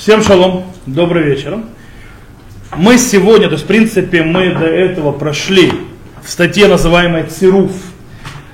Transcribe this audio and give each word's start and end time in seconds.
Всем 0.00 0.22
шалом, 0.22 0.64
добрый 0.86 1.24
вечер. 1.24 1.58
Мы 2.74 2.96
сегодня, 2.96 3.48
то 3.48 3.52
есть 3.52 3.64
в 3.64 3.66
принципе 3.66 4.22
мы 4.22 4.54
до 4.54 4.64
этого 4.64 5.12
прошли 5.12 5.74
в 6.24 6.30
статье, 6.30 6.68
называемой 6.68 7.24
«Цируф», 7.24 7.72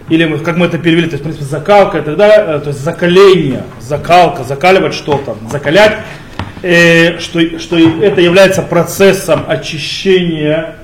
или 0.08 0.38
как 0.38 0.56
мы 0.56 0.66
это 0.66 0.78
перевели, 0.78 1.06
то 1.06 1.12
есть 1.12 1.20
в 1.20 1.22
принципе 1.22 1.44
закалка 1.44 1.98
и 1.98 2.02
так 2.02 2.16
далее, 2.16 2.56
э, 2.56 2.58
то 2.58 2.70
есть 2.70 2.80
закаление, 2.80 3.62
закалка, 3.78 4.42
закаливать 4.42 4.92
что-то, 4.92 5.36
закалять, 5.48 5.98
э, 6.62 7.20
что, 7.20 7.60
что 7.60 7.78
это 7.78 8.20
является 8.20 8.62
процессом 8.62 9.44
очищения 9.46 10.74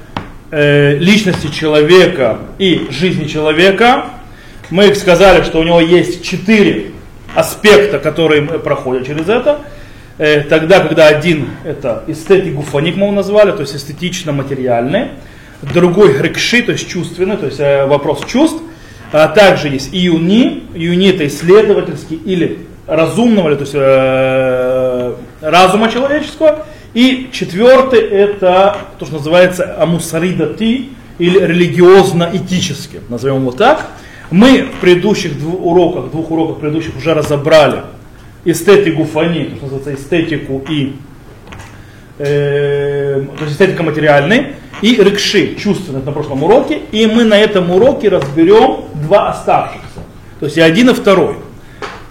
э, 0.52 0.96
личности 0.96 1.48
человека 1.48 2.38
и 2.60 2.86
жизни 2.92 3.26
человека. 3.26 4.10
Мы 4.70 4.94
сказали, 4.94 5.42
что 5.42 5.58
у 5.58 5.64
него 5.64 5.80
есть 5.80 6.22
четыре 6.22 6.92
аспекта, 7.34 7.98
которые 7.98 8.42
проходят 8.42 9.08
через 9.08 9.28
это. 9.28 9.58
Э, 10.18 10.40
тогда, 10.42 10.80
когда 10.80 11.08
один 11.08 11.48
это 11.64 12.04
эстетик 12.06 12.54
гуфаник 12.54 12.96
мы 12.96 13.06
его 13.06 13.14
назвали, 13.14 13.52
то 13.52 13.60
есть 13.60 13.74
эстетично-материальный, 13.74 15.08
другой 15.62 16.12
грекши, 16.18 16.62
то 16.62 16.72
есть 16.72 16.88
чувственный, 16.88 17.36
то 17.36 17.46
есть 17.46 17.60
э, 17.60 17.86
вопрос 17.86 18.24
чувств, 18.26 18.60
а 19.10 19.28
также 19.28 19.68
есть 19.68 19.94
июни, 19.94 20.64
июни 20.74 21.10
это 21.10 21.26
исследовательский 21.26 22.16
или 22.16 22.66
разумного, 22.86 23.54
то 23.56 23.62
есть 23.62 23.74
э, 23.74 25.14
разума 25.40 25.90
человеческого, 25.90 26.66
и 26.94 27.30
четвертый 27.32 28.00
это 28.00 28.76
то, 28.98 29.06
что 29.06 29.16
называется 29.16 29.76
амусаридати, 29.80 30.88
или 31.18 31.38
религиозно-этически, 31.38 33.00
назовем 33.08 33.42
его 33.42 33.52
так. 33.52 33.86
Мы 34.30 34.62
в 34.64 34.80
предыдущих 34.80 35.38
двух 35.38 35.64
уроках, 35.64 36.10
двух 36.10 36.30
уроках 36.30 36.58
предыдущих 36.58 36.96
уже 36.96 37.14
разобрали 37.14 37.82
эстетику 38.44 39.04
фани, 39.04 39.44
то, 39.44 39.56
что 39.56 39.64
называется 39.66 39.94
эстетику 39.94 40.62
и 40.68 40.96
э, 42.18 43.24
то 43.38 43.44
есть 43.44 43.54
эстетика 43.54 43.82
материальной, 43.82 44.54
и 44.80 44.96
рикши, 44.96 45.54
чувственных 45.56 46.04
на 46.04 46.12
прошлом 46.12 46.42
уроке, 46.42 46.80
и 46.90 47.06
мы 47.06 47.24
на 47.24 47.38
этом 47.38 47.70
уроке 47.70 48.08
разберем 48.08 48.84
два 48.94 49.30
оставшихся, 49.30 50.00
то 50.40 50.46
есть 50.46 50.58
и 50.58 50.60
один, 50.60 50.90
и 50.90 50.94
второй. 50.94 51.36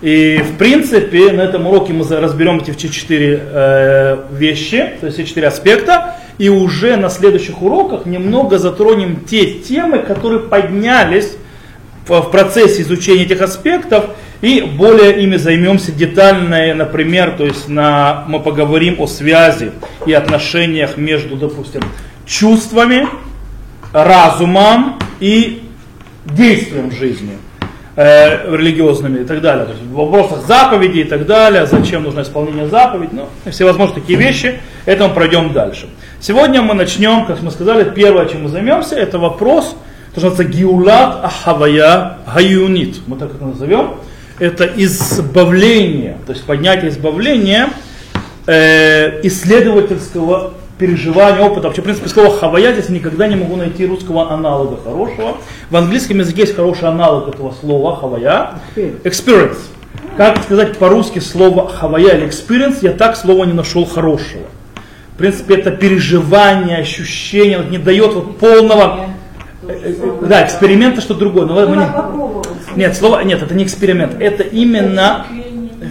И 0.02 0.38
в 0.38 0.58
принципе 0.58 1.32
на 1.32 1.42
этом 1.42 1.68
уроке 1.68 1.94
мы 1.94 2.04
разберем 2.10 2.58
эти 2.58 2.88
четыре 2.88 3.40
э, 3.44 4.18
вещи, 4.32 4.94
то 5.00 5.06
есть 5.06 5.18
все 5.18 5.28
четыре 5.28 5.48
аспекта, 5.48 6.16
и 6.40 6.50
уже 6.50 6.96
на 6.96 7.10
следующих 7.10 7.62
уроках 7.62 8.08
немного 8.08 8.58
затронем 8.58 9.20
те 9.30 9.60
темы, 9.60 10.00
которые 10.00 10.40
поднялись 10.40 11.38
в 12.08 12.22
процессе 12.32 12.82
изучения 12.82 13.26
этих 13.26 13.42
аспектов, 13.42 14.06
и 14.42 14.62
более 14.62 15.22
ими 15.22 15.38
займемся 15.38 15.92
детально, 15.92 16.74
например, 16.74 17.36
то 17.38 17.46
есть 17.46 17.70
на, 17.70 18.26
мы 18.28 18.40
поговорим 18.40 19.00
о 19.00 19.08
связи 19.08 19.72
и 20.06 20.14
отношениях 20.14 20.98
между, 20.98 21.36
допустим, 21.36 21.82
чувствами, 22.26 23.08
разумом 23.94 24.98
и 25.20 25.64
действием 26.26 26.92
жизни 26.92 27.38
э, 27.96 28.56
религиозными 28.56 29.22
и 29.22 29.26
так 29.26 29.42
далее. 29.42 29.66
То 29.66 29.72
есть 29.74 29.84
в 29.84 29.94
вопросах 29.94 30.46
заповедей 30.48 31.02
и 31.02 31.04
так 31.04 31.28
далее, 31.28 31.68
зачем 31.68 32.04
нужно 32.04 32.22
исполнение 32.22 32.68
заповедей, 32.68 33.14
ну, 33.14 33.52
всевозможные 33.52 34.02
такие 34.02 34.18
вещи, 34.18 34.60
это 34.86 35.08
мы 35.08 35.14
пройдем 35.14 35.54
дальше. 35.54 35.88
Сегодня 36.20 36.64
мы 36.64 36.74
начнем, 36.74 37.26
как 37.26 37.42
мы 37.44 37.52
сказали, 37.52 37.84
первое, 37.92 38.26
чем 38.28 38.44
мы 38.44 38.50
займемся, 38.50 38.96
это 38.96 39.20
вопрос, 39.20 39.76
то, 40.16 40.20
что 40.20 40.30
называется 40.30 40.58
гиулат 40.58 41.26
ахавая 41.26 42.18
гаюнит, 42.34 43.08
мы 43.08 43.18
так 43.18 43.36
это 43.36 43.46
назовем 43.46 43.98
это 44.42 44.66
избавление, 44.76 46.18
то 46.26 46.34
есть 46.34 46.44
поднятие 46.46 46.90
избавления 46.90 47.70
э, 48.48 49.20
исследовательского 49.22 50.56
переживания, 50.80 51.42
опыта. 51.42 51.68
Вообще, 51.68 51.82
в 51.82 51.84
принципе, 51.84 52.10
слово 52.10 52.36
хавая 52.36 52.74
здесь 52.74 52.90
никогда 52.90 53.28
не 53.28 53.36
могу 53.36 53.56
найти 53.56 53.86
русского 53.86 54.32
аналога 54.32 54.82
хорошего. 54.84 55.38
В 55.70 55.78
английском 55.78 56.18
языке 56.18 56.42
есть 56.42 56.56
хороший 56.56 56.90
аналог 56.90 57.30
этого 57.30 57.54
слова 57.62 57.96
хавая. 57.96 58.54
Experience. 58.76 59.60
Как 60.18 60.42
сказать 60.42 60.76
по-русски 60.80 61.20
слово 61.20 61.70
хавая 61.70 62.18
или 62.18 62.28
experience, 62.28 62.80
я 62.82 62.94
так 62.94 63.16
слова 63.16 63.46
не 63.46 63.54
нашел 63.54 63.86
хорошего. 63.86 64.46
В 65.14 65.18
принципе, 65.20 65.54
это 65.54 65.70
переживание, 65.70 66.78
ощущение, 66.78 67.64
не 67.70 67.78
дает 67.78 68.14
вот 68.16 68.40
полного... 68.40 69.12
Да, 70.28 70.46
эксперимент 70.46 70.94
это 70.94 71.02
что-то 71.02 71.22
другое. 71.22 71.46
Но 71.46 71.68
мы 71.68 71.78
не... 71.78 72.78
Нет, 72.78 72.96
слово, 72.96 73.22
нет, 73.22 73.42
это 73.42 73.54
не 73.54 73.64
эксперимент, 73.64 74.16
это 74.20 74.44
именно 74.44 75.26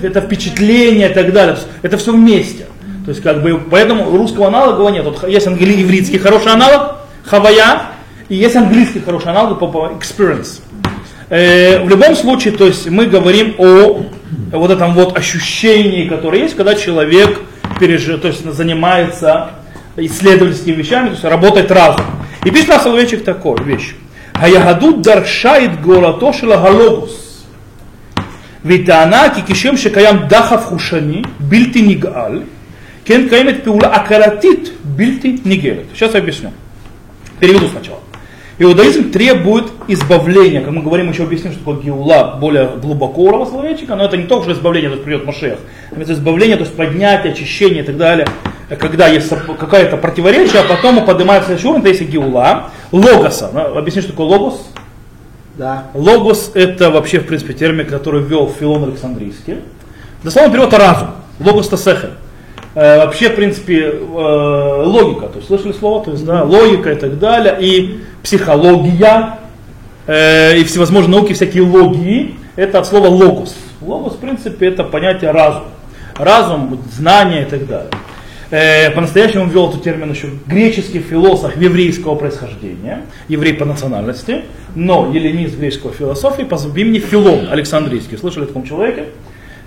это 0.02 0.20
впечатление 0.20 1.10
и 1.10 1.12
так 1.12 1.32
далее. 1.32 1.56
Это 1.82 1.98
все 1.98 2.12
вместе. 2.12 2.66
То 3.04 3.10
есть, 3.10 3.22
как 3.22 3.42
бы, 3.42 3.60
поэтому 3.70 4.16
русского 4.16 4.48
аналога 4.48 4.88
нет. 4.90 5.04
Вот 5.04 5.28
есть 5.28 5.46
английский, 5.46 5.82
ивритский 5.82 6.18
хороший 6.18 6.52
аналог, 6.52 6.96
хавая, 7.24 7.82
и 8.28 8.36
есть 8.36 8.56
английский 8.56 9.00
хороший 9.00 9.30
аналог, 9.30 9.58
по 9.58 9.92
experience. 9.98 10.60
Э, 11.28 11.82
в 11.84 11.88
любом 11.88 12.14
случае, 12.14 12.54
то 12.54 12.66
есть 12.66 12.88
мы 12.88 13.06
говорим 13.06 13.54
о 13.58 14.02
вот 14.52 14.70
этом 14.70 14.94
вот 14.94 15.16
ощущении, 15.16 16.08
которое 16.08 16.42
есть, 16.42 16.56
когда 16.56 16.74
человек 16.74 17.40
пережив, 17.78 18.20
то 18.20 18.28
есть 18.28 18.44
занимается 18.52 19.50
исследовательскими 19.96 20.74
вещами, 20.74 21.06
то 21.06 21.12
есть 21.12 21.24
работает 21.24 21.70
разум. 21.70 22.04
И 22.45 22.51
пишет 22.51 22.69
на 22.69 22.79
Соловейчик 22.79 23.23
такой 23.23 23.55
вещь. 23.63 23.95
היהדות 24.33 25.01
דרשה 25.01 25.63
את 25.63 25.81
גאולתו 25.81 26.33
של 26.33 26.51
הלוגוס 26.51 27.43
והיא 28.65 28.85
טענה 28.85 29.23
כי 29.35 29.53
כשם 29.53 29.77
שקיים 29.77 30.17
דחף 30.27 30.65
חושני 30.65 31.21
בלתי 31.39 31.81
נגאל, 31.81 32.41
כן 33.05 33.29
קיימת 33.29 33.63
פעולה 33.63 33.95
הכרתית 33.95 34.69
бильти 34.95 35.41
нигерет. 35.45 35.87
Сейчас 35.93 36.13
я 36.13 36.19
объясню. 36.19 36.51
Переведу 37.39 37.67
сначала. 37.67 37.99
Иудаизм 38.57 39.11
требует 39.11 39.65
избавления, 39.89 40.61
как 40.61 40.71
мы 40.71 40.81
говорим, 40.81 41.09
еще 41.09 41.23
объясним, 41.23 41.51
что 41.51 41.59
такое 41.59 41.81
геула, 41.83 42.37
более 42.39 42.69
глубоко 42.81 43.23
уровня 43.23 43.45
словечка, 43.45 43.95
но 43.95 44.05
это 44.05 44.15
не 44.15 44.23
только 44.23 44.43
что 44.43 44.53
избавление, 44.53 44.89
то 44.89 44.95
есть 44.95 45.03
придет 45.03 45.25
Машех, 45.25 45.59
это 45.91 46.13
избавление, 46.13 46.55
то 46.55 46.63
есть 46.63 46.73
поднятие, 46.73 47.33
очищение 47.33 47.83
и 47.83 47.85
так 47.85 47.97
далее, 47.97 48.25
когда 48.78 49.08
есть 49.08 49.28
какое-то 49.28 49.96
противоречие, 49.96 50.62
а 50.62 50.64
потом 50.64 51.04
поднимается 51.04 51.46
следующий 51.46 51.68
уровень, 51.68 51.80
это 51.80 51.88
есть 51.90 52.02
геула, 52.10 52.70
логоса. 52.92 53.50
Ну, 53.52 53.78
объясни, 53.78 54.02
что 54.02 54.12
такое 54.12 54.26
логос? 54.26 54.70
Да. 55.56 55.88
Логос 55.94 56.52
это 56.54 56.90
вообще, 56.90 57.18
в 57.18 57.26
принципе, 57.26 57.52
термин, 57.52 57.86
который 57.86 58.22
ввел 58.22 58.48
Филон 58.48 58.84
Александрийский. 58.84 59.58
Дословно 60.22 60.52
перевод 60.52 60.72
разум. 60.74 61.10
Логос 61.40 61.68
то 61.68 61.76
сехер. 61.76 62.12
Э, 62.74 63.04
вообще, 63.04 63.30
в 63.30 63.34
принципе, 63.34 63.90
э, 63.90 64.82
логика. 64.84 65.26
То 65.26 65.36
есть 65.36 65.48
слышали 65.48 65.72
слово? 65.72 66.04
То 66.04 66.12
есть, 66.12 66.24
да, 66.24 66.44
логика 66.44 66.92
и 66.92 66.94
так 66.94 67.18
далее. 67.18 67.56
И 67.60 68.00
психология, 68.22 69.38
э, 70.06 70.58
и 70.58 70.64
всевозможные 70.64 71.16
науки, 71.16 71.32
всякие 71.32 71.64
логии. 71.64 72.36
Это 72.56 72.78
от 72.78 72.86
слова 72.86 73.08
логос. 73.08 73.56
Логос, 73.80 74.14
в 74.14 74.18
принципе, 74.18 74.68
это 74.68 74.84
понятие 74.84 75.30
разум. 75.32 75.64
Разум, 76.16 76.78
знание 76.92 77.42
и 77.42 77.46
так 77.46 77.66
далее. 77.66 77.90
Э, 78.50 78.90
по-настоящему 78.90 79.46
ввел 79.46 79.68
этот 79.68 79.84
термин 79.84 80.10
еще 80.10 80.28
греческий 80.46 80.98
философ 80.98 81.56
еврейского 81.56 82.16
происхождения, 82.16 83.02
еврей 83.28 83.54
по 83.54 83.64
национальности, 83.64 84.42
но 84.74 85.08
эллинист 85.14 85.56
греческого 85.56 85.92
философии 85.92 86.42
по 86.42 86.56
имени 86.76 86.98
Филон 86.98 87.48
Александрийский. 87.48 88.18
Слышали 88.18 88.44
о 88.44 88.46
таком 88.48 88.64
человеке? 88.64 89.06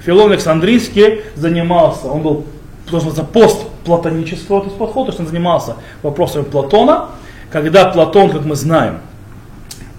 Филон 0.05 0.31
Александрийский 0.31 1.21
занимался, 1.35 2.07
он 2.07 2.23
был 2.23 2.45
должен 2.91 3.11
за 3.11 3.23
постплатонического 3.23 4.59
то 4.59 4.67
есть 4.67 4.77
подхода, 4.77 5.05
то 5.05 5.11
есть 5.11 5.19
он 5.21 5.27
занимался 5.27 5.77
вопросами 6.01 6.43
Платона, 6.43 7.11
когда 7.49 7.85
Платон, 7.85 8.31
как 8.31 8.43
мы 8.43 8.55
знаем, 8.57 8.97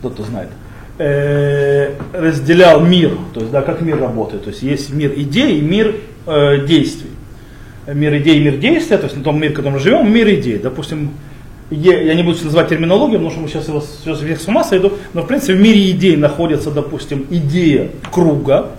кто-то 0.01 0.25
знает, 0.25 0.51
э, 0.99 1.95
разделял 2.13 2.81
мир, 2.81 3.17
то 3.33 3.41
есть 3.41 3.51
да, 3.51 3.63
как 3.63 3.81
мир 3.81 3.99
работает, 3.99 4.45
то 4.45 4.51
есть 4.51 4.63
есть 4.63 4.93
мир 4.93 5.15
идей 5.17 5.59
и 5.59 5.63
мир 5.63 5.97
э, 6.27 6.67
действий 6.67 7.11
мир 7.87 8.17
идей 8.19 8.41
мир 8.41 8.57
действия, 8.57 8.99
то 8.99 9.05
есть 9.05 9.17
на 9.17 9.23
том 9.23 9.41
мире, 9.41 9.53
в 9.53 9.57
котором 9.57 9.75
мы 9.75 9.81
живем, 9.81 10.13
мир 10.13 10.29
идей. 10.29 10.59
Допустим, 10.59 11.11
я 11.71 12.15
не 12.15 12.23
буду 12.23 12.45
называть 12.45 12.69
терминологию, 12.69 13.19
потому 13.19 13.31
что 13.31 13.41
мы 13.41 13.49
сейчас 13.49 13.69
его 13.69 13.81
всех 13.81 14.41
с 14.41 14.49
ума 14.49 14.65
сойду, 14.65 14.93
но 15.13 15.23
в 15.23 15.27
принципе 15.27 15.55
в 15.55 15.61
мире 15.61 15.91
идей 15.91 16.17
находится, 16.17 16.71
допустим, 16.71 17.27
идея 17.31 17.89
круга, 18.11 18.71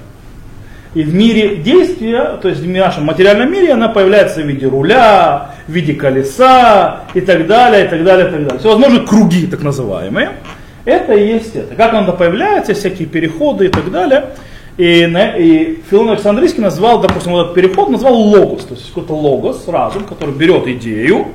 и 0.94 1.04
в 1.04 1.14
мире 1.14 1.58
действия, 1.58 2.38
то 2.42 2.48
есть 2.48 2.62
в 2.62 2.70
нашем 2.70 3.04
материальном 3.04 3.52
мире, 3.52 3.74
она 3.74 3.90
появляется 3.90 4.42
в 4.42 4.46
виде 4.48 4.66
руля, 4.66 5.52
в 5.68 5.72
виде 5.72 5.94
колеса 5.94 7.02
и 7.14 7.20
так 7.20 7.48
далее, 7.48 7.86
и 7.86 7.90
так 7.90 8.04
далее, 8.06 8.30
и 8.30 8.32
так 8.32 8.44
далее. 8.44 8.60
Всевозможные 8.60 9.06
круги, 9.06 9.46
так 9.46 9.62
называемые. 9.62 10.38
Это 10.86 11.14
и 11.14 11.28
есть 11.28 11.54
это. 11.54 11.76
Как 11.76 11.94
она 11.94 12.14
появляется, 12.14 12.74
всякие 12.74 13.10
переходы 13.10 13.66
и 13.66 13.68
так 13.68 13.92
далее. 13.92 14.28
И, 14.78 15.04
и 15.04 15.84
Филон 15.90 16.10
Александрийский 16.10 16.62
назвал, 16.62 17.00
допустим, 17.00 17.32
вот 17.32 17.44
этот 17.44 17.56
переход 17.56 17.90
назвал 17.90 18.16
логос, 18.16 18.66
то 18.66 18.74
есть 18.74 18.90
какой-то 18.90 19.14
логос, 19.14 19.68
разум, 19.68 20.04
который 20.04 20.36
берет 20.36 20.68
идею 20.68 21.28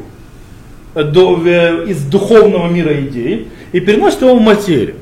до, 0.94 1.36
из 1.84 2.02
духовного 2.04 2.68
мира 2.68 2.92
идей 3.00 3.48
и 3.72 3.80
переносит 3.80 4.20
его 4.22 4.34
в 4.34 4.42
материю. 4.42 4.96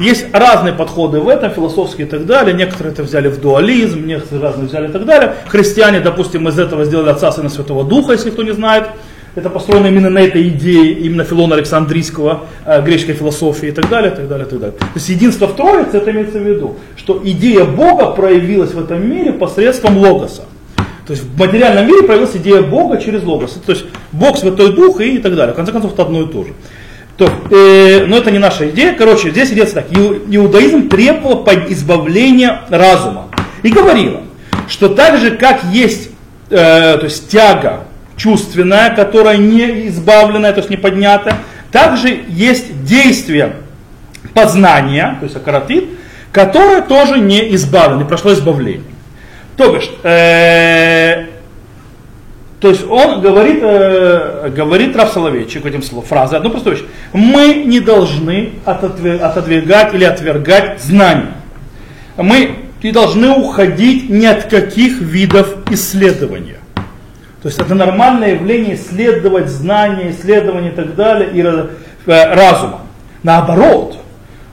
Есть 0.00 0.26
разные 0.32 0.72
подходы 0.72 1.20
в 1.20 1.28
этом, 1.28 1.50
философские 1.50 2.06
и 2.06 2.10
так 2.10 2.24
далее. 2.24 2.54
Некоторые 2.54 2.92
это 2.92 3.02
взяли 3.02 3.28
в 3.28 3.40
дуализм, 3.40 4.06
некоторые 4.06 4.42
разные 4.42 4.68
взяли 4.68 4.88
и 4.88 4.92
так 4.92 5.04
далее. 5.04 5.34
Христиане, 5.48 6.00
допустим, 6.00 6.46
из 6.48 6.58
этого 6.58 6.84
сделали 6.84 7.10
Отца, 7.10 7.32
Сына, 7.32 7.48
Святого 7.48 7.84
Духа, 7.84 8.12
если 8.12 8.30
кто 8.30 8.44
не 8.44 8.52
знает. 8.52 8.88
Это 9.34 9.50
построено 9.50 9.86
именно 9.86 10.10
на 10.10 10.18
этой 10.18 10.48
идее, 10.48 10.92
именно 10.92 11.24
Филона 11.24 11.54
Александрийского, 11.54 12.46
э, 12.64 12.82
греческой 12.82 13.14
философии 13.14 13.68
и 13.68 13.72
так 13.72 13.88
далее, 13.88 14.10
так 14.10 14.28
далее, 14.28 14.46
так 14.46 14.58
далее. 14.58 14.76
То 14.78 14.86
есть 14.94 15.08
единство 15.08 15.46
в 15.46 15.54
Троице, 15.54 15.98
это 15.98 16.10
имеется 16.10 16.38
в 16.38 16.42
виду, 16.42 16.76
что 16.96 17.20
идея 17.24 17.64
Бога 17.64 18.10
проявилась 18.10 18.72
в 18.72 18.78
этом 18.82 19.08
мире 19.08 19.32
посредством 19.32 19.98
Логоса. 19.98 20.44
То 21.06 21.12
есть 21.12 21.24
в 21.24 21.38
материальном 21.38 21.86
мире 21.86 22.02
проявилась 22.02 22.36
идея 22.36 22.62
Бога 22.62 22.98
через 22.98 23.22
Логос. 23.22 23.58
То 23.64 23.72
есть 23.72 23.86
Бог, 24.12 24.36
Святой 24.36 24.74
Дух 24.74 25.00
и 25.00 25.18
так 25.18 25.34
далее. 25.36 25.54
В 25.54 25.56
конце 25.56 25.72
концов, 25.72 25.94
это 25.94 26.02
одно 26.02 26.22
и 26.22 26.26
то 26.26 26.44
же. 26.44 26.52
То, 27.16 27.30
э, 27.50 28.04
но 28.06 28.18
это 28.18 28.30
не 28.30 28.38
наша 28.38 28.68
идея. 28.68 28.92
Короче, 28.92 29.30
здесь 29.30 29.50
идет 29.50 29.72
так. 29.72 29.86
Иудаизм 29.90 30.88
требовал 30.88 31.48
избавления 31.68 32.60
разума. 32.68 33.28
И 33.62 33.70
говорила, 33.70 34.20
что 34.68 34.90
так 34.90 35.18
же, 35.18 35.32
как 35.32 35.64
есть 35.72 36.10
э, 36.50 36.98
то 36.98 37.04
есть 37.04 37.28
тяга 37.30 37.87
чувственная, 38.18 38.94
которая 38.94 39.38
не 39.38 39.88
избавленная, 39.88 40.52
то 40.52 40.58
есть 40.58 40.68
не 40.68 40.76
поднята, 40.76 41.36
также 41.72 42.20
есть 42.28 42.84
действие 42.84 43.56
познания, 44.34 45.16
то 45.20 45.24
есть 45.24 45.36
акаратит, 45.36 45.84
которое 46.32 46.82
тоже 46.82 47.18
не 47.18 47.54
избавлено, 47.54 48.02
не 48.02 48.08
прошло 48.08 48.32
избавление. 48.34 48.82
То 49.56 49.72
бишь, 49.72 49.90
э, 50.02 51.26
то 52.60 52.68
есть 52.68 52.84
он 52.88 53.20
говорит, 53.20 53.58
э, 53.62 54.50
говорит 54.54 54.96
Раф 54.96 55.12
Соловейчик 55.12 55.64
этим 55.64 55.82
словом, 55.82 56.06
фразой, 56.06 56.38
одну 56.38 56.50
простую 56.50 56.76
вещь. 56.76 56.84
Мы 57.12 57.62
не 57.64 57.80
должны 57.80 58.52
отодвигать 58.64 59.94
или 59.94 60.04
отвергать 60.04 60.80
знания. 60.80 61.34
Мы 62.16 62.56
не 62.82 62.92
должны 62.92 63.30
уходить 63.30 64.10
ни 64.10 64.26
от 64.26 64.44
каких 64.44 65.00
видов 65.00 65.54
исследования. 65.70 66.58
То 67.42 67.48
есть 67.48 67.60
это 67.60 67.74
нормальное 67.74 68.34
явление 68.34 68.74
исследовать 68.74 69.48
знания, 69.48 70.10
исследования 70.10 70.70
и 70.70 70.74
так 70.74 70.96
далее, 70.96 71.30
и 71.32 71.40
э, 71.40 72.34
разума. 72.34 72.80
Наоборот, 73.22 73.98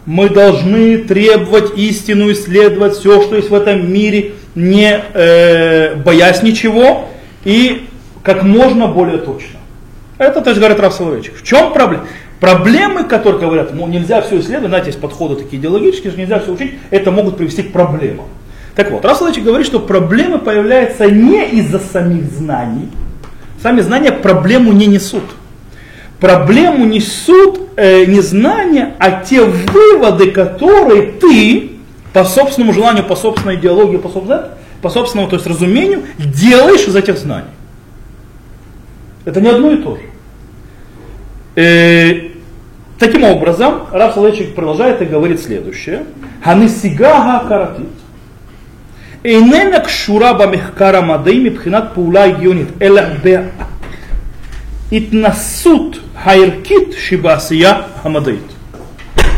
мы 0.06 0.30
должны 0.30 1.00
требовать 1.00 1.78
истину, 1.78 2.32
исследовать 2.32 2.94
все, 2.94 3.22
что 3.24 3.36
есть 3.36 3.50
в 3.50 3.56
этом 3.56 3.92
мире, 3.92 4.34
не 4.54 5.02
э, 5.14 5.96
боясь 5.96 6.44
ничего 6.44 7.10
и 7.44 7.88
как 8.24 8.44
можно 8.44 8.88
более 8.88 9.18
точно. 9.18 9.60
Это, 10.18 10.42
то 10.42 10.50
есть, 10.50 10.60
говорит 10.60 10.80
Раф 10.80 10.94
Соловейчик. 10.94 11.36
В 11.36 11.44
чем 11.44 11.74
проблема? 11.74 12.06
Проблемы, 12.40 13.04
которые 13.06 13.42
говорят, 13.42 13.74
мол, 13.74 13.88
нельзя 13.88 14.22
все 14.22 14.40
исследовать, 14.40 14.70
знаете, 14.70 14.88
есть 14.88 15.02
подходы 15.02 15.36
такие 15.36 15.60
идеологические, 15.60 16.12
что 16.12 16.20
нельзя 16.20 16.40
все 16.40 16.52
учить, 16.52 16.76
это 16.92 17.12
могут 17.12 17.38
привести 17.38 17.64
к 17.64 17.72
проблемам. 17.72 18.26
Так 18.76 18.92
вот, 18.92 19.06
Раф 19.06 19.18
Соловейчик 19.18 19.46
говорит, 19.46 19.66
что 19.66 19.80
проблемы 19.80 20.38
появляются 20.38 21.10
не 21.10 21.46
из-за 21.60 21.80
самих 21.80 22.26
знаний. 22.26 22.90
Сами 23.62 23.82
знания 23.82 24.12
проблему 24.12 24.74
не 24.74 24.86
несут. 24.86 25.24
Проблему 26.20 26.86
несут 26.86 27.70
э, 27.78 28.06
не 28.06 28.22
знания, 28.22 28.96
а 29.00 29.24
те 29.24 29.44
выводы, 29.44 30.32
которые 30.32 31.14
ты 31.14 31.72
по 32.14 32.24
собственному 32.24 32.74
желанию, 32.74 33.06
по 33.06 33.16
собственной 33.16 33.56
идеологии, 33.56 33.98
по 33.98 34.10
собственному, 34.10 34.50
по 34.82 34.90
собственному 34.90 35.30
то 35.30 35.36
есть 35.38 35.48
разумению, 35.48 36.04
делаешь 36.18 36.88
из 36.88 36.96
этих 36.96 37.18
знаний. 37.18 37.50
Это 39.24 39.42
не 39.42 39.50
одно 39.50 39.72
и 39.72 39.78
то 39.78 39.96
же. 39.96 40.02
Э, 41.56 42.30
таким 43.00 43.24
образом, 43.24 43.88
Раф 43.92 44.14
Салечик 44.14 44.54
продолжает 44.54 45.02
и 45.02 45.06
говорит 45.06 45.42
следующее. 45.42 46.06
Ханисигага 46.44 47.48
каратит. 47.48 47.88
איננה 49.25 49.81
קשורה 49.81 50.33
במחקר 50.33 50.97
המדעי 50.97 51.39
מבחינת 51.39 51.85
פעולה 51.95 52.25
הגיונית, 52.25 52.69
אלא 52.83 53.03
בהתנסות 54.91 55.99
הערכית 56.17 56.95
שבעשייה 56.99 57.73
המדעית. 58.03 58.53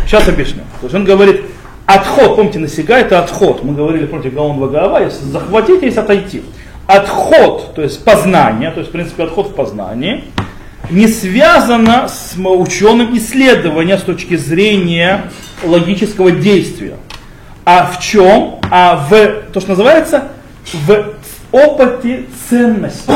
Сейчас 0.07 0.29
объясню. 0.29 0.63
То 0.81 0.87
есть 0.87 0.95
он 0.95 1.05
говорит, 1.05 1.41
Отход, 1.87 2.37
помните, 2.37 2.59
насига 2.59 2.97
это 2.97 3.19
отход. 3.19 3.65
Мы 3.65 3.75
говорили 3.75 4.07
против 4.07 4.35
Гаон 4.35 4.59
Вагаава, 4.59 5.05
если 5.05 5.25
захватить, 5.25 5.83
есть 5.83 5.99
отойти. 5.99 6.43
Отход, 6.87 7.75
то 7.75 7.83
есть 7.83 8.05
познание, 8.05 8.71
то 8.71 8.81
есть 8.81 8.91
в 8.91 8.93
принципе 8.93 9.25
отход 9.25 9.49
в 9.49 9.55
познании, 9.55 10.25
не 10.91 11.09
связано 11.09 12.09
с 12.09 12.35
ученым 12.37 13.17
исследованием 13.17 13.99
с 13.99 14.03
точки 14.03 14.37
зрения 14.37 15.25
логического 15.65 16.31
действия. 16.31 16.97
А 17.70 17.86
в 17.86 18.00
чем? 18.00 18.60
А 18.72 18.96
в, 19.10 19.52
то, 19.52 19.60
что 19.60 19.72
называется, 19.72 20.30
в 20.72 21.14
опыте 21.52 22.26
ценности. 22.50 23.12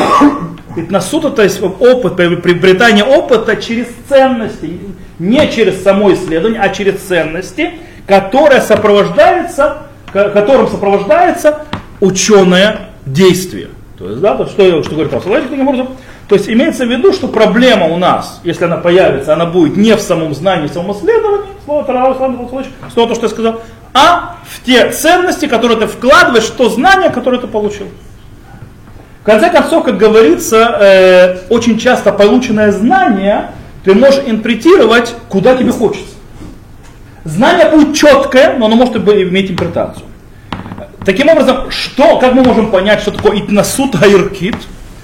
Ведь 0.76 0.90
на 0.90 1.00
суд 1.00 1.34
то 1.34 1.42
есть 1.42 1.62
опыт, 1.62 2.16
приобретание 2.16 3.04
опыта 3.04 3.56
через 3.56 3.86
ценности, 4.08 4.78
не 5.18 5.50
через 5.50 5.82
само 5.82 6.12
исследование, 6.12 6.60
а 6.60 6.68
через 6.68 7.00
ценности– 7.00 7.70
которое 8.06 8.60
сопровождается, 8.60 9.78
которым 10.12 10.68
сопровождается 10.68 11.64
ученое 12.00 12.88
действие. 13.06 13.68
То 13.98 14.08
есть, 14.08 14.20
да, 14.20 14.34
то, 14.34 14.46
что, 14.46 14.82
что 14.82 14.94
говорит 14.94 15.12
Рафсалайчик 15.12 15.50
таким 15.50 15.68
образом. 15.68 15.88
То 16.28 16.34
есть 16.36 16.48
имеется 16.48 16.86
в 16.86 16.90
виду, 16.90 17.12
что 17.12 17.28
проблема 17.28 17.86
у 17.86 17.98
нас, 17.98 18.40
если 18.42 18.64
она 18.64 18.76
появится, 18.76 19.34
она 19.34 19.46
будет 19.46 19.76
не 19.76 19.94
в 19.94 20.00
самом 20.00 20.34
знании, 20.34 20.66
в 20.66 20.72
самом 20.72 20.92
исследовании, 20.92 21.46
слово 21.64 21.84
снова 22.92 23.08
то, 23.08 23.14
что 23.14 23.26
я 23.26 23.28
сказал, 23.28 23.60
а 23.94 24.36
в 24.44 24.64
те 24.64 24.90
ценности, 24.90 25.46
которые 25.46 25.78
ты 25.78 25.86
вкладываешь, 25.86 26.44
в 26.44 26.52
то 26.52 26.68
знание, 26.68 27.10
которое 27.10 27.38
ты 27.38 27.46
получил. 27.46 27.88
В 29.22 29.24
конце 29.24 29.50
концов, 29.50 29.84
как 29.84 29.98
говорится, 29.98 30.78
э, 30.80 31.38
очень 31.48 31.78
часто 31.78 32.12
полученное 32.12 32.72
знание 32.72 33.50
ты 33.84 33.94
можешь 33.94 34.20
интерпретировать, 34.26 35.14
куда 35.28 35.56
тебе 35.56 35.70
хочется. 35.70 36.14
Знание 37.24 37.70
будет 37.70 37.96
четкое, 37.96 38.56
но 38.58 38.66
оно 38.66 38.76
может 38.76 38.96
иметь 38.96 39.50
интерпретацию. 39.50 40.06
Таким 41.04 41.28
образом, 41.28 41.70
что, 41.70 42.18
как 42.18 42.34
мы 42.34 42.42
можем 42.42 42.70
понять, 42.70 43.00
что 43.00 43.10
такое 43.10 43.40
итнасут 43.40 43.94
хайркит, 43.96 44.56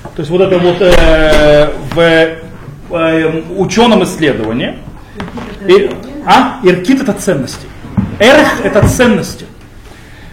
то 0.03 0.23
есть 0.23 0.31
вот 0.31 0.41
это 0.41 0.59
вот 0.59 0.77
э, 0.81 1.71
в 1.95 2.97
э, 2.97 3.43
ученом 3.57 4.03
исследовании. 4.05 4.79
И, 5.67 5.91
а? 6.27 6.61
Иркит 6.63 7.03
это 7.03 7.13
ценности. 7.13 7.67
Эрх 8.19 8.65
это 8.65 8.89
ценности. 8.89 9.47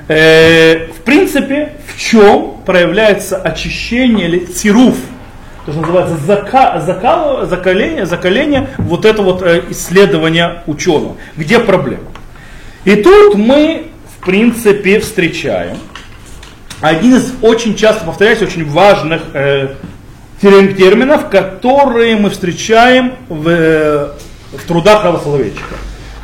Э, 0.08 0.88
в 0.88 1.02
принципе, 1.02 1.74
в 1.88 2.00
чем 2.00 2.62
проявляется 2.66 3.38
очищение 3.38 4.28
или 4.28 4.46
цируф– 4.46 4.96
то, 5.66 5.72
что 5.72 5.82
называется 5.82 6.18
зака, 6.18 6.80
закал, 6.80 7.48
закаление, 7.48 8.06
закаление, 8.06 8.70
вот 8.77 9.04
это 9.04 9.24
вот 9.24 9.42
э, 9.42 9.63
исследование 9.70 10.62
ученого. 10.68 11.18
Где 11.36 11.60
проблема? 11.60 12.04
И 12.84 12.96
тут 12.98 13.36
мы, 13.36 13.88
в 14.15 14.24
принципе, 14.24 15.00
встречаем 15.00 15.77
один 16.82 17.15
из 17.15 17.34
очень 17.42 17.75
часто 17.75 18.06
повторяется, 18.06 18.46
очень 18.46 18.70
важных 18.70 19.24
э, 19.34 19.75
терминов, 20.39 21.30
которые 21.30 22.15
мы 22.15 22.30
встречаем 22.30 23.13
в, 23.27 23.48
э, 23.48 24.10
в 24.54 24.68
трудах 24.68 25.04
Рава 25.04 25.20
Соловейчика. 25.20 25.75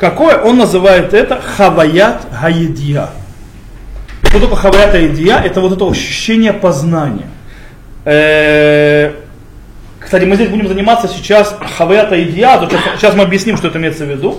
Какое 0.02 0.36
он 0.36 0.58
называет 0.58 1.14
это 1.14 1.40
хаваят 1.40 2.26
гаедия. 2.42 3.10
Что 4.24 4.40
такое 4.40 4.56
хаваят 4.56 4.90
гаедия? 4.90 5.40
Это 5.44 5.60
вот 5.60 5.74
это 5.74 5.88
ощущение 5.88 6.52
познания. 6.52 7.28
Э, 8.04 9.12
кстати, 10.00 10.24
мы 10.24 10.34
здесь 10.34 10.48
будем 10.48 10.66
заниматься 10.66 11.06
сейчас 11.06 11.56
хаваята 11.78 12.20
идея, 12.24 12.68
сейчас, 12.98 13.14
мы 13.14 13.22
объясним, 13.22 13.56
что 13.56 13.68
это 13.68 13.78
имеется 13.78 14.04
в 14.04 14.10
виду. 14.10 14.38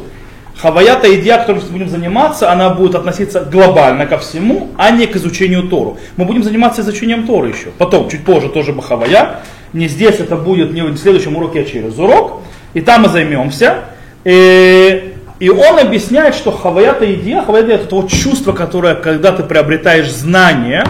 Хаваята 0.62 1.08
идея, 1.16 1.38
которой 1.38 1.62
мы 1.64 1.70
будем 1.70 1.88
заниматься, 1.88 2.52
она 2.52 2.70
будет 2.70 2.96
относиться 2.96 3.40
глобально 3.50 4.06
ко 4.06 4.18
всему, 4.18 4.72
а 4.78 4.92
не 4.92 5.08
к 5.08 5.16
изучению 5.16 5.70
Тору. 5.70 5.98
Мы 6.18 6.26
будем 6.26 6.44
заниматься 6.44 6.82
изучением 6.82 7.26
Торы 7.26 7.52
еще. 7.52 7.70
Потом, 7.78 8.10
чуть 8.10 8.26
позже, 8.26 8.50
тоже 8.50 8.74
Бахавая. 8.74 9.40
Не 9.72 9.88
здесь 9.88 10.20
это 10.20 10.36
будет, 10.36 10.74
не 10.74 10.82
в 10.82 10.98
следующем 10.98 11.38
уроке, 11.38 11.62
а 11.62 11.64
через 11.64 11.98
урок. 11.98 12.42
И 12.74 12.82
там 12.82 13.04
мы 13.04 13.08
займемся. 13.08 13.86
И, 14.26 15.13
и 15.40 15.50
он 15.50 15.80
объясняет, 15.80 16.36
что 16.36 16.52
хаваята 16.52 17.12
идея, 17.16 17.44
хаваята 17.44 17.74
это 17.74 17.86
то 17.86 18.08
чувство, 18.08 18.54
которое, 18.54 18.96
когда 18.96 19.32
ты 19.32 19.44
приобретаешь 19.44 20.12
знание, 20.12 20.84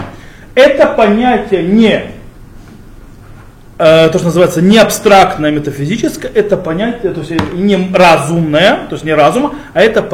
это 0.54 0.86
понятие 0.86 1.62
не 1.62 2.04
э, 3.78 4.08
то, 4.08 4.18
что 4.18 4.26
называется 4.26 4.62
не 4.62 4.78
абстрактное 4.78 5.50
метафизическое, 5.50 6.30
это 6.32 6.56
понятие, 6.56 7.12
то 7.12 7.20
есть 7.20 7.32
э, 7.32 7.38
не 7.54 7.90
разумное, 7.92 8.86
то 8.88 8.94
есть 8.94 9.04
не 9.04 9.14
разума, 9.14 9.54
а 9.72 9.80
это 9.80 10.06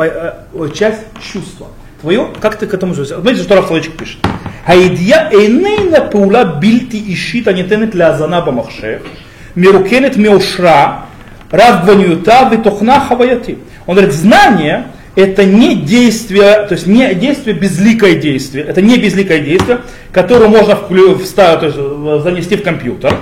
э, 0.55 0.69
часть 0.75 1.01
чувства. 1.21 1.69
Твое, 2.01 2.29
как 2.41 2.57
ты 2.57 2.67
к 2.67 2.73
этому 2.73 2.95
живешь? 2.95 3.09
Смотрите, 3.09 3.43
что 3.43 3.57
Рафсловичек 3.57 3.97
пишет. 3.97 4.21
Хаидья 4.65 5.29
эйнейна 5.31 6.01
паула 6.01 6.45
бильти 6.59 7.13
ищит, 7.13 7.47
а 7.47 7.53
не 7.53 7.65
тенет 7.65 7.95
лязана 7.95 8.41
бамахшев, 8.41 9.03
мирукенет 9.55 10.17
меушра, 10.17 11.07
Равдваньюта 11.51 12.49
витухна 12.51 13.01
хаваяти. 13.01 13.59
Он 13.87 13.97
говорит, 13.97 14.15
знание 14.15 14.87
это 15.17 15.45
не 15.45 15.75
действие, 15.75 16.67
то 16.67 16.75
есть 16.75 16.87
не 16.87 17.15
действие, 17.15 17.57
безликое 17.57 18.15
действие. 18.15 18.65
Это 18.65 18.81
не 18.81 18.97
безликое 18.99 19.41
действие, 19.41 19.81
которое 20.13 20.49
можно 20.49 20.77
вставить, 20.77 21.61
то 21.61 21.67
есть 21.67 22.23
занести 22.25 22.57
в 22.57 22.63
компьютер. 22.63 23.17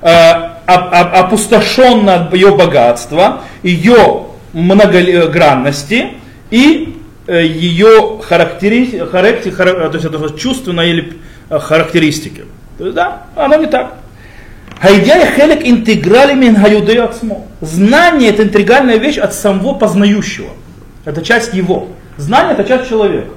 Э, 0.00 0.58
опустошенно 0.66 2.28
ее 2.32 2.54
богатство, 2.56 3.42
ее 3.62 4.26
многогранности 4.52 5.94
э, 5.94 6.14
и 6.50 6.96
э, 7.26 7.44
ее 7.46 8.20
характери, 8.22 9.04
характер, 9.10 9.52
то 9.52 9.90
есть 9.94 10.04
это 10.04 10.38
чувственные 10.38 10.90
или 10.90 11.18
характеристики. 11.50 12.44
То 12.78 12.84
есть, 12.84 12.94
да, 12.94 13.24
оно 13.34 13.56
не 13.56 13.66
так. 13.66 13.94
Хайдя 14.80 15.26
хелек 15.32 15.66
интеграли 15.66 16.34
мин 16.34 16.56
Знание 17.60 18.30
это 18.30 18.44
интегральная 18.44 18.98
вещь 18.98 19.18
от 19.18 19.34
самого 19.34 19.74
познающего. 19.74 20.50
Это 21.04 21.22
часть 21.22 21.54
его. 21.54 21.88
Знание 22.16 22.54
это 22.54 22.64
часть 22.64 22.88
человека. 22.88 23.30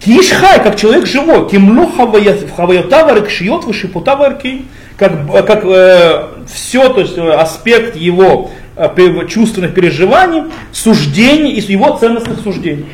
Кишхай, 0.00 0.62
как 0.62 0.76
человек 0.76 1.06
живой, 1.06 1.48
кимлу 1.48 1.86
хавайотава 1.86 3.14
рекшиот 3.14 3.64
вышипута 3.64 4.16
варки, 4.16 4.64
как, 4.96 5.12
как 5.46 5.64
э, 5.64 6.26
все, 6.52 6.88
то 6.88 7.00
есть 7.00 7.16
э, 7.16 7.30
аспект 7.30 7.94
его 7.94 8.50
э, 8.74 9.26
чувственных 9.28 9.74
переживаний, 9.74 10.44
суждений 10.72 11.52
и 11.52 11.72
его 11.72 11.96
ценностных 11.96 12.40
суждений. 12.40 12.86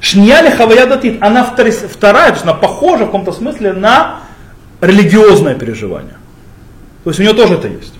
Шняли 0.00 0.48
хавая 0.48 0.86
датит, 0.86 1.18
она 1.20 1.44
вторая, 1.44 2.28
то 2.28 2.34
есть 2.34 2.44
она 2.44 2.54
похожа 2.54 3.04
в 3.04 3.06
каком-то 3.08 3.32
смысле 3.32 3.74
на 3.74 4.20
религиозное 4.80 5.54
переживание. 5.54 6.16
То 7.04 7.10
есть 7.10 7.20
у 7.20 7.22
нее 7.22 7.32
тоже 7.32 7.54
это 7.54 7.68
есть. 7.68 7.94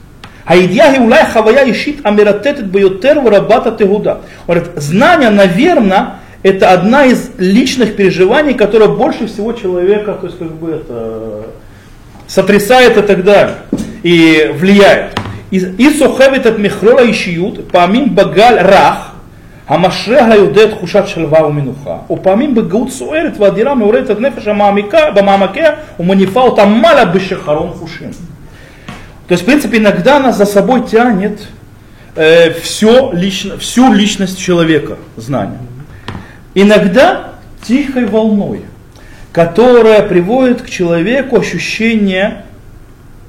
Аидьяги 0.44 0.99
улай 0.99 1.26
хавая 1.26 1.70
ишит 1.70 2.04
амиратетет 2.04 2.70
байотер 2.70 3.20
варабата 3.20 3.70
тегуда. 3.73 4.20
Говорит, 4.47 4.68
знание, 4.76 5.30
наверное, 5.30 6.20
это 6.42 6.73
одна 6.73 7.04
из 7.04 7.30
личных 7.37 7.97
переживаний, 7.97 8.54
которая 8.54 8.88
больше 8.88 9.26
всего 9.26 9.52
человека, 9.52 10.14
то 10.14 10.26
есть 10.26 10.38
как 10.38 10.52
бы 10.52 10.70
это 10.70 11.47
сотрясает 12.26 12.97
и 12.97 13.02
так 13.02 13.25
далее, 13.25 13.56
и 14.02 14.50
влияет. 14.54 15.18
И 15.50 15.58
сохевит 15.90 16.47
от 16.47 16.58
михрола 16.58 17.11
ишиют, 17.11 17.68
памим 17.70 18.14
багаль 18.14 18.58
рах, 18.58 19.07
המשרה 19.67 20.25
היודע 20.25 20.72
תחושת 20.72 21.03
שלווה 21.05 21.45
ומנוחה, 21.45 21.98
ופעמים 22.10 22.55
בגאות 22.55 22.89
סוערת 22.89 23.38
ואדירה 23.38 23.75
מעוררת 23.75 24.12
את 24.12 24.19
נפש 24.19 24.48
המעמיקה, 24.48 25.12
במעמקיה 25.15 25.72
ומניפה 26.00 26.41
אותה 26.41 26.65
מעלה 26.65 27.05
בשחרון 27.05 27.69
חושים. 27.69 28.10
То 29.27 29.36
есть, 29.36 29.43
в 29.43 29.45
принципе, 29.45 29.77
иногда 29.77 30.17
она 30.17 30.33
за 30.33 30.45
собой 30.45 30.86
тянет 30.86 31.48
э, 32.15 32.51
все 32.51 33.12
лично, 33.13 33.57
всю 33.57 33.93
личность 33.93 34.38
человека, 34.38 34.98
знание. 35.15 35.60
Иногда 36.53 37.29
тихой 37.63 38.05
волной, 38.05 38.63
которая 39.31 40.03
приводит 40.03 40.62
к 40.62 40.69
человеку 40.69 41.39
ощущение 41.39 42.43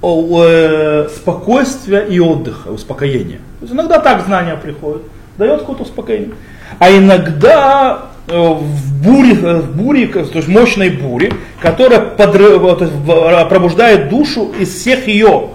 э, 0.02 1.08
спокойствия 1.14 2.00
и 2.00 2.18
отдыха, 2.18 2.68
успокоения. 2.68 3.38
То 3.60 3.62
есть 3.62 3.72
иногда 3.72 4.00
так 4.00 4.26
знания 4.26 4.56
приходят 4.56 5.02
дает 5.39 5.61
какое-то 5.61 5.83
успокоение. 5.83 6.35
А 6.77 6.91
иногда 6.91 8.09
э, 8.27 8.37
в 8.37 9.03
буре, 9.03 9.33
э, 9.41 9.61
в 9.61 9.75
буре, 9.75 10.07
то 10.07 10.19
есть 10.19 10.47
мощной 10.47 10.89
буре, 10.89 11.31
которая 11.61 12.01
подрыв, 12.01 12.61
то 12.77 12.85
есть, 12.85 13.49
пробуждает 13.49 14.09
душу 14.09 14.51
из 14.59 14.69
всех 14.69 15.07
ее, 15.07 15.51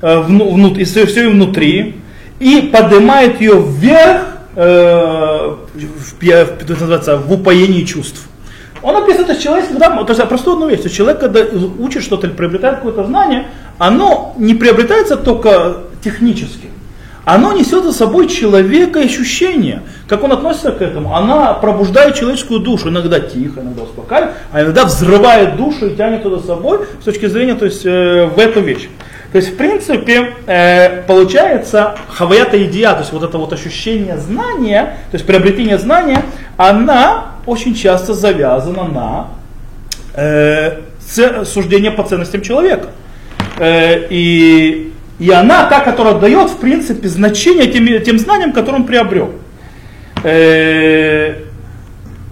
э, 0.00 0.20
внут, 0.20 0.78
из 0.78 0.92
всего 0.92 1.04
ее 1.04 1.30
внутри, 1.30 1.96
и 2.38 2.70
поднимает 2.72 3.40
ее 3.40 3.60
вверх 3.60 4.22
э, 4.54 5.56
в, 5.74 6.22
в, 6.22 6.68
называется, 6.70 7.18
в 7.18 7.32
упоении 7.32 7.84
чувств. 7.84 8.28
Он 8.82 8.96
описывает, 8.96 9.30
что 9.32 9.42
человек, 9.42 9.68
когда, 9.68 10.04
то 10.04 10.12
есть 10.12 10.28
простую 10.28 10.56
одну 10.56 10.68
вещь, 10.68 10.80
что 10.80 10.90
человек, 10.90 11.20
когда 11.20 11.40
учит 11.78 12.02
что-то 12.02 12.26
или 12.26 12.34
приобретает 12.34 12.76
какое-то 12.76 13.04
знание, 13.04 13.46
оно 13.78 14.34
не 14.36 14.54
приобретается 14.54 15.16
только 15.16 15.78
технически 16.02 16.68
оно 17.24 17.52
несет 17.52 17.84
за 17.84 17.92
собой 17.92 18.28
человека 18.28 19.00
ощущение, 19.00 19.82
как 20.08 20.22
он 20.24 20.32
относится 20.32 20.72
к 20.72 20.82
этому. 20.82 21.16
Она 21.16 21.54
пробуждает 21.54 22.14
человеческую 22.16 22.60
душу, 22.60 22.90
иногда 22.90 23.20
тихо, 23.20 23.60
иногда 23.60 23.82
успокаивает, 23.82 24.34
а 24.52 24.62
иногда 24.62 24.84
взрывает 24.84 25.56
душу 25.56 25.86
и 25.86 25.96
тянет 25.96 26.22
за 26.24 26.40
собой 26.40 26.80
с 27.00 27.04
точки 27.04 27.26
зрения 27.26 27.54
то 27.54 27.64
есть, 27.64 27.84
э, 27.86 28.26
в 28.26 28.38
эту 28.38 28.60
вещь. 28.60 28.88
То 29.32 29.38
есть, 29.38 29.54
в 29.54 29.56
принципе, 29.56 30.34
э, 30.46 31.02
получается, 31.08 31.96
хаваята 32.08 32.62
идея, 32.66 32.92
то 32.92 33.00
есть 33.00 33.12
вот 33.12 33.24
это 33.24 33.36
вот 33.36 33.52
ощущение 33.52 34.16
знания, 34.16 34.98
то 35.10 35.16
есть 35.16 35.26
приобретение 35.26 35.78
знания, 35.78 36.22
она 36.56 37.32
очень 37.46 37.74
часто 37.74 38.14
завязана 38.14 38.84
на 38.84 39.26
э, 40.14 40.82
суждение 41.44 41.90
по 41.90 42.04
ценностям 42.04 42.42
человека. 42.42 42.90
Э, 43.58 44.06
и 44.08 44.93
и 45.18 45.30
она 45.30 45.66
та, 45.66 45.80
которая 45.80 46.14
дает, 46.14 46.50
в 46.50 46.56
принципе, 46.56 47.08
значение 47.08 47.66
тем, 47.66 48.02
тем 48.02 48.18
знаниям, 48.18 48.52
которые 48.52 48.82
он 48.82 48.86
приобрел. 48.86 49.30
Э, 50.24 51.36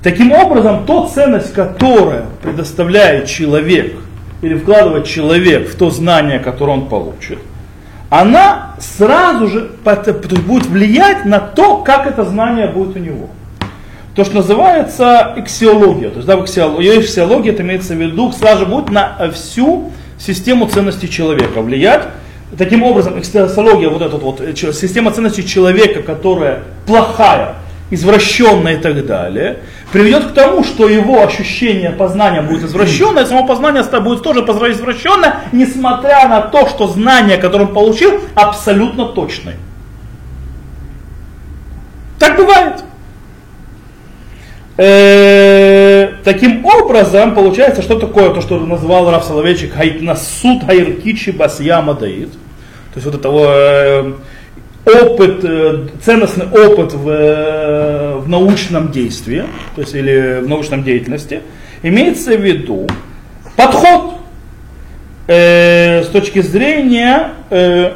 таким 0.03 0.33
образом, 0.33 0.85
то 0.87 1.07
ценность, 1.07 1.53
которая 1.53 2.25
предоставляет 2.43 3.27
человек 3.27 3.95
или 4.41 4.55
вкладывает 4.55 5.07
человек 5.07 5.69
в 5.69 5.77
то 5.77 5.91
знание, 5.91 6.41
которое 6.41 6.73
он 6.73 6.89
получит, 6.89 7.39
она 8.11 8.75
сразу 8.79 9.49
же 9.49 9.71
будет 10.47 10.67
влиять 10.67 11.25
на 11.25 11.39
то, 11.39 11.79
как 11.79 12.07
это 12.07 12.25
знание 12.25 12.67
будет 12.67 12.97
у 12.97 12.99
него. 12.99 13.31
То, 14.15 14.25
что 14.25 14.37
называется 14.37 15.33
эксиология. 15.37 16.11
То 16.11 16.17
есть, 16.17 16.27
да, 16.27 16.37
в 16.37 16.45
эксиология 16.45 17.53
это 17.53 17.63
имеется 17.63 17.95
в 17.95 18.03
виду, 18.03 18.31
сразу 18.33 18.61
же 18.61 18.67
будет 18.67 18.91
на 18.91 19.31
всю 19.33 19.93
систему 20.19 20.67
ценностей 20.67 21.09
человека 21.09 21.63
влиять. 21.63 22.03
Таким 22.59 22.83
образом, 22.83 23.19
экстенсология, 23.19 23.89
вот 23.89 24.03
эта 24.03 24.17
вот 24.17 24.41
э, 24.41 24.55
система 24.55 25.11
ценностей 25.11 25.47
человека, 25.47 26.03
которая 26.03 26.65
плохая, 26.87 27.55
извращенная 27.91 28.75
и 28.75 28.77
так 28.77 29.07
далее, 29.07 29.61
приведет 29.91 30.27
к 30.29 30.35
тому, 30.35 30.63
что 30.63 30.87
его 30.87 31.23
ощущение 31.23 31.91
познания 31.91 32.43
будет 32.43 32.65
извращенное, 32.65 33.25
само 33.25 33.47
познание 33.47 33.83
будет 34.01 34.23
тоже 34.23 34.41
извращенное, 34.41 35.37
несмотря 35.53 36.29
на 36.29 36.43
то, 36.43 36.69
что 36.69 36.89
знание, 36.89 37.39
которое 37.39 37.65
он 37.65 37.75
получил, 37.75 38.21
абсолютно 38.35 39.07
точное. 39.07 39.57
Так 42.19 42.37
бывает. 42.37 42.85
Э, 44.85 46.15
таким 46.25 46.67
образом, 46.67 47.37
получается, 47.37 47.83
что 47.83 48.01
такое 48.01 48.35
то, 48.35 48.41
что 48.41 48.59
назвал 48.59 49.09
Раф 49.13 49.23
Соловейчик 49.23 49.73
Насуд 50.01 50.65
Хайркичи 50.65 51.31
Басьяма 51.31 51.95
Даид. 51.95 52.33
То 52.33 52.97
есть 52.97 53.07
вот 53.07 53.15
это 53.15 53.29
э, 53.29 54.13
опыт, 54.85 55.45
э, 55.45 55.87
ценностный 56.05 56.47
опыт 56.47 56.95
в, 56.95 57.09
э, 57.09 58.17
в 58.17 58.29
научном 58.29 58.91
действии, 58.91 59.45
то 59.77 59.83
есть 59.83 59.95
или 59.95 60.41
в 60.41 60.49
научном 60.49 60.83
деятельности, 60.83 61.43
имеется 61.85 62.37
в 62.37 62.41
виду 62.41 62.89
подход 63.57 64.15
э, 65.29 66.03
с 66.03 66.09
точки 66.09 66.43
зрения 66.43 67.35
э, 67.51 67.93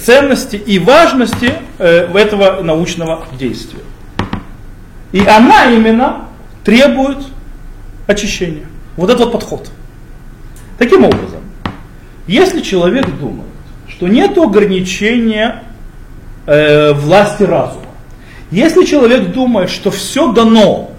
ценности 0.00 0.56
и 0.56 0.80
важности 0.80 1.52
э, 1.78 2.08
этого 2.12 2.62
научного 2.62 3.26
действия. 3.38 3.83
И 5.14 5.24
она 5.24 5.72
именно 5.72 6.24
требует 6.64 7.18
очищения. 8.08 8.66
Вот 8.96 9.10
этот 9.10 9.26
вот 9.26 9.32
подход. 9.32 9.70
Таким 10.76 11.04
образом, 11.04 11.40
если 12.26 12.60
человек 12.60 13.06
думает, 13.20 13.48
что 13.88 14.08
нет 14.08 14.36
ограничения 14.36 15.62
э, 16.46 16.92
власти 16.94 17.44
разума. 17.44 17.86
Если 18.50 18.84
человек 18.84 19.30
думает, 19.30 19.70
что 19.70 19.92
все 19.92 20.32
дано 20.32 20.90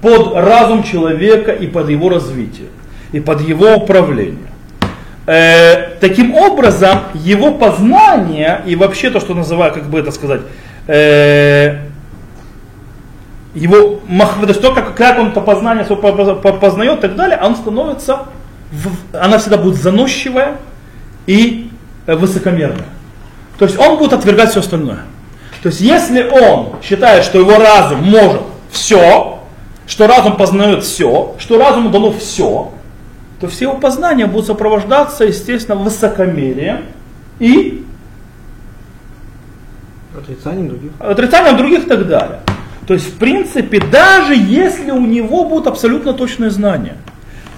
под 0.00 0.34
разум 0.36 0.84
человека 0.84 1.50
и 1.50 1.66
под 1.66 1.88
его 1.88 2.10
развитие, 2.10 2.68
и 3.10 3.18
под 3.18 3.40
его 3.40 3.74
управление, 3.74 4.52
э, 5.26 5.96
таким 6.00 6.36
образом 6.36 7.00
его 7.14 7.50
познание 7.50 8.62
и 8.64 8.76
вообще 8.76 9.10
то, 9.10 9.18
что 9.18 9.34
называют, 9.34 9.74
как 9.74 9.90
бы 9.90 9.98
это 9.98 10.12
сказать, 10.12 10.42
э, 10.86 11.78
его 13.54 14.00
то 14.08 14.46
есть 14.48 14.60
то, 14.60 14.74
как, 14.74 14.94
как 14.94 15.18
он 15.18 15.28
это 15.28 15.40
познание 15.40 15.84
познает 15.84 16.98
и 16.98 17.02
так 17.02 17.16
далее, 17.16 17.38
он 17.40 17.54
становится, 17.56 18.26
в, 18.72 19.16
она 19.16 19.38
всегда 19.38 19.58
будет 19.58 19.76
заносчивая 19.76 20.56
и 21.26 21.70
Э, 22.06 22.16
высокомерно. 22.16 22.84
То 23.58 23.64
есть 23.64 23.78
он 23.78 23.98
будет 23.98 24.12
отвергать 24.12 24.50
все 24.50 24.60
остальное. 24.60 25.00
То 25.62 25.68
есть 25.68 25.80
если 25.80 26.22
он 26.22 26.74
считает, 26.82 27.24
что 27.24 27.38
его 27.38 27.56
разум 27.56 28.02
может 28.02 28.42
все, 28.70 29.40
что 29.86 30.06
разум 30.06 30.36
познает 30.36 30.84
все, 30.84 31.34
что 31.38 31.58
разуму 31.58 31.88
дано 31.88 32.12
все, 32.12 32.72
то 33.40 33.48
все 33.48 33.66
его 33.66 33.76
познания 33.76 34.26
будут 34.26 34.46
сопровождаться, 34.46 35.24
естественно, 35.24 35.76
высокомерием 35.76 36.84
и 37.38 37.80
Отрицанием 40.16 40.68
других. 40.68 40.90
Отрицанием 41.00 41.56
других 41.56 41.86
и 41.86 41.88
так 41.88 42.06
далее. 42.06 42.40
То 42.86 42.94
есть, 42.94 43.14
в 43.14 43.18
принципе, 43.18 43.80
даже 43.80 44.34
если 44.34 44.90
у 44.90 45.00
него 45.00 45.44
будут 45.44 45.66
абсолютно 45.66 46.12
точные 46.12 46.50
знания, 46.50 46.96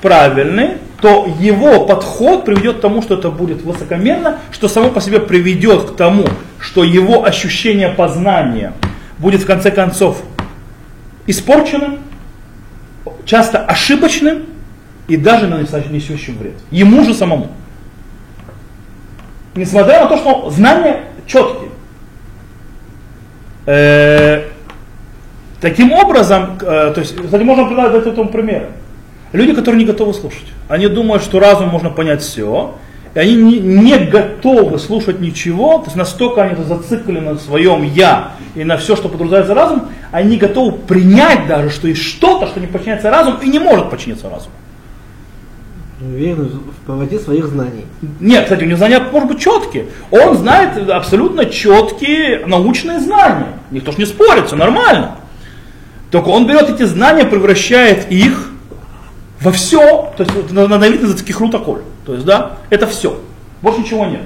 правильные, 0.02 0.78
то 1.00 1.26
его 1.40 1.84
подход 1.84 2.44
приведет 2.44 2.78
к 2.78 2.80
тому, 2.80 3.02
что 3.02 3.14
это 3.14 3.30
будет 3.30 3.62
высокомерно, 3.62 4.38
что 4.52 4.68
само 4.68 4.90
по 4.90 5.00
себе 5.00 5.18
приведет 5.20 5.90
к 5.90 5.96
тому, 5.96 6.26
что 6.60 6.84
его 6.84 7.24
ощущение 7.24 7.88
познания 7.88 8.72
будет 9.18 9.42
в 9.42 9.46
конце 9.46 9.70
концов 9.70 10.22
испорченным, 11.26 11.98
часто 13.24 13.58
ошибочным 13.64 14.44
и 15.08 15.16
даже 15.16 15.48
несущим 15.90 16.38
вред. 16.38 16.54
Ему 16.70 17.04
же 17.04 17.14
самому. 17.14 17.48
Несмотря 19.54 20.04
на 20.04 20.06
то, 20.06 20.16
что 20.18 20.50
знания 20.50 21.00
четкие. 21.26 21.70
Таким 25.66 25.92
образом, 25.92 26.58
э, 26.60 26.92
то 26.94 27.00
есть, 27.00 27.16
кстати, 27.16 27.42
можно 27.42 27.64
приводить 27.64 28.06
этому 28.06 28.28
пример. 28.28 28.68
Люди, 29.32 29.52
которые 29.52 29.80
не 29.80 29.84
готовы 29.84 30.14
слушать. 30.14 30.46
Они 30.68 30.86
думают, 30.86 31.24
что 31.24 31.40
разум 31.40 31.70
можно 31.70 31.90
понять 31.90 32.22
все, 32.22 32.76
и 33.16 33.18
они 33.18 33.34
не, 33.34 33.58
не 33.58 33.98
готовы 33.98 34.78
слушать 34.78 35.18
ничего, 35.18 35.78
то 35.78 35.86
есть 35.86 35.96
настолько 35.96 36.44
они 36.44 36.62
зациклены 36.62 37.20
на 37.20 37.36
своем 37.36 37.82
я 37.82 38.34
и 38.54 38.62
на 38.62 38.76
все, 38.76 38.94
что 38.94 39.08
подразумевается 39.08 39.54
разум, 39.54 39.88
они 40.12 40.36
готовы 40.36 40.70
принять 40.70 41.48
даже, 41.48 41.70
что 41.70 41.88
есть 41.88 42.02
что-то, 42.02 42.46
что 42.46 42.60
не 42.60 42.68
подчиняется 42.68 43.10
разуму 43.10 43.38
и 43.42 43.48
не 43.48 43.58
может 43.58 43.90
подчиниться 43.90 44.30
разуму. 44.30 44.52
Уверен 46.00 46.60
в 46.80 46.86
правоте 46.86 47.18
своих 47.18 47.46
знаний. 47.46 47.86
Нет, 48.20 48.44
кстати, 48.44 48.62
у 48.62 48.66
него 48.68 48.78
знания 48.78 49.00
может 49.00 49.28
быть 49.28 49.40
четкие. 49.40 49.86
Он 50.12 50.36
знает 50.36 50.88
абсолютно 50.88 51.46
четкие 51.46 52.46
научные 52.46 53.00
знания. 53.00 53.48
Никто 53.72 53.90
ж 53.90 53.96
не 53.96 54.06
спорит, 54.06 54.46
все 54.46 54.54
нормально. 54.54 55.16
Только 56.16 56.28
он 56.28 56.46
берет 56.46 56.70
эти 56.70 56.84
знания, 56.84 57.26
превращает 57.26 58.10
их 58.10 58.48
во 59.42 59.52
все, 59.52 60.10
то 60.16 60.22
есть 60.22 60.50
на, 60.50 60.66
на 60.66 60.88
вид 60.88 61.02
за 61.02 61.14
таких 61.14 61.38
рутоколь. 61.40 61.82
То 62.06 62.14
есть, 62.14 62.24
да, 62.24 62.52
это 62.70 62.86
все. 62.86 63.20
Больше 63.60 63.80
ничего 63.80 64.06
нет. 64.06 64.22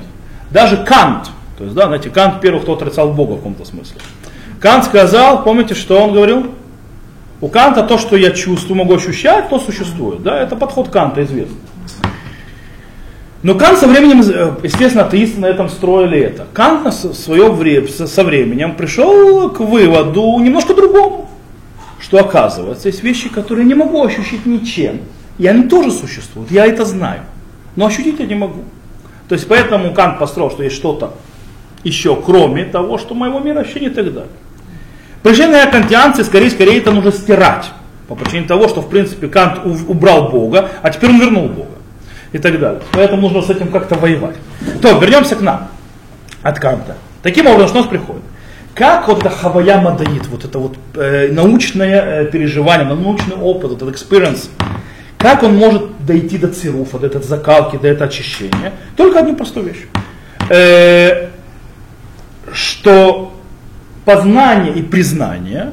Даже 0.53 0.77
Кант, 0.85 1.33
то 1.59 1.65
есть, 1.65 1.75
да, 1.75 1.87
знаете, 1.87 2.09
Кант 2.09 2.41
первый, 2.41 2.61
кто 2.61 2.75
отрицал 2.75 3.13
Бога 3.13 3.33
в 3.33 3.37
каком-то 3.39 3.65
смысле. 3.65 3.97
Кант 4.61 4.85
сказал, 4.85 5.43
помните, 5.43 5.75
что 5.75 6.01
он 6.01 6.13
говорил? 6.13 6.53
У 7.41 7.49
Канта 7.49 7.83
то, 7.83 7.99
что 7.99 8.15
я 8.15 8.31
чувствую, 8.31 8.79
могу 8.79 8.95
ощущать, 8.95 9.49
то 9.49 9.59
существует. 9.59 10.23
Да, 10.23 10.41
это 10.41 10.55
подход 10.55 10.91
Канта 10.91 11.25
известный. 11.25 11.59
Но 13.43 13.57
Кант 13.57 13.81
со 13.81 13.89
временем, 13.89 14.21
э, 14.21 14.53
естественно, 14.63 15.07
атеисты 15.07 15.41
на 15.41 15.47
этом 15.47 15.69
строили 15.69 16.21
это. 16.21 16.47
Кант 16.53 16.85
на 16.85 16.93
свое 16.93 17.51
время, 17.51 17.89
со 17.89 18.23
временем 18.23 18.77
пришел 18.77 19.51
к 19.51 19.59
выводу 19.59 20.39
немножко 20.39 20.73
другому 20.73 21.30
что 22.01 22.19
оказывается, 22.19 22.89
есть 22.89 23.03
вещи, 23.03 23.29
которые 23.29 23.65
не 23.67 23.75
могу 23.75 24.03
ощутить 24.05 24.47
ничем. 24.47 25.01
И 25.39 25.47
они 25.47 25.65
тоже 25.65 25.91
существуют, 25.91 26.51
я 26.51 26.67
это 26.67 26.85
знаю. 26.85 27.23
Но 27.77 27.87
ощутить 27.87 28.19
я 28.19 28.27
не 28.27 28.35
могу. 28.35 28.65
То 29.29 29.35
есть 29.35 29.47
поэтому 29.47 29.93
Кант 29.95 30.19
построил, 30.19 30.51
что 30.51 30.63
есть 30.63 30.77
что-то 30.77 31.15
еще, 31.85 32.17
кроме 32.17 32.65
того, 32.65 32.99
что 32.99 33.15
моего 33.15 33.39
мира 33.39 33.59
вообще 33.59 33.81
не 33.81 33.91
так 33.91 34.13
далее. 34.13 34.31
Причина 35.23 35.67
кантианцы, 35.71 36.25
скорее, 36.25 36.51
скорее 36.51 36.79
это 36.79 36.91
нужно 36.91 37.13
стирать. 37.13 37.71
По 38.09 38.15
причине 38.15 38.47
того, 38.47 38.69
что 38.69 38.81
в 38.81 38.89
принципе 38.89 39.29
Кант 39.29 39.61
убрал 39.65 40.31
Бога, 40.31 40.71
а 40.83 40.91
теперь 40.91 41.11
он 41.11 41.21
вернул 41.21 41.49
Бога. 41.49 41.69
И 42.33 42.39
так 42.39 42.59
далее. 42.59 42.81
Поэтому 42.93 43.23
нужно 43.23 43.43
с 43.43 43.51
этим 43.51 43.69
как-то 43.69 43.97
воевать. 43.97 44.37
То, 44.81 44.99
вернемся 44.99 45.37
к 45.37 45.41
нам. 45.41 45.69
От 46.43 46.59
Канта. 46.59 46.97
Таким 47.23 47.47
образом, 47.47 47.69
что 47.69 47.79
у 47.79 47.81
нас 47.83 47.91
приходит? 47.91 48.23
Как 48.75 49.09
вот 49.09 49.21
это 49.21 49.31
хавая 49.31 49.81
мадаит, 49.81 50.27
вот 50.29 50.45
это 50.45 50.59
вот 50.59 50.77
э, 50.95 51.33
научное 51.33 52.23
э, 52.23 52.31
переживание, 52.31 52.87
научный 52.87 53.37
опыт, 53.37 53.73
этот 53.73 53.95
experience, 53.95 54.49
как 55.19 55.43
он 55.43 55.57
может 55.57 56.05
дойти 56.07 56.39
до 56.39 56.49
цируфа, 56.49 56.99
до 56.99 57.09
этой 57.09 57.23
закалки, 57.23 57.77
до 57.77 57.89
этого 57.89 58.07
очищения? 58.07 58.73
Только 58.97 59.21
одну 59.21 59.37
простую 59.37 59.67
вещь. 59.67 59.87
Э, 60.49 61.29
что 62.53 63.35
познание 64.05 64.75
и 64.75 64.83
признание, 64.83 65.73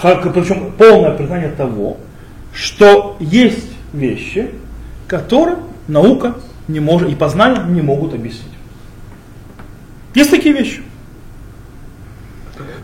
причем 0.00 0.72
полное 0.78 1.10
признание 1.12 1.50
того, 1.50 1.98
что 2.54 3.16
есть 3.20 3.70
вещи, 3.92 4.50
которые 5.08 5.56
наука 5.88 6.36
не 6.68 6.80
может, 6.80 7.10
и 7.10 7.14
познание 7.14 7.64
не 7.64 7.82
могут 7.82 8.14
объяснить. 8.14 8.52
Есть 10.14 10.30
такие 10.30 10.54
вещи. 10.54 10.82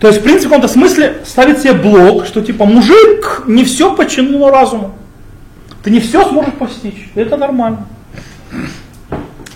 То 0.01 0.09
есть, 0.09 0.21
в 0.21 0.23
принципе, 0.23 0.49
в 0.49 0.51
каком-то 0.51 0.73
смысле 0.73 1.23
ставит 1.25 1.61
себе 1.61 1.73
блок, 1.73 2.27
что 2.27 2.41
типа 2.43 2.65
мужик 2.65 3.45
не 3.47 3.65
все 3.65 3.95
подчинено 3.95 4.51
разуму. 4.51 4.95
Ты 5.83 5.91
не 5.91 6.01
все 6.01 6.29
сможешь 6.29 6.55
постичь. 6.55 7.11
Это 7.15 7.37
нормально. 7.37 7.87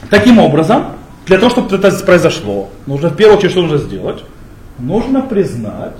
Таким 0.08 0.38
образом, 0.38 0.96
для 1.26 1.38
того, 1.38 1.50
чтобы 1.50 1.74
это 1.74 1.90
произошло, 2.04 2.70
нужно 2.86 3.10
в 3.10 3.16
первую 3.16 3.38
очередь 3.38 3.52
что 3.52 3.62
нужно 3.62 3.78
сделать? 3.78 4.24
Нужно 4.78 5.20
признать 5.20 5.96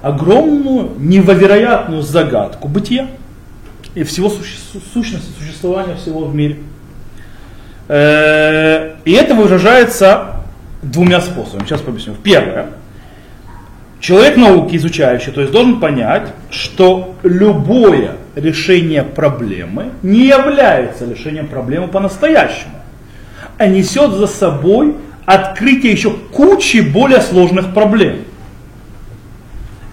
огромную, 0.00 0.90
невероятную 0.98 2.02
загадку 2.02 2.68
бытия 2.68 3.08
и 3.94 4.02
всего 4.02 4.28
суще, 4.28 4.56
сущности 4.92 5.30
существования 5.38 5.94
всего 5.96 6.24
в 6.24 6.34
мире. 6.34 6.58
Э, 7.94 8.94
и 9.04 9.12
это 9.12 9.34
выражается 9.34 10.36
двумя 10.80 11.20
способами. 11.20 11.66
Сейчас 11.66 11.82
поясню. 11.82 12.14
Первое. 12.22 12.68
Человек 14.00 14.38
науки 14.38 14.76
изучающий, 14.76 15.30
то 15.30 15.42
есть 15.42 15.52
должен 15.52 15.78
понять, 15.78 16.28
что 16.50 17.14
любое 17.22 18.16
решение 18.34 19.02
проблемы 19.02 19.90
не 20.02 20.26
является 20.26 21.04
решением 21.04 21.48
проблемы 21.48 21.88
по-настоящему, 21.88 22.72
а 23.58 23.66
несет 23.66 24.12
за 24.12 24.26
собой 24.26 24.96
открытие 25.26 25.92
еще 25.92 26.12
кучи 26.32 26.78
более 26.78 27.20
сложных 27.20 27.74
проблем. 27.74 28.20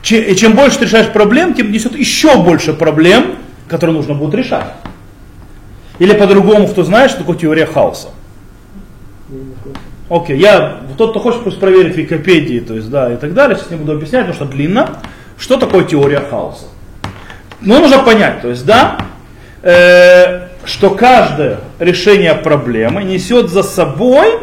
И 0.10 0.36
чем 0.36 0.54
больше 0.54 0.80
ты 0.80 0.86
решаешь 0.86 1.12
проблем, 1.12 1.54
тем 1.54 1.70
несет 1.70 1.98
еще 1.98 2.42
больше 2.42 2.72
проблем, 2.72 3.36
которые 3.68 3.98
нужно 3.98 4.14
будет 4.14 4.36
решать. 4.36 4.74
Или 6.00 6.14
по-другому, 6.14 6.68
кто 6.68 6.84
знает, 6.84 7.12
что 7.12 7.20
такое 7.20 7.36
теория 7.36 7.66
хаоса. 7.66 8.10
Окей, 10.10 10.38
okay. 10.38 10.40
я, 10.40 10.80
тот, 10.98 11.12
кто 11.12 11.20
хочет 11.20 11.44
пусть 11.44 11.60
проверить 11.60 11.94
в 11.94 11.98
Википедии, 11.98 12.60
то 12.60 12.74
есть, 12.74 12.90
да, 12.90 13.14
и 13.14 13.18
так 13.18 13.34
далее, 13.34 13.56
сейчас 13.58 13.70
не 13.70 13.76
буду 13.76 13.92
объяснять, 13.92 14.26
потому 14.26 14.34
что 14.34 14.46
длинно, 14.46 14.98
что 15.38 15.58
такое 15.58 15.84
теория 15.84 16.22
хаоса. 16.22 16.66
Ну, 17.62 17.80
нужно 17.80 18.00
понять, 18.00 18.42
то 18.42 18.48
есть, 18.48 18.66
да, 18.66 18.98
э, 19.62 20.48
что 20.66 20.92
каждое 20.92 21.60
решение 21.78 22.34
проблемы 22.34 23.04
несет 23.04 23.50
за 23.50 23.62
собой 23.62 24.40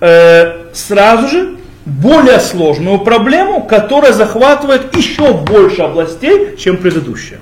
э, 0.00 0.72
сразу 0.72 1.28
же 1.28 1.56
более 1.84 2.40
сложную 2.40 3.00
проблему, 3.00 3.64
которая 3.64 4.12
захватывает 4.12 4.96
еще 4.96 5.34
больше 5.34 5.82
областей, 5.82 6.56
чем 6.56 6.78
предыдущая. 6.78 7.40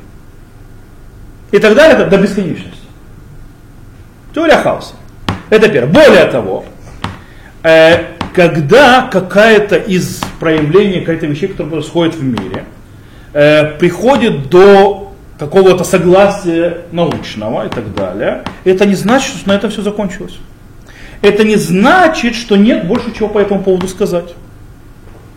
И 1.53 1.59
так 1.59 1.77
далее, 1.77 2.07
до 2.07 2.17
бесконечности. 2.17 2.82
Теория 4.35 4.57
хаоса. 4.57 4.95
Это 5.51 5.69
первое. 5.69 5.93
Более 5.93 6.25
того, 6.27 6.65
э, 7.63 8.05
когда 8.35 9.03
какая-то 9.03 9.77
из 9.77 10.23
проявлений, 10.41 11.01
какая-то 11.01 11.27
вещей, 11.27 11.49
которые 11.49 11.73
происходят 11.73 12.15
в 12.15 12.23
мире, 12.23 12.65
э, 13.35 13.77
приходит 13.79 14.49
до 14.49 15.13
какого-то 15.39 15.85
согласия 15.85 16.83
научного 16.93 17.67
и 17.67 17.69
так 17.69 17.95
далее, 17.95 18.45
это 18.65 18.87
не 18.87 18.95
значит, 18.95 19.37
что 19.37 19.49
на 19.49 19.55
этом 19.55 19.71
все 19.71 19.83
закончилось. 19.83 20.39
Это 21.21 21.45
не 21.45 21.57
значит, 21.57 22.35
что 22.35 22.57
нет 22.57 22.87
больше 22.87 23.13
чего 23.17 23.29
по 23.29 23.39
этому 23.39 23.63
поводу 23.63 23.87
сказать. 23.89 24.35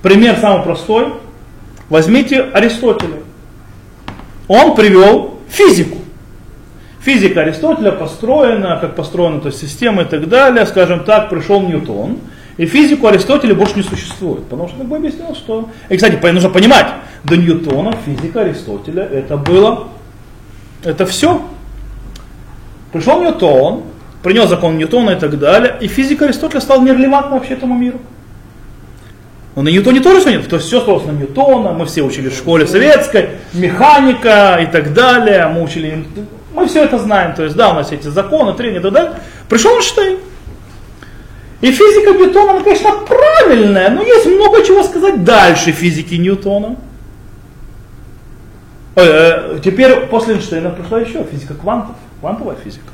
Пример 0.02 0.38
самый 0.40 0.64
простой. 0.64 1.14
Возьмите 1.90 2.42
Аристотеля. 2.42 3.20
Он 4.48 4.76
привел 4.76 5.40
физику. 5.50 6.05
Физика 7.06 7.42
Аристотеля 7.42 7.92
построена, 7.92 8.80
как 8.82 8.96
построена 8.96 9.40
то 9.40 9.50
есть 9.50 9.62
система 9.62 10.02
и 10.02 10.06
так 10.06 10.28
далее. 10.28 10.66
Скажем 10.66 11.04
так, 11.04 11.30
пришел 11.30 11.62
Ньютон, 11.62 12.18
и 12.58 12.66
физику 12.66 13.06
Аристотеля 13.06 13.54
больше 13.54 13.76
не 13.76 13.84
существует. 13.84 14.46
Потому 14.46 14.68
что 14.68 14.80
как 14.80 14.88
бы 14.88 14.96
объяснил, 14.96 15.36
что... 15.36 15.70
И, 15.90 15.98
кстати, 15.98 16.20
нужно 16.32 16.50
понимать, 16.50 16.88
до 17.24 17.38
Ньютона 17.38 17.94
физика 18.04 18.42
Аристотеля 18.42 19.04
это 19.04 19.38
было... 19.38 19.90
Это 20.84 21.06
все. 21.06 21.44
Пришел 22.92 23.22
Ньютон, 23.22 23.84
принес 24.24 24.50
закон 24.50 24.80
Ньютона 24.80 25.12
и 25.12 25.20
так 25.20 25.38
далее, 25.38 25.78
и 25.82 25.88
физика 25.88 26.26
Аристотеля 26.26 26.60
стала 26.60 26.82
нерелевантна 26.82 27.36
вообще 27.36 27.54
этому 27.54 27.78
миру. 27.78 28.00
Но 29.56 29.62
на 29.62 29.70
Ньютоне 29.70 30.00
тоже 30.00 30.22
все 30.22 30.32
нет. 30.32 30.50
То 30.50 30.56
есть 30.56 30.68
все 30.68 30.82
строилось 30.82 31.06
на 31.06 31.12
Ньютона, 31.12 31.72
мы 31.72 31.86
все 31.86 32.02
учили 32.02 32.30
в 32.30 32.36
школе 32.36 32.66
советской, 32.66 33.30
механика 33.54 34.58
и 34.60 34.66
так 34.66 34.94
далее, 34.94 35.48
мы 35.50 35.62
учили 35.62 36.04
мы 36.56 36.68
все 36.68 36.84
это 36.84 36.98
знаем, 36.98 37.36
то 37.36 37.44
есть 37.44 37.56
да, 37.56 37.72
у 37.72 37.74
нас 37.74 37.92
эти 37.92 38.08
законы, 38.08 38.54
трения 38.54 38.82
так 38.82 38.94
далее. 38.94 39.14
Пришел 39.50 39.76
Эйнштейн. 39.76 40.20
И 41.62 41.72
физика 41.72 42.12
Ньютона, 42.12 42.52
она, 42.52 42.62
конечно, 42.64 42.92
правильная, 43.08 43.90
но 43.90 44.02
есть 44.02 44.26
много 44.26 44.64
чего 44.64 44.84
сказать 44.84 45.24
дальше 45.24 45.72
физики 45.72 46.16
Ньютона. 46.16 46.76
Э, 48.96 49.60
теперь 49.64 50.08
после 50.08 50.36
Эйнштейна 50.36 50.70
пришла 50.70 51.00
еще 51.00 51.24
физика 51.24 51.54
квантов, 51.54 51.96
квантовая 52.20 52.56
физика. 52.64 52.88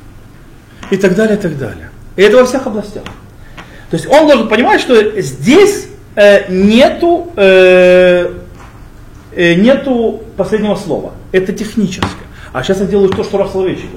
И 0.89 0.97
так 0.97 1.15
далее, 1.15 1.37
и 1.37 1.39
так 1.41 1.57
далее. 1.57 1.89
И 2.15 2.21
это 2.21 2.37
во 2.37 2.45
всех 2.45 2.67
областях. 2.67 3.03
То 3.89 3.97
есть 3.97 4.07
он 4.07 4.27
должен 4.27 4.47
понимать, 4.47 4.79
что 4.81 5.19
здесь 5.21 5.87
э, 6.15 6.51
нету, 6.51 7.31
э, 7.35 8.33
э, 9.35 9.53
нету 9.55 10.23
последнего 10.37 10.75
слова. 10.75 11.13
Это 11.31 11.53
техническое. 11.53 12.30
А 12.53 12.63
сейчас 12.63 12.79
я 12.79 12.85
делаю 12.85 13.09
то, 13.09 13.23
что 13.23 13.37
Раф 13.37 13.51
Соловейчик. 13.51 13.89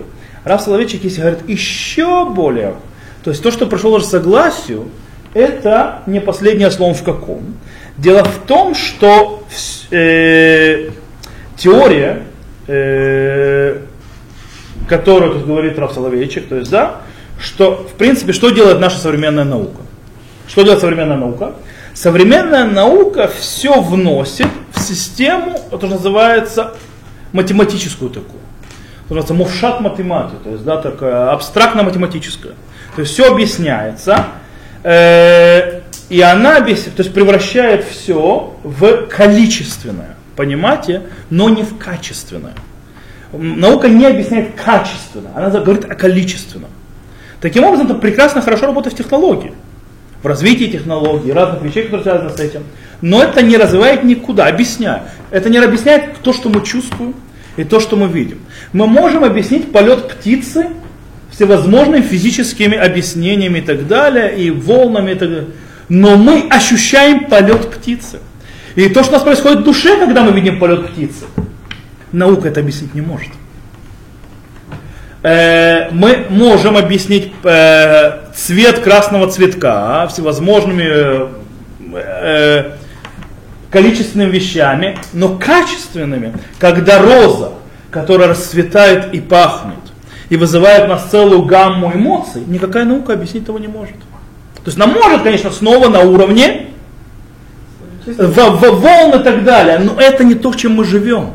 Раф 0.45 0.63
Соловейчик, 0.63 1.03
если 1.05 1.21
говорит 1.21 1.49
еще 1.49 2.29
более, 2.29 2.75
то 3.23 3.31
есть 3.31 3.43
то, 3.43 3.51
что 3.51 3.67
пришло 3.67 3.93
уже 3.93 4.05
согласию, 4.05 4.91
это 5.33 6.03
не 6.07 6.21
последнее 6.21 6.71
слово 6.71 6.95
в 6.95 7.03
каком. 7.03 7.43
Дело 7.97 8.23
в 8.25 8.39
том, 8.47 8.75
что 8.75 9.43
э, 9.91 10.91
теория, 11.57 12.23
э, 12.69 13.81
которую 14.89 15.35
тут 15.35 15.47
говорит 15.47 15.79
Раф 15.79 15.93
Соловейчик, 15.93 16.49
то 16.49 16.57
есть, 16.57 16.71
да, 16.71 17.01
что, 17.41 17.77
в 17.77 17.95
принципе, 17.95 18.33
что 18.33 18.51
делает 18.51 18.79
наша 18.79 18.99
современная 18.99 19.45
наука? 19.45 19.83
Что 20.47 20.63
делает 20.63 20.81
современная 20.81 21.17
наука? 21.17 21.55
Современная 21.95 22.65
наука 22.65 23.31
все 23.39 23.81
вносит 23.81 24.49
в 24.73 24.81
систему, 24.81 25.59
это 25.73 25.87
называется 25.87 26.75
математическую 27.35 28.11
такую. 28.11 28.41
Называется 29.11 29.35
мувшат 29.35 29.81
математика, 29.83 30.37
то 30.43 30.51
есть 30.51 30.65
да, 30.65 30.79
такая 30.79 31.31
абстрактно-математическая. 31.33 32.55
То 32.97 33.03
есть 33.03 33.13
все 33.13 33.31
объясняется, 33.31 34.25
э, 34.83 35.81
и 36.09 36.21
она 36.23 36.57
объясняет, 36.57 36.97
то 36.97 37.03
есть 37.03 37.13
превращает 37.13 37.85
все 37.85 38.57
в 38.65 39.07
количественное 39.09 40.15
понимаете, 40.37 41.03
но 41.31 41.49
не 41.49 41.63
в 41.63 41.79
качественное. 41.79 42.55
Наука 43.33 43.89
не 43.89 44.07
объясняет 44.07 44.55
качественно, 44.55 45.31
она 45.35 45.51
говорит 45.51 45.91
о 45.91 45.95
количественном. 45.95 46.71
Таким 47.41 47.65
образом, 47.65 47.87
это 47.87 47.97
прекрасно, 47.97 48.41
хорошо 48.43 48.67
работает 48.67 48.95
в 48.95 48.99
технологии, 48.99 49.53
в 50.23 50.27
развитии 50.27 50.67
технологий, 50.67 51.33
разных 51.33 51.63
вещей, 51.63 51.85
которые 51.85 52.03
связаны 52.03 52.31
с 52.31 52.41
этим. 52.41 52.63
Но 53.01 53.23
это 53.23 53.43
не 53.43 53.57
развивает 53.57 54.05
никуда, 54.05 54.47
объясняет. 54.47 55.03
Это 55.31 55.51
не 55.51 55.59
объясняет 55.59 56.17
то, 56.23 56.33
что 56.33 56.49
мы 56.49 56.65
чувствуем 56.65 57.15
и 57.57 57.65
то, 57.65 57.81
что 57.81 57.97
мы 57.97 58.09
видим. 58.09 58.39
Мы 58.73 58.87
можем 58.87 59.25
объяснить 59.25 59.73
полет 59.73 60.09
птицы 60.09 60.69
всевозможными 61.31 62.03
физическими 62.03 62.77
объяснениями 62.77 63.59
и 63.59 63.63
так 63.63 63.87
далее, 63.87 64.37
и 64.37 64.51
волнами 64.51 65.13
и 65.13 65.15
так 65.15 65.29
далее. 65.29 65.49
Но 65.89 66.17
мы 66.17 66.47
ощущаем 66.51 67.27
полет 67.27 67.71
птицы. 67.71 68.21
И 68.75 68.89
то, 68.89 69.03
что 69.03 69.13
у 69.13 69.15
нас 69.15 69.23
происходит 69.23 69.61
в 69.61 69.65
душе, 69.65 69.99
когда 69.99 70.23
мы 70.23 70.33
видим 70.33 70.59
полет 70.59 70.89
птицы, 70.89 71.25
наука 72.13 72.49
это 72.49 72.61
объяснить 72.61 72.95
не 72.95 73.01
может. 73.01 73.31
Э, 75.23 75.91
мы 75.91 76.27
можем 76.29 76.77
объяснить 76.77 77.33
э, 77.45 78.19
цвет 78.35 78.81
красного 78.81 79.29
цветка 79.29 80.07
всевозможными 80.09 81.31
э, 81.95 82.73
количественными 83.75 84.31
вещами, 84.31 84.97
но 85.13 85.37
качественными, 85.37 86.33
когда 86.61 87.01
роза, 87.03 87.55
которая 87.91 88.29
расцветает 88.29 89.13
и 89.13 89.21
пахнет, 89.21 89.75
и 90.29 90.37
вызывает 90.37 90.85
у 90.85 90.87
нас 90.87 91.07
целую 91.11 91.43
гамму 91.43 91.93
эмоций, 91.93 92.45
никакая 92.47 92.85
наука 92.85 93.15
объяснить 93.15 93.43
этого 93.43 93.59
не 93.59 93.67
может. 93.67 93.97
То 94.55 94.67
есть 94.67 94.81
она 94.81 94.87
может, 94.87 95.23
конечно, 95.23 95.51
снова 95.51 95.89
на 95.89 96.03
уровне 96.03 96.69
в, 98.07 98.33
в, 98.33 98.81
волн 98.81 99.21
и 99.21 99.25
так 99.25 99.43
далее. 99.43 99.81
Но 99.81 100.01
это 100.01 100.23
не 100.23 100.37
то, 100.37 100.55
чем 100.55 100.77
мы 100.77 100.85
живем. 100.85 101.33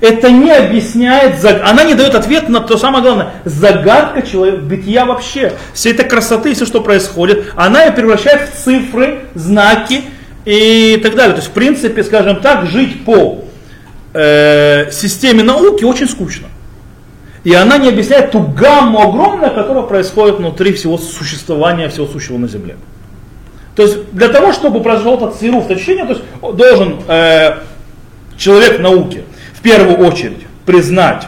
Это 0.00 0.30
не 0.30 0.52
объясняет, 0.52 1.44
она 1.44 1.82
не 1.82 1.94
дает 1.94 2.14
ответ 2.14 2.48
на 2.48 2.60
то 2.60 2.76
самое 2.76 3.02
главное, 3.02 3.32
загадка 3.44 4.22
человека, 4.22 4.58
бытия 4.58 5.06
вообще, 5.06 5.54
всей 5.72 5.92
этой 5.92 6.06
красоты, 6.06 6.54
все, 6.54 6.66
что 6.66 6.82
происходит, 6.82 7.46
она 7.56 7.84
ее 7.84 7.92
превращает 7.92 8.48
в 8.48 8.64
цифры, 8.64 9.22
знаки 9.34 10.04
и 10.44 11.00
так 11.02 11.14
далее. 11.14 11.34
То 11.34 11.40
есть, 11.40 11.48
в 11.48 11.52
принципе, 11.52 12.04
скажем 12.04 12.40
так, 12.40 12.66
жить 12.66 13.04
по 13.04 13.44
э, 14.12 14.90
системе 14.90 15.42
науки 15.42 15.84
очень 15.84 16.08
скучно. 16.08 16.48
И 17.44 17.52
она 17.52 17.76
не 17.76 17.90
объясняет 17.90 18.30
ту 18.30 18.40
гамму 18.40 19.02
огромную, 19.02 19.54
которая 19.54 19.84
происходит 19.84 20.36
внутри 20.36 20.72
всего 20.72 20.96
существования, 20.96 21.88
всего 21.88 22.06
сущего 22.06 22.38
на 22.38 22.48
Земле. 22.48 22.76
То 23.76 23.82
есть 23.82 24.10
для 24.12 24.28
того, 24.28 24.52
чтобы 24.52 24.82
произошло 24.82 25.16
этот 25.16 25.40
сируф, 25.40 25.68
ощущение, 25.68 26.06
то 26.06 26.12
есть 26.12 26.24
должен 26.56 27.00
э, 27.08 27.58
человек 28.38 28.80
науки 28.80 29.24
в 29.52 29.60
первую 29.60 29.98
очередь 29.98 30.46
признать, 30.64 31.26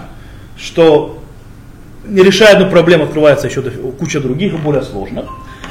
что 0.56 1.18
не 2.06 2.22
решая 2.22 2.54
одну 2.54 2.70
проблему, 2.70 3.04
открывается 3.04 3.48
еще 3.48 3.62
куча 3.62 4.20
других 4.20 4.58
более 4.60 4.82
сложных. 4.82 5.26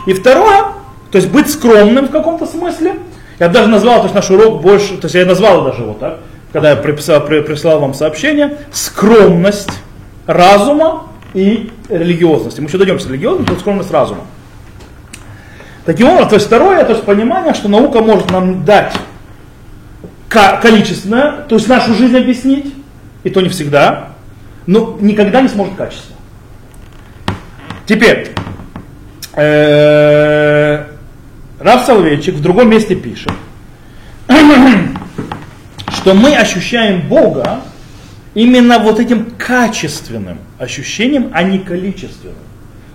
И 0.06 0.14
второе, 0.14 0.64
то 1.12 1.18
есть 1.18 1.30
быть 1.30 1.50
скромным 1.50 2.08
в 2.08 2.12
каком-то 2.12 2.46
смысле. 2.46 2.96
Я 3.40 3.50
даже 3.50 3.68
назвал, 3.68 3.98
то 3.98 4.04
есть 4.04 4.16
наш 4.16 4.30
урок 4.30 4.62
больше, 4.62 4.98
то 4.98 5.06
есть 5.06 5.16
я 5.16 5.26
назвал 5.26 5.64
даже 5.66 5.82
его 5.82 5.94
так, 5.94 6.20
когда 6.54 6.70
я 6.70 6.76
приписал, 6.78 7.22
прислал 7.22 7.80
вам 7.80 7.94
сообщение, 7.94 8.58
скромность 8.72 9.72
разума 10.26 11.08
и 11.34 11.70
религиозности. 11.90 12.62
Мы 12.62 12.68
еще 12.68 12.78
дойдемся 12.78 13.08
к 13.08 13.12
религиозности, 13.12 13.52
но 13.52 13.60
скромность 13.60 13.92
разума. 13.92 14.22
Таким 15.86 16.08
образом, 16.08 16.30
то 16.30 16.36
есть 16.36 16.48
второе, 16.48 16.84
то 16.86 16.94
есть 16.94 17.04
понимание, 17.04 17.54
что 17.54 17.68
наука 17.68 18.02
может 18.02 18.32
нам 18.32 18.64
дать 18.64 18.94
количественное, 20.30 21.44
то 21.48 21.56
есть 21.56 21.68
нашу 21.68 21.94
жизнь 21.94 22.18
объяснить, 22.18 22.74
и 23.24 23.30
то 23.30 23.42
не 23.42 23.50
всегда, 23.50 24.10
но 24.66 24.98
никогда 25.00 25.42
не 25.42 25.48
сможет 25.48 25.76
качественно. 25.76 26.18
Теперь, 27.86 28.34
Раф 31.66 31.84
Соловейчик 31.88 32.36
в 32.36 32.42
другом 32.44 32.70
месте 32.70 32.94
пишет, 32.94 33.32
что 35.90 36.14
мы 36.14 36.36
ощущаем 36.36 37.08
Бога 37.10 37.62
именно 38.36 38.78
вот 38.78 39.00
этим 39.00 39.32
качественным 39.36 40.38
ощущением, 40.60 41.32
а 41.34 41.42
не 41.42 41.58
количественным. 41.58 42.36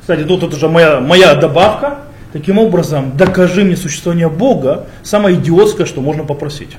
Кстати, 0.01 0.23
тут 0.23 0.45
это 0.45 0.55
уже 0.55 0.69
моя, 0.69 1.01
моя 1.01 1.35
добавка. 1.35 2.03
Таким 2.33 2.59
образом, 2.59 3.17
докажи 3.17 3.65
мне 3.65 3.77
существование 3.77 4.29
Бога, 4.29 4.87
самое 5.03 5.35
идиотское, 5.35 5.85
что 5.85 6.01
можно 6.01 6.23
попросить. 6.23 6.77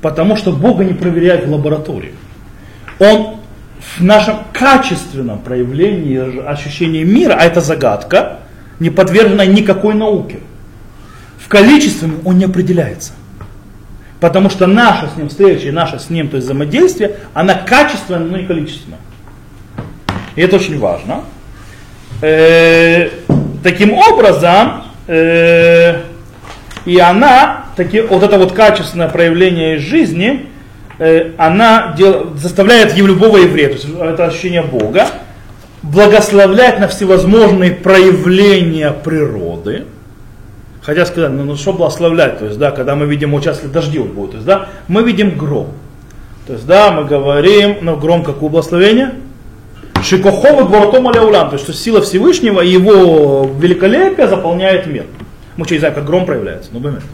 Потому 0.00 0.34
что 0.34 0.50
Бога 0.50 0.82
не 0.82 0.94
проверяют 0.94 1.46
в 1.46 1.52
лаборатории. 1.52 2.14
Он 2.98 3.36
в 3.78 4.02
нашем 4.02 4.38
качественном 4.52 5.38
проявлении 5.38 6.44
ощущения 6.44 7.04
мира, 7.04 7.36
а 7.38 7.44
это 7.44 7.60
загадка, 7.60 8.40
не 8.80 8.90
подвержена 8.90 9.46
никакой 9.46 9.94
науке. 9.94 10.40
В 11.44 11.48
количественном 11.48 12.20
он 12.24 12.38
не 12.38 12.44
определяется. 12.44 13.12
Потому 14.20 14.50
что 14.50 14.66
наша 14.66 15.08
с 15.12 15.16
ним 15.16 15.28
встреча 15.28 15.68
и 15.68 15.72
наша 15.72 15.98
с 15.98 16.08
ним, 16.08 16.28
то 16.28 16.36
есть 16.36 16.46
взаимодействие, 16.46 17.16
она 17.34 17.54
качественная, 17.54 18.20
но 18.20 18.36
не 18.36 18.46
количественная. 18.46 19.00
И 20.36 20.40
это 20.40 20.56
очень 20.56 20.78
важно. 20.78 21.24
Э, 22.20 23.10
Таким 23.62 23.92
образом, 23.92 24.84
э, 25.06 26.00
и 26.84 26.98
она, 26.98 27.66
таки, 27.76 28.00
вот 28.00 28.24
это 28.24 28.36
вот 28.38 28.52
качественное 28.52 29.08
проявление 29.08 29.78
жизни, 29.78 30.46
э, 30.98 31.30
она 31.38 31.94
дел, 31.96 32.32
заставляет 32.36 32.96
любого 32.96 33.38
еврея, 33.38 33.68
то 33.68 33.74
есть 33.74 33.86
это 33.88 34.26
ощущение 34.26 34.62
Бога, 34.62 35.06
благословлять 35.82 36.80
на 36.80 36.88
всевозможные 36.88 37.70
проявления 37.70 38.90
природы. 38.90 39.84
Хотя 40.82 41.06
сказать, 41.06 41.30
ну, 41.30 41.44
ну 41.44 41.56
что 41.56 41.72
благословлять, 41.72 42.40
то 42.40 42.46
есть, 42.46 42.58
да, 42.58 42.72
когда 42.72 42.96
мы 42.96 43.06
видим, 43.06 43.30
вот 43.30 43.44
сейчас 43.44 43.60
дождь 43.60 43.96
будет, 43.96 44.32
то 44.32 44.36
есть, 44.36 44.46
да, 44.46 44.68
мы 44.88 45.04
видим 45.04 45.38
гром. 45.38 45.68
То 46.46 46.54
есть, 46.54 46.66
да, 46.66 46.90
мы 46.90 47.04
говорим, 47.04 47.76
ну, 47.82 47.96
гром 47.96 48.24
какое 48.24 48.50
благословение? 48.50 49.14
Шикоховы 50.02 50.64
Гворотом 50.64 51.06
Аляулам, 51.06 51.50
то 51.50 51.54
есть 51.54 51.64
что 51.64 51.72
сила 51.72 52.02
Всевышнего 52.02 52.60
и 52.60 52.68
его 52.68 53.48
великолепие 53.60 54.26
заполняет 54.26 54.88
мир. 54.88 55.06
Мы 55.56 55.64
что, 55.64 55.74
не 55.74 55.78
знаем, 55.78 55.94
как 55.94 56.04
гром 56.04 56.26
проявляется, 56.26 56.70
ну 56.72 56.80
бывает. 56.80 57.04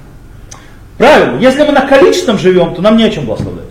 Правильно, 0.97 1.39
если 1.39 1.65
мы 1.65 1.73
на 1.73 1.83
количественном 1.83 2.39
живем, 2.39 2.75
то 2.75 2.81
нам 2.81 2.97
не 2.97 3.05
о 3.05 3.11
чем 3.11 3.27
благословлять. 3.27 3.67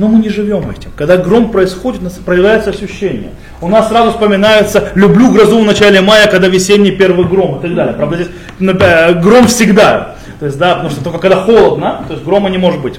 Но 0.00 0.08
мы 0.08 0.18
не 0.18 0.30
живем 0.30 0.70
этим. 0.70 0.90
Когда 0.96 1.18
гром 1.18 1.50
происходит, 1.50 2.00
у 2.00 2.04
нас 2.04 2.14
проявляется 2.14 2.70
ощущение. 2.70 3.32
У 3.60 3.68
нас 3.68 3.90
сразу 3.90 4.12
вспоминается 4.12 4.88
«люблю 4.94 5.30
грозу 5.30 5.60
в 5.60 5.64
начале 5.66 6.00
мая, 6.00 6.26
когда 6.26 6.48
весенний 6.48 6.90
первый 6.90 7.26
гром» 7.26 7.58
и 7.58 7.60
так 7.60 7.74
далее. 7.74 7.92
Правда, 7.92 8.16
здесь 8.16 8.28
э, 8.60 9.12
гром 9.20 9.46
всегда. 9.46 10.14
То 10.38 10.46
есть, 10.46 10.56
да, 10.56 10.76
потому 10.76 10.88
что 10.88 11.04
только 11.04 11.18
когда 11.18 11.36
холодно, 11.36 12.02
то 12.08 12.14
есть 12.14 12.24
грома 12.24 12.48
не 12.48 12.56
может 12.56 12.80
быть. 12.80 12.98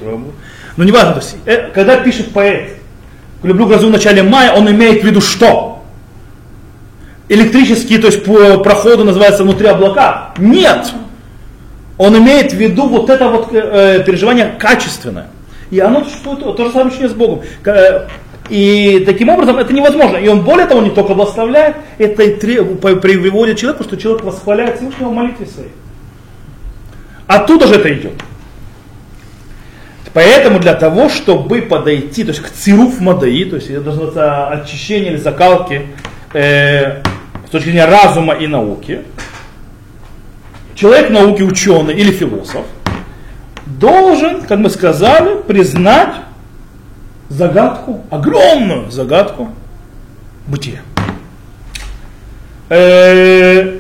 Но 0.77 0.83
не 0.83 0.91
важно, 0.91 1.13
то 1.13 1.21
есть, 1.21 1.37
э, 1.47 1.71
когда 1.73 1.97
пишет 1.97 2.33
поэт, 2.33 2.77
люблю 3.41 3.65
грозу 3.65 3.87
в 3.87 3.91
начале 3.91 4.21
мая, 4.21 4.51
он 4.51 4.69
имеет 4.69 5.01
в 5.01 5.03
виду 5.03 5.21
что? 5.21 5.83
электрические, 7.29 7.97
то 7.97 8.07
есть 8.07 8.23
по 8.25 8.59
проходу 8.59 9.05
называется 9.05 9.41
внутри 9.41 9.65
облака. 9.65 10.33
Нет. 10.37 10.91
Он 11.97 12.15
имеет 12.19 12.51
в 12.51 12.57
виду 12.57 12.87
вот 12.87 13.09
это 13.09 13.27
вот 13.27 13.51
э, 13.53 14.03
переживание 14.05 14.53
качественное. 14.59 15.30
И 15.71 15.79
оно 15.79 16.03
существует 16.03 16.39
то 16.39 16.65
же 16.65 16.71
самое 16.71 17.09
с 17.09 17.13
Богом. 17.13 17.41
Э, 17.65 18.07
и 18.49 19.03
таким 19.05 19.29
образом 19.29 19.57
это 19.57 19.73
невозможно. 19.73 20.17
И 20.17 20.27
он 20.27 20.43
более 20.43 20.67
того 20.67 20.81
не 20.81 20.89
только 20.89 21.13
благословляет, 21.13 21.77
это 21.97 22.23
и 22.23 22.35
приводит 22.35 23.57
человеку, 23.57 23.85
что 23.85 23.95
человек 23.95 24.23
восхваляет 24.23 24.77
Всевышнего 24.77 25.09
в 25.09 25.13
молитве 25.13 25.45
своей. 25.45 25.71
Оттуда 27.27 27.67
же 27.67 27.75
это 27.75 27.93
идет. 27.93 28.13
Поэтому 30.13 30.59
для 30.59 30.73
того, 30.73 31.07
чтобы 31.07 31.61
подойти, 31.61 32.23
то 32.25 32.31
есть 32.31 32.41
к 32.41 32.49
цируф 32.49 32.99
мадаи, 32.99 33.45
то 33.45 33.55
есть 33.55 33.69
это 33.69 33.85
называется 33.85 34.47
очищение 34.49 35.11
или 35.11 35.17
закалки 35.17 35.87
э, 36.33 37.01
с 37.47 37.49
точки 37.49 37.69
зрения 37.69 37.85
разума 37.85 38.33
и 38.33 38.47
науки, 38.47 39.03
человек 40.75 41.09
науки, 41.09 41.41
ученый 41.41 41.93
или 41.93 42.11
философ, 42.11 42.65
должен, 43.79 44.41
как 44.41 44.59
мы 44.59 44.69
сказали, 44.69 45.41
признать 45.41 46.15
загадку, 47.29 48.03
огромную 48.09 48.91
загадку 48.91 49.49
бытия. 50.47 50.81
Э, 52.69 53.79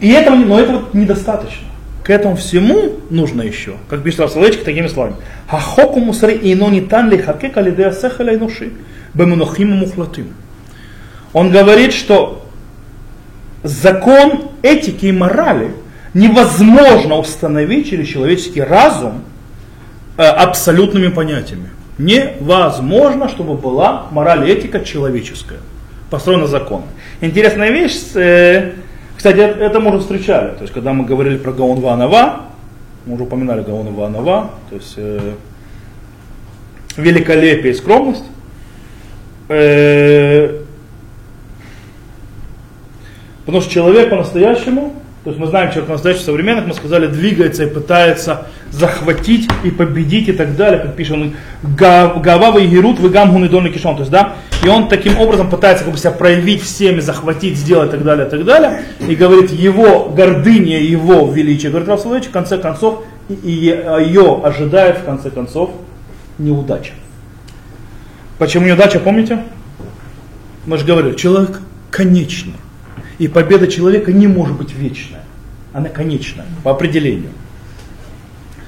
и 0.00 0.08
этого, 0.10 0.36
но 0.36 0.60
этого 0.60 0.84
недостаточно. 0.92 1.66
К 2.02 2.10
этому 2.10 2.36
всему 2.36 3.00
нужно 3.10 3.42
еще, 3.42 3.74
как 3.88 4.02
пишет 4.02 4.20
Равсалечки 4.20 4.64
такими 4.64 4.86
словами. 4.86 5.16
Хахоку 5.48 6.00
мусари 6.00 6.34
и 6.34 6.54
но 6.54 6.70
не 6.70 6.80
тан 6.80 7.10
ли 7.10 7.18
хакек 7.18 7.56
алидея 7.56 7.92
сехаля 7.92 8.34
инуши 8.34 8.72
бемунохим 9.14 9.76
мухлатим. 9.76 10.34
Он 11.32 11.50
говорит, 11.50 11.92
что 11.92 12.46
закон 13.62 14.50
этики 14.62 15.06
и 15.06 15.12
морали 15.12 15.72
невозможно 16.14 17.16
установить 17.16 17.90
через 17.90 18.08
человеческий 18.08 18.60
разум 18.60 19.24
э, 20.16 20.22
абсолютными 20.22 21.08
понятиями. 21.08 21.70
Невозможно, 21.98 23.28
чтобы 23.28 23.54
была 23.54 24.06
мораль 24.10 24.48
и 24.48 24.52
этика 24.52 24.80
человеческая, 24.80 25.60
построена 26.10 26.46
законом. 26.46 26.88
Интересная 27.20 27.70
вещь, 27.70 27.98
э, 28.14 28.72
кстати, 29.16 29.38
это 29.38 29.80
мы 29.80 29.90
уже 29.90 30.00
встречали, 30.00 30.54
то 30.54 30.62
есть 30.62 30.72
когда 30.72 30.92
мы 30.92 31.04
говорили 31.04 31.36
про 31.36 31.52
Гаон 31.52 31.80
Ванова, 31.80 32.46
мы 33.06 33.14
уже 33.14 33.24
упоминали 33.24 33.62
Гаон 33.62 33.92
Ванова, 33.94 34.50
то 34.70 34.76
есть 34.76 34.94
э, 34.96 35.34
великолепие 36.96 37.72
и 37.72 37.76
скромность. 37.76 38.24
Э, 39.48 40.60
потому 43.44 43.62
что 43.62 43.70
человек 43.70 44.10
по-настоящему 44.10 44.94
то 45.22 45.28
есть 45.28 45.38
мы 45.38 45.48
знаем, 45.48 45.70
человек 45.70 45.90
настоящий 45.90 46.22
современных, 46.22 46.66
мы 46.66 46.72
сказали, 46.72 47.06
двигается 47.06 47.64
и 47.64 47.66
пытается 47.66 48.46
захватить 48.70 49.50
и 49.64 49.70
победить 49.70 50.28
и 50.28 50.32
так 50.32 50.56
далее, 50.56 50.80
как 50.80 50.96
пишет 50.96 51.12
он, 51.12 51.34
Гавава 51.62 52.58
и 52.58 52.66
Герут, 52.66 52.98
вы 53.00 53.10
гамгун 53.10 53.46
дольный 53.50 53.70
кишон. 53.70 53.96
То 53.96 54.00
есть, 54.00 54.10
да, 54.10 54.36
и 54.64 54.68
он 54.68 54.88
таким 54.88 55.18
образом 55.20 55.50
пытается 55.50 55.84
как 55.84 55.92
бы 55.92 55.98
себя 55.98 56.12
проявить 56.12 56.62
всеми, 56.62 57.00
захватить, 57.00 57.58
сделать 57.58 57.88
и 57.88 57.92
так 57.92 58.02
далее, 58.02 58.28
и 58.28 58.30
так 58.30 58.44
далее. 58.46 58.82
И 59.06 59.14
говорит, 59.14 59.50
его 59.50 60.08
гордыня, 60.08 60.80
его 60.80 61.30
величие, 61.30 61.70
говорит 61.70 61.90
Рафсалович, 61.90 62.28
в 62.28 62.30
конце 62.30 62.56
концов, 62.56 63.04
и 63.28 63.50
ее 63.50 64.40
ожидает 64.42 65.00
в 65.00 65.04
конце 65.04 65.28
концов 65.28 65.70
неудача. 66.38 66.92
Почему 68.38 68.66
неудача, 68.66 68.98
помните? 68.98 69.42
Мы 70.64 70.78
же 70.78 70.86
говорили, 70.86 71.14
человек 71.14 71.60
конечный. 71.90 72.54
И 73.20 73.28
победа 73.28 73.66
человека 73.66 74.12
не 74.12 74.26
может 74.26 74.56
быть 74.56 74.72
вечная. 74.72 75.20
Она 75.74 75.90
конечная, 75.90 76.46
по 76.64 76.70
определению. 76.70 77.32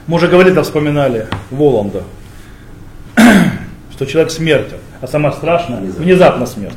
Мы 0.07 0.17
уже 0.17 0.29
говорили, 0.29 0.53
да, 0.53 0.63
вспоминали 0.63 1.27
Воланда, 1.51 2.03
что 3.93 4.05
человек 4.05 4.31
смертен, 4.31 4.77
а 5.01 5.07
самое 5.07 5.35
страшное 5.35 5.81
внезапно 5.81 6.45
смерть. 6.45 6.77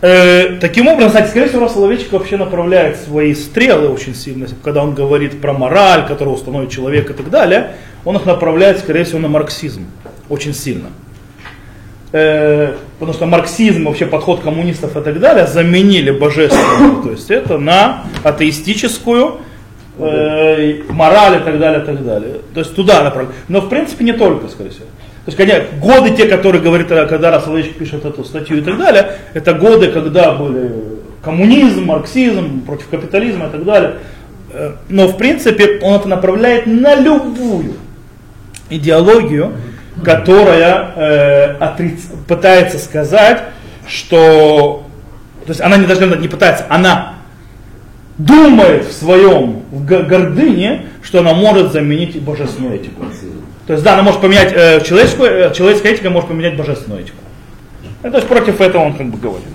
Э, 0.00 0.58
таким 0.60 0.88
образом, 0.88 1.10
кстати, 1.10 1.30
скорее 1.30 1.46
всего, 1.46 1.68
Соловейчик 1.68 2.10
вообще 2.10 2.36
направляет 2.36 2.96
свои 2.96 3.32
стрелы 3.34 3.88
очень 3.88 4.16
сильно, 4.16 4.48
когда 4.64 4.82
он 4.82 4.92
говорит 4.92 5.40
про 5.40 5.52
мораль, 5.52 6.04
которую 6.08 6.34
установит 6.34 6.70
человек 6.70 7.08
и 7.10 7.12
так 7.12 7.30
далее, 7.30 7.76
он 8.04 8.16
их 8.16 8.26
направляет, 8.26 8.80
скорее 8.80 9.04
всего, 9.04 9.20
на 9.20 9.28
марксизм 9.28 9.86
очень 10.28 10.52
сильно. 10.52 10.88
Э, 12.12 12.74
потому 12.98 13.14
что 13.14 13.26
марксизм, 13.26 13.84
вообще 13.84 14.06
подход 14.06 14.40
коммунистов 14.40 14.96
и 14.96 15.00
так 15.00 15.18
далее, 15.18 15.46
заменили 15.46 16.10
божественную, 16.10 17.02
то 17.02 17.10
есть 17.10 17.30
это 17.30 17.58
на 17.58 18.04
атеистическую 18.22 19.40
э, 19.98 20.82
мораль 20.88 21.40
и 21.40 21.44
так 21.44 21.58
далее, 21.58 21.82
и 21.82 21.84
так 21.84 22.04
далее. 22.04 22.36
То 22.54 22.60
есть 22.60 22.74
туда 22.74 23.02
направлено. 23.02 23.34
Но 23.48 23.60
в 23.60 23.68
принципе 23.68 24.04
не 24.04 24.12
только, 24.12 24.48
скорее 24.48 24.70
всего. 24.70 24.86
То 25.24 25.32
есть, 25.32 25.36
конечно, 25.36 25.64
годы 25.80 26.10
те, 26.16 26.26
которые 26.26 26.62
говорит, 26.62 26.90
э, 26.90 27.06
когда 27.06 27.32
Расолович 27.32 27.72
пишет 27.72 28.04
эту 28.04 28.22
статью 28.24 28.58
и 28.58 28.60
так 28.60 28.78
далее, 28.78 29.18
это 29.34 29.54
годы, 29.54 29.88
когда 29.88 30.32
были 30.32 30.70
коммунизм, 31.22 31.86
марксизм, 31.86 32.60
против 32.60 32.86
капитализма 32.88 33.48
и 33.48 33.50
так 33.50 33.64
далее. 33.64 33.94
Э, 34.52 34.74
но 34.88 35.08
в 35.08 35.16
принципе 35.18 35.80
он 35.82 35.94
это 35.94 36.06
направляет 36.06 36.66
на 36.66 36.94
любую 36.94 37.74
идеологию, 38.70 39.54
которая 40.04 40.92
э, 40.96 41.56
отриц... 41.58 42.02
пытается 42.26 42.78
сказать, 42.78 43.42
что, 43.88 44.86
то 45.44 45.50
есть 45.50 45.60
она 45.60 45.76
не 45.76 45.86
даже 45.86 46.06
не 46.06 46.28
пытается, 46.28 46.66
она 46.68 47.14
думает 48.18 48.86
в 48.86 48.92
своем 48.92 49.62
в 49.70 49.84
гордыне, 49.84 50.86
что 51.02 51.20
она 51.20 51.34
может 51.34 51.72
заменить 51.72 52.20
божественную 52.22 52.76
этику. 52.76 53.04
То 53.66 53.72
есть 53.72 53.84
да, 53.84 53.94
она 53.94 54.02
может 54.02 54.20
поменять 54.20 54.52
э, 54.52 54.80
человеческую, 54.84 55.30
э, 55.30 55.54
человеческая 55.54 55.92
этика 55.92 56.10
может 56.10 56.28
поменять 56.28 56.56
божественную 56.56 57.02
этику. 57.02 57.18
И, 58.02 58.08
то 58.08 58.16
есть 58.16 58.28
против 58.28 58.60
этого 58.60 58.82
он 58.82 58.94
как 58.94 59.08
бы 59.08 59.18
говорит. 59.18 59.48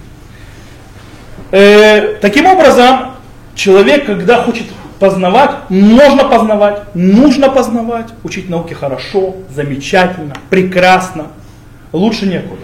Э, 1.51 2.15
таким 2.21 2.45
образом, 2.45 3.11
человек, 3.55 4.05
когда 4.05 4.43
хочет 4.43 4.65
Познавать 5.01 5.67
можно 5.69 6.25
познавать, 6.25 6.83
нужно 6.93 7.49
познавать, 7.49 8.09
учить 8.23 8.51
науки 8.51 8.75
хорошо, 8.75 9.35
замечательно, 9.49 10.35
прекрасно, 10.51 11.29
лучше 11.91 12.27
некуда. 12.27 12.61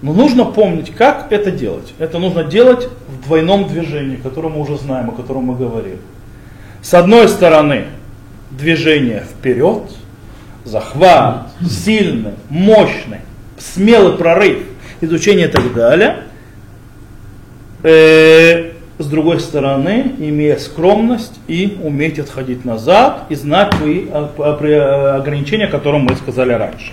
Но 0.00 0.12
нужно 0.12 0.44
помнить, 0.44 0.94
как 0.94 1.32
это 1.32 1.50
делать. 1.50 1.92
Это 1.98 2.20
нужно 2.20 2.44
делать 2.44 2.88
в 3.08 3.24
двойном 3.24 3.66
движении, 3.66 4.14
которое 4.14 4.46
мы 4.50 4.60
уже 4.60 4.78
знаем, 4.78 5.08
о 5.08 5.12
котором 5.12 5.46
мы 5.46 5.56
говорили. 5.56 5.98
С 6.82 6.94
одной 6.94 7.28
стороны, 7.28 7.86
движение 8.52 9.24
вперед, 9.28 9.90
захват, 10.64 11.48
сильный, 11.68 12.34
мощный, 12.48 13.22
смелый 13.58 14.16
прорыв, 14.16 14.62
изучение 15.00 15.48
и 15.48 15.50
так 15.50 15.74
далее. 15.74 16.22
С 19.00 19.06
другой 19.06 19.40
стороны, 19.40 20.12
имея 20.18 20.58
скромность 20.58 21.40
и 21.48 21.78
уметь 21.82 22.18
отходить 22.18 22.66
назад 22.66 23.24
и 23.30 23.34
знать 23.34 23.72
свои 23.72 24.04
а, 24.12 24.30
а, 24.36 25.16
ограничения, 25.16 25.64
о 25.64 25.70
которых 25.70 26.02
мы 26.02 26.14
сказали 26.16 26.52
раньше. 26.52 26.92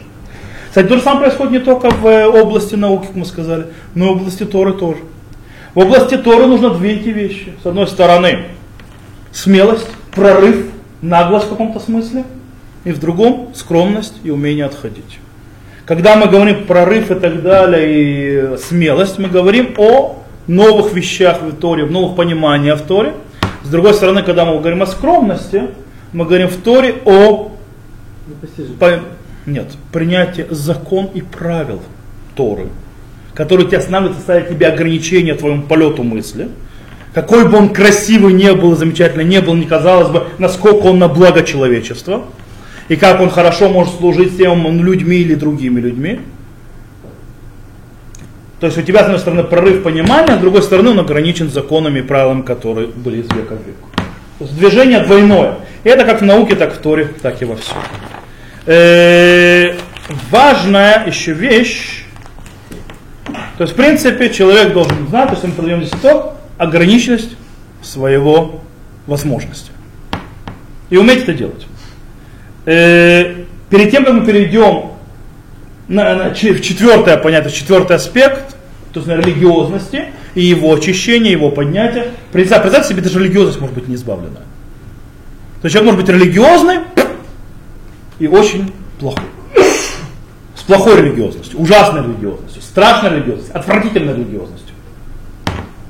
Кстати, 0.69 0.87
то 0.87 0.95
же 0.95 1.01
самое 1.01 1.25
происходит 1.25 1.51
не 1.51 1.59
только 1.59 1.89
в 1.89 2.07
э, 2.07 2.25
области 2.25 2.75
науки, 2.75 3.07
как 3.07 3.15
мы 3.17 3.25
сказали, 3.25 3.65
но 3.93 4.05
и 4.05 4.07
в 4.07 4.11
области 4.21 4.45
Торы 4.45 4.71
тоже. 4.71 5.01
В 5.75 5.79
области 5.79 6.15
Торы 6.15 6.47
нужно 6.47 6.69
две 6.69 6.93
эти 6.93 7.09
вещи. 7.09 7.51
С 7.61 7.65
одной 7.65 7.87
стороны, 7.87 8.45
смелость, 9.33 9.89
прорыв, 10.11 10.67
наглость 11.01 11.47
в 11.47 11.49
каком-то 11.49 11.81
смысле, 11.81 12.23
и 12.85 12.93
в 12.93 13.01
другом 13.01 13.49
скромность 13.53 14.15
и 14.23 14.29
умение 14.29 14.63
отходить. 14.63 15.19
Когда 15.85 16.15
мы 16.15 16.27
говорим 16.27 16.63
прорыв 16.67 17.11
и 17.11 17.15
так 17.15 17.41
далее, 17.41 18.53
и 18.53 18.57
смелость, 18.59 19.19
мы 19.19 19.27
говорим 19.27 19.73
о 19.77 20.23
новых 20.47 20.93
вещах 20.93 21.41
в 21.41 21.55
Торе, 21.55 21.85
в 21.85 21.91
новых 21.91 22.15
пониманиях 22.15 22.79
в 22.79 22.85
Торе. 22.85 23.13
С 23.63 23.69
другой 23.69 23.93
стороны, 23.93 24.23
когда 24.23 24.45
мы 24.45 24.59
говорим 24.59 24.81
о 24.81 24.87
скромности, 24.87 25.63
мы 26.13 26.25
говорим 26.25 26.47
в 26.47 26.57
Торе 26.57 26.95
о 27.05 27.51
по, 28.79 28.99
нет, 29.45 29.67
принятии 29.91 30.45
закон 30.49 31.09
и 31.13 31.21
правил 31.21 31.81
Торы, 32.35 32.67
которые 33.33 33.67
тебя 33.67 33.79
останавливают, 33.79 34.19
ставят 34.19 34.49
тебе 34.49 34.67
ограничения 34.67 35.33
твоему 35.33 35.63
полету 35.63 36.03
мысли. 36.03 36.49
Какой 37.13 37.47
бы 37.47 37.57
он 37.57 37.69
красивый 37.69 38.33
не 38.33 38.53
был, 38.53 38.75
замечательный 38.75 39.23
не 39.23 39.41
был, 39.41 39.55
не 39.55 39.65
казалось 39.65 40.09
бы, 40.09 40.27
насколько 40.37 40.87
он 40.87 40.99
на 40.99 41.07
благо 41.07 41.41
человечества, 41.41 42.25
и 42.89 42.95
как 42.95 43.19
он 43.21 43.29
хорошо 43.29 43.69
может 43.69 43.95
служить 43.95 44.37
тем 44.37 44.83
людьми 44.83 45.17
или 45.17 45.35
другими 45.35 45.79
людьми. 45.79 46.19
То 48.59 48.65
есть 48.65 48.77
у 48.77 48.81
тебя, 48.81 49.01
с 49.01 49.03
одной 49.03 49.19
стороны, 49.19 49.43
прорыв 49.43 49.83
понимания, 49.83 50.35
с 50.35 50.39
другой 50.39 50.63
стороны, 50.63 50.89
он 50.89 50.99
ограничен 50.99 51.49
законами 51.49 51.99
и 51.99 52.01
правилами, 52.01 52.41
которые 52.41 52.87
были 52.87 53.21
из 53.21 53.25
века 53.25 53.55
в 53.55 53.65
век. 53.65 53.75
То 54.39 54.45
есть 54.45 54.57
движение 54.57 54.99
двойное. 55.01 55.59
И 55.83 55.89
это 55.89 56.05
как 56.05 56.21
в 56.21 56.25
науке, 56.25 56.55
так 56.55 56.73
в 56.73 56.77
Торе, 56.79 57.05
так 57.21 57.41
и 57.41 57.45
во 57.45 57.55
всем. 57.55 57.77
Э, 58.65 59.75
важная 60.31 61.05
еще 61.05 61.33
вещь, 61.33 62.03
То 63.57 63.63
есть, 63.63 63.73
в 63.73 63.75
принципе, 63.75 64.29
человек 64.29 64.73
должен 64.73 65.07
знать, 65.07 65.31
если 65.31 65.47
мы 65.47 65.53
продаем 65.53 65.83
здесь 65.83 65.99
итог, 65.99 66.33
ограниченность 66.57 67.37
своего 67.81 68.61
возможности. 69.05 69.71
И 70.89 70.97
уметь 70.97 71.23
это 71.23 71.33
делать. 71.33 71.65
Э, 72.65 73.45
перед 73.69 73.91
тем, 73.91 74.03
как 74.03 74.13
мы 74.13 74.25
перейдем 74.25 74.86
на, 75.87 76.15
на, 76.15 76.29
в 76.31 76.35
четвертое 76.35 77.17
понятие, 77.17 77.51
четвертый 77.51 77.95
аспект, 77.95 78.55
то 78.93 78.99
есть 78.99 79.07
на 79.07 79.13
религиозности 79.13 80.05
и 80.35 80.41
его 80.41 80.73
очищение, 80.73 81.31
его 81.31 81.49
поднятие. 81.49 82.11
Представьте, 82.31 82.63
представьте 82.63 82.89
себе, 82.89 83.01
даже 83.01 83.19
религиозность 83.19 83.59
может 83.59 83.75
быть 83.75 83.87
не 83.87 83.95
избавлена. 83.95 84.39
То 85.61 85.65
есть 85.65 85.73
человек 85.73 85.93
может 85.93 86.05
быть 86.05 86.15
религиозный 86.15 86.79
и 88.19 88.27
очень 88.27 88.73
плохой. 88.99 89.23
С 90.55 90.61
плохой 90.63 91.01
религиозностью, 91.01 91.59
ужасной 91.59 92.03
религиозностью, 92.03 92.61
страшной 92.61 93.11
религиозностью, 93.11 93.57
отвратительной 93.57 94.13
религиозностью. 94.13 94.75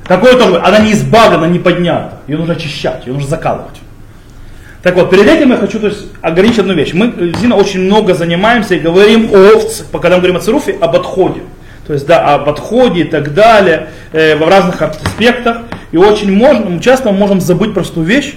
Какое 0.05 0.38
тоже, 0.38 0.60
она 0.62 0.79
не 0.79 0.93
избавлена, 0.93 1.47
не 1.47 1.60
поднята. 1.60 2.19
Ее 2.27 2.38
нужно 2.38 2.53
очищать, 2.53 3.05
ее 3.05 3.13
нужно 3.13 3.27
закалывать. 3.27 3.81
Так 4.83 4.95
вот, 4.95 5.09
перед 5.09 5.27
этим 5.27 5.51
я 5.51 5.57
хочу 5.57 5.79
то 5.79 5.87
есть, 5.87 6.05
ограничить 6.21 6.59
одну 6.59 6.73
вещь. 6.73 6.93
Мы, 6.93 7.33
Зина, 7.39 7.55
очень 7.55 7.81
много 7.81 8.13
занимаемся 8.13 8.75
и 8.75 8.79
говорим 8.79 9.29
о, 9.33 9.99
когда 9.99 10.15
мы 10.15 10.21
говорим 10.21 10.37
о 10.37 10.39
цируфе, 10.39 10.77
об 10.79 10.95
отходе. 10.95 11.41
То 11.87 11.93
есть, 11.93 12.05
да, 12.05 12.35
об 12.35 12.47
отходе 12.49 13.01
и 13.01 13.03
так 13.05 13.33
далее, 13.33 13.89
э, 14.11 14.35
в 14.35 14.47
разных 14.47 14.81
аспектах. 14.81 15.59
И 15.91 15.97
очень 15.97 16.31
можно, 16.31 16.79
часто 16.79 17.11
мы 17.11 17.17
можем 17.17 17.41
забыть 17.41 17.73
простую 17.73 18.05
вещь, 18.05 18.35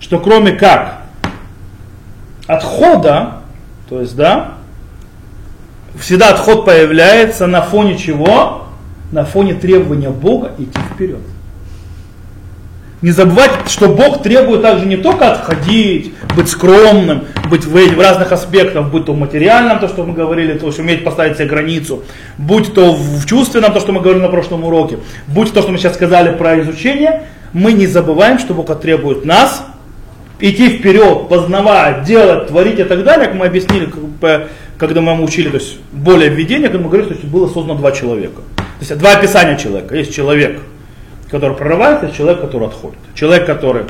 что 0.00 0.18
кроме 0.18 0.52
как 0.52 1.02
отхода, 2.46 3.38
то 3.88 4.00
есть, 4.00 4.16
да, 4.16 4.54
всегда 5.98 6.30
отход 6.30 6.64
появляется 6.64 7.46
на 7.46 7.62
фоне 7.62 7.98
чего? 7.98 8.66
На 9.12 9.24
фоне 9.24 9.54
требования 9.54 10.10
Бога 10.10 10.52
идти 10.58 10.78
вперед. 10.94 11.20
Не 13.02 13.10
забывать, 13.10 13.50
что 13.68 13.88
Бог 13.88 14.22
требует 14.22 14.62
также 14.62 14.86
не 14.86 14.96
только 14.96 15.30
отходить, 15.30 16.14
быть 16.34 16.48
скромным, 16.48 17.24
быть 17.50 17.66
в, 17.66 17.72
в 17.72 18.00
разных 18.00 18.32
аспектах, 18.32 18.90
будь 18.90 19.04
то 19.04 19.12
в 19.12 19.18
материальном, 19.18 19.80
то, 19.80 19.88
что 19.88 20.02
мы 20.04 20.14
говорили, 20.14 20.56
то 20.56 20.66
есть 20.66 20.78
уметь 20.78 21.04
поставить 21.04 21.36
себе 21.36 21.46
границу, 21.46 22.04
будь 22.38 22.72
то 22.72 22.94
в 22.94 23.26
чувственном, 23.26 23.74
то, 23.74 23.80
что 23.80 23.92
мы 23.92 24.00
говорили 24.00 24.22
на 24.22 24.30
прошлом 24.30 24.64
уроке, 24.64 24.98
будь 25.26 25.52
то, 25.52 25.60
что 25.60 25.72
мы 25.72 25.78
сейчас 25.78 25.94
сказали 25.94 26.34
про 26.36 26.58
изучение, 26.62 27.24
мы 27.52 27.72
не 27.72 27.86
забываем, 27.86 28.38
что 28.38 28.54
Бог 28.54 28.74
требует 28.80 29.26
нас 29.26 29.62
идти 30.40 30.78
вперед, 30.78 31.28
познавать, 31.28 32.04
делать, 32.04 32.46
творить 32.46 32.78
и 32.78 32.84
так 32.84 33.04
далее, 33.04 33.26
как 33.26 33.36
мы 33.36 33.44
объяснили, 33.44 33.90
когда 34.78 35.02
мы 35.02 35.22
учили, 35.22 35.50
то 35.50 35.56
есть 35.56 35.78
более 35.92 36.30
введение, 36.30 36.68
когда 36.68 36.84
мы 36.84 36.90
говорили, 36.90 37.12
что 37.12 37.26
было 37.26 37.46
создано 37.46 37.74
два 37.74 37.92
человека. 37.92 38.40
То 38.56 38.80
есть 38.80 38.98
два 38.98 39.12
описания 39.12 39.58
человека. 39.58 39.94
Есть 39.94 40.14
человек– 40.14 40.62
который 41.30 41.56
прорывается, 41.56 42.10
человек, 42.10 42.40
который 42.40 42.68
отходит. 42.68 42.98
Человек, 43.14 43.46
который 43.46 43.84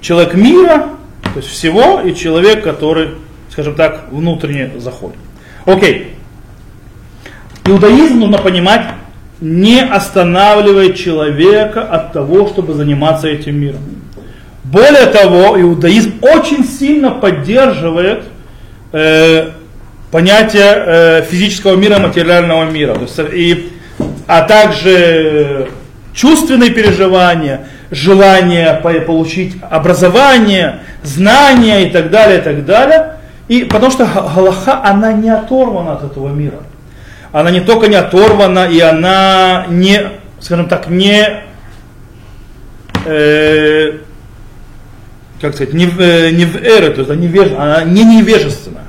человек 0.00 0.34
мира, 0.34 0.90
то 1.22 1.36
есть 1.36 1.48
всего, 1.48 2.00
и 2.00 2.14
человек, 2.14 2.62
который, 2.62 3.10
скажем 3.50 3.74
так, 3.74 4.08
внутренне 4.10 4.70
заходит. 4.78 5.18
Окей. 5.64 6.16
Иудаизм 7.64 8.18
нужно 8.18 8.38
понимать, 8.38 8.86
не 9.40 9.80
останавливает 9.80 10.96
человека 10.96 11.82
от 11.82 12.12
того, 12.12 12.48
чтобы 12.48 12.74
заниматься 12.74 13.28
этим 13.28 13.60
миром. 13.60 13.80
Более 14.64 15.06
того, 15.06 15.60
иудаизм 15.60 16.14
очень 16.22 16.64
сильно 16.64 17.10
поддерживает 17.10 18.24
э, 18.92 19.50
понятие 20.10 20.62
э, 20.64 21.22
физического 21.22 21.76
мира, 21.76 21.98
материального 21.98 22.70
мира. 22.70 22.94
То 22.94 23.02
есть, 23.02 23.18
и, 23.32 23.72
а 24.26 24.42
также 24.42 25.68
чувственные 26.12 26.70
переживания, 26.70 27.66
желание 27.90 28.74
получить 28.74 29.56
образование, 29.70 30.80
знания 31.02 31.86
и 31.86 31.90
так 31.90 32.10
далее, 32.10 32.38
и 32.38 32.42
так 32.42 32.64
далее. 32.64 33.16
И 33.48 33.64
потому 33.64 33.90
что 33.90 34.06
Галаха, 34.06 34.82
она 34.84 35.12
не 35.12 35.30
оторвана 35.30 35.94
от 35.94 36.04
этого 36.04 36.28
мира. 36.28 36.60
Она 37.32 37.50
не 37.50 37.60
только 37.60 37.88
не 37.88 37.96
оторвана, 37.96 38.66
и 38.66 38.78
она 38.80 39.66
не, 39.68 40.00
скажем 40.40 40.68
так, 40.68 40.88
не, 40.88 41.26
э, 43.06 43.98
как 45.40 45.54
сказать, 45.54 45.72
не, 45.72 45.86
э, 45.86 46.30
не 46.30 46.44
в 46.44 46.56
эре, 46.56 46.90
то 46.90 47.00
есть 47.00 47.10
она, 47.10 47.20
невеж, 47.20 47.52
она 47.58 47.84
не 47.84 48.04
невежественна. 48.04 48.82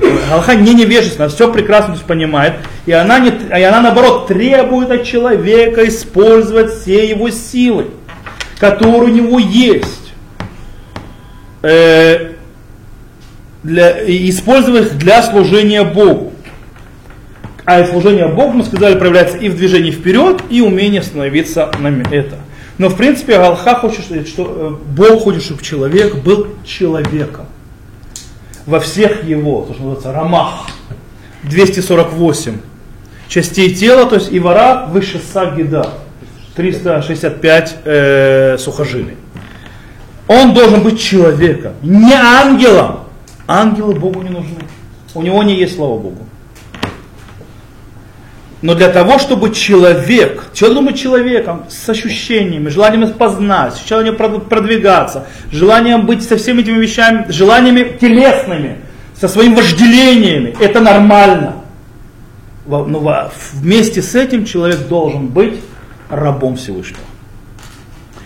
Галаха 0.00 0.54
не 0.54 0.74
невежественна, 0.74 1.28
все 1.28 1.52
прекрасно 1.52 1.96
понимает, 2.06 2.54
и 2.86 2.92
она, 2.92 3.18
не, 3.18 3.30
и 3.30 3.62
она 3.62 3.80
наоборот 3.80 4.28
требует 4.28 4.90
от 4.90 5.04
человека 5.04 5.86
использовать 5.86 6.72
все 6.72 7.08
его 7.08 7.30
силы, 7.30 7.88
которые 8.58 9.12
у 9.12 9.14
него 9.14 9.38
есть, 9.38 10.12
э, 11.62 12.32
для, 13.62 14.06
использовать 14.28 14.86
их 14.86 14.98
для 14.98 15.22
служения 15.22 15.84
Богу. 15.84 16.32
А 17.66 17.84
служение 17.84 18.26
Богу, 18.26 18.52
мы 18.52 18.64
сказали, 18.64 18.98
проявляется 18.98 19.36
и 19.36 19.48
в 19.48 19.56
движении 19.56 19.90
вперед, 19.90 20.42
и 20.48 20.60
умение 20.60 21.02
становиться 21.02 21.70
на 21.78 21.88
это. 22.10 22.36
Но 22.78 22.88
в 22.88 22.96
принципе 22.96 23.36
Галха 23.36 23.74
хочет, 23.74 24.04
что 24.26 24.78
э, 24.88 24.92
Бог 24.96 25.24
хочет, 25.24 25.42
чтобы 25.42 25.62
человек 25.62 26.16
был 26.16 26.48
человеком 26.64 27.46
во 28.66 28.80
всех 28.80 29.24
его, 29.24 29.62
то, 29.62 29.74
что 29.74 29.82
называется 29.82 30.12
рамах, 30.12 30.66
248 31.44 32.58
частей 33.28 33.74
тела, 33.74 34.06
то 34.06 34.16
есть 34.16 34.28
ивара 34.30 34.86
выше 34.88 35.20
сагида, 35.32 35.88
365 36.56 37.76
э, 37.84 38.58
сухожилий. 38.58 39.16
Он 40.26 40.52
должен 40.52 40.82
быть 40.82 41.00
человеком, 41.00 41.72
не 41.82 42.12
ангелом. 42.12 43.00
Ангелы 43.46 43.94
Богу 43.94 44.22
не 44.22 44.30
нужны. 44.30 44.58
У 45.14 45.22
него 45.22 45.42
не 45.42 45.56
есть 45.56 45.76
слава 45.76 45.98
Богу. 45.98 46.26
Но 48.62 48.74
для 48.74 48.88
того, 48.88 49.18
чтобы 49.18 49.54
человек, 49.54 50.44
человек 50.52 50.94
человеком 50.94 51.64
с 51.70 51.88
ощущениями, 51.88 52.68
желанием 52.68 53.10
познать, 53.12 53.80
желанием 53.88 54.16
продвигаться, 54.16 55.26
желанием 55.50 56.04
быть 56.04 56.22
со 56.22 56.36
всеми 56.36 56.60
этими 56.60 56.78
вещами, 56.78 57.26
желаниями 57.30 57.96
телесными, 57.98 58.76
со 59.18 59.28
своими 59.28 59.54
вожделениями, 59.54 60.54
это 60.60 60.80
нормально. 60.80 61.56
Но 62.66 63.30
вместе 63.54 64.02
с 64.02 64.14
этим 64.14 64.44
человек 64.44 64.88
должен 64.88 65.28
быть 65.28 65.60
рабом 66.10 66.56
Всевышнего. 66.56 67.09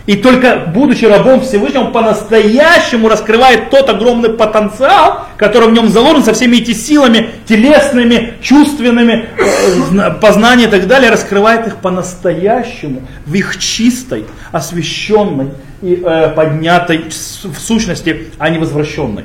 И 0.05 0.15
только 0.15 0.65
будучи 0.67 1.05
рабом 1.05 1.41
Всевышнего, 1.41 1.85
он 1.85 1.91
по-настоящему 1.91 3.09
раскрывает 3.09 3.71
тот 3.71 3.89
огромный 3.89 4.29
потенциал, 4.29 5.25
который 5.37 5.69
в 5.69 5.71
нем 5.71 5.89
заложен 5.89 6.23
со 6.23 6.33
всеми 6.33 6.57
этими 6.57 6.75
силами 6.75 7.29
телесными, 7.47 8.35
чувственными, 8.41 9.25
э, 9.37 10.11
познания 10.21 10.65
и 10.65 10.69
так 10.69 10.85
далее, 10.87 11.09
раскрывает 11.09 11.65
их 11.65 11.77
по-настоящему, 11.77 13.01
в 13.25 13.33
их 13.33 13.57
чистой, 13.57 14.25
освященной 14.51 15.49
и 15.81 15.99
э, 16.03 16.29
поднятой 16.35 17.05
в 17.43 17.59
сущности, 17.59 18.27
а 18.37 18.49
не 18.49 18.59
возвращенной. 18.59 19.23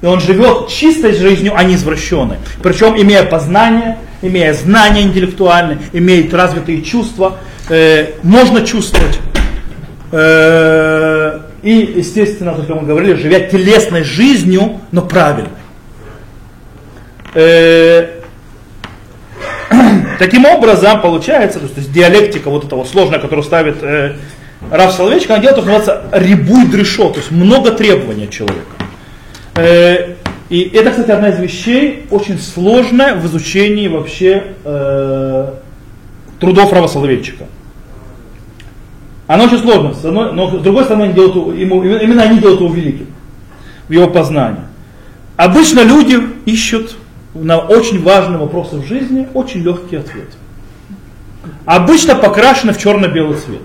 И 0.00 0.06
он 0.06 0.20
живет 0.20 0.68
чистой 0.68 1.12
жизнью, 1.12 1.54
а 1.56 1.64
не 1.64 1.74
извращенной. 1.74 2.36
Причем 2.62 2.96
имея 2.96 3.24
познание, 3.24 3.98
имея 4.22 4.54
знания 4.54 5.02
интеллектуальные, 5.02 5.78
имеет 5.92 6.32
развитые 6.32 6.82
чувства, 6.82 7.38
э, 7.68 8.12
можно 8.22 8.64
чувствовать 8.64 9.18
и, 10.12 11.92
естественно, 11.96 12.54
как 12.54 12.68
мы 12.68 12.82
говорили, 12.82 13.14
живя 13.14 13.40
телесной 13.40 14.02
жизнью, 14.02 14.80
но 14.90 15.02
правильной. 15.02 15.50
Э, 17.34 18.20
таким 20.18 20.46
образом, 20.46 21.00
получается, 21.00 21.60
то 21.60 21.66
есть 21.76 21.92
диалектика 21.92 22.50
вот 22.50 22.64
этого 22.64 22.84
сложная, 22.84 23.20
которую 23.20 23.44
ставит 23.44 23.82
э, 23.82 24.16
Раф 24.70 24.92
Соловейчик, 24.92 25.30
она 25.30 25.40
делает 25.40 25.56
то, 25.56 25.62
что 25.62 25.72
называется 25.72 26.08
рибуй 26.12 26.66
дрешо, 26.66 27.10
то 27.10 27.18
есть 27.18 27.30
много 27.30 27.72
требований 27.72 28.24
от 28.24 28.30
человека. 28.30 28.70
Э, 29.56 30.14
и 30.48 30.62
это, 30.74 30.90
кстати, 30.90 31.10
одна 31.10 31.28
из 31.28 31.38
вещей, 31.38 32.06
очень 32.10 32.38
сложная 32.38 33.14
в 33.14 33.24
изучении 33.26 33.86
вообще 33.86 34.44
э, 34.64 35.52
трудов 36.40 36.72
Рава 36.72 36.88
Соловейчика. 36.88 37.44
Оно 39.30 39.44
очень 39.44 39.58
сложно, 39.58 39.94
но 40.32 40.58
с 40.58 40.60
другой 40.60 40.82
стороны, 40.82 41.04
они 41.04 41.12
делают 41.12 41.56
ему, 41.56 41.84
именно 41.84 42.24
они 42.24 42.40
делают 42.40 42.60
его 42.60 42.74
великим 42.74 43.06
в 43.86 43.92
его 43.92 44.08
познании. 44.08 44.62
Обычно 45.36 45.82
люди 45.82 46.18
ищут 46.46 46.96
на 47.32 47.60
очень 47.60 48.02
важные 48.02 48.38
вопросы 48.38 48.78
в 48.78 48.84
жизни 48.84 49.28
очень 49.32 49.60
легкий 49.60 49.94
ответ. 49.94 50.30
Обычно 51.64 52.16
покрашены 52.16 52.72
в 52.72 52.78
черно-белый 52.78 53.38
цвет. 53.38 53.62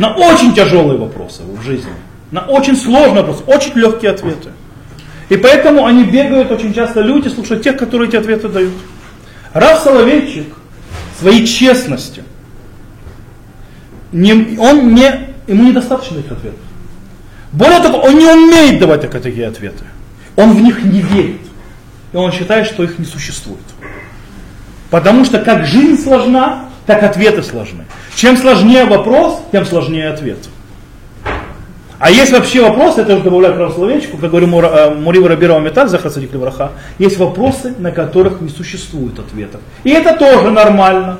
На 0.00 0.12
очень 0.16 0.52
тяжелые 0.54 0.98
вопросы 0.98 1.42
в 1.44 1.62
жизни. 1.62 1.92
На 2.32 2.40
очень 2.40 2.76
сложные 2.76 3.22
вопросы, 3.22 3.44
очень 3.46 3.74
легкие 3.74 4.10
ответы. 4.10 4.50
И 5.28 5.36
поэтому 5.36 5.86
они 5.86 6.02
бегают 6.02 6.50
очень 6.50 6.74
часто, 6.74 7.00
люди 7.00 7.28
слушают 7.28 7.62
тех, 7.62 7.76
которые 7.76 8.08
эти 8.08 8.16
ответы 8.16 8.48
дают. 8.48 8.74
Рав 9.52 9.78
Соловейчик 9.78 10.52
своей 11.20 11.46
честностью, 11.46 12.24
не, 14.16 14.58
он 14.58 14.94
не, 14.94 15.12
ему 15.46 15.68
недостаточно 15.68 16.18
этих 16.18 16.32
ответов. 16.32 16.60
Более 17.52 17.80
того, 17.80 17.98
он 17.98 18.18
не 18.18 18.24
умеет 18.24 18.80
давать 18.80 19.10
такие 19.10 19.46
ответы. 19.46 19.84
Он 20.36 20.52
в 20.52 20.60
них 20.60 20.82
не 20.84 21.00
верит. 21.00 21.40
И 22.12 22.16
он 22.16 22.32
считает, 22.32 22.66
что 22.66 22.82
их 22.82 22.98
не 22.98 23.04
существует. 23.04 23.60
Потому 24.90 25.24
что 25.24 25.38
как 25.38 25.66
жизнь 25.66 26.02
сложна, 26.02 26.70
так 26.86 27.02
ответы 27.02 27.42
сложны. 27.42 27.84
Чем 28.14 28.36
сложнее 28.36 28.86
вопрос, 28.86 29.42
тем 29.52 29.66
сложнее 29.66 30.08
ответ. 30.08 30.38
А 31.98 32.10
есть 32.10 32.32
вообще 32.32 32.62
вопросы, 32.62 33.00
это 33.02 33.14
уже 33.14 33.24
добавляю 33.24 33.54
правословечку, 33.54 34.18
как 34.18 34.30
говорю 34.30 34.46
э, 34.46 34.94
Мурива 34.94 35.28
Рабирова 35.28 35.60
Металь, 35.60 35.88
Захар 35.88 36.10
Садик 36.10 36.32
Левраха, 36.32 36.72
есть 36.98 37.16
вопросы, 37.18 37.74
на 37.78 37.90
которых 37.90 38.42
не 38.42 38.50
существует 38.50 39.18
ответов. 39.18 39.60
И 39.82 39.90
это 39.90 40.14
тоже 40.16 40.50
нормально. 40.50 41.18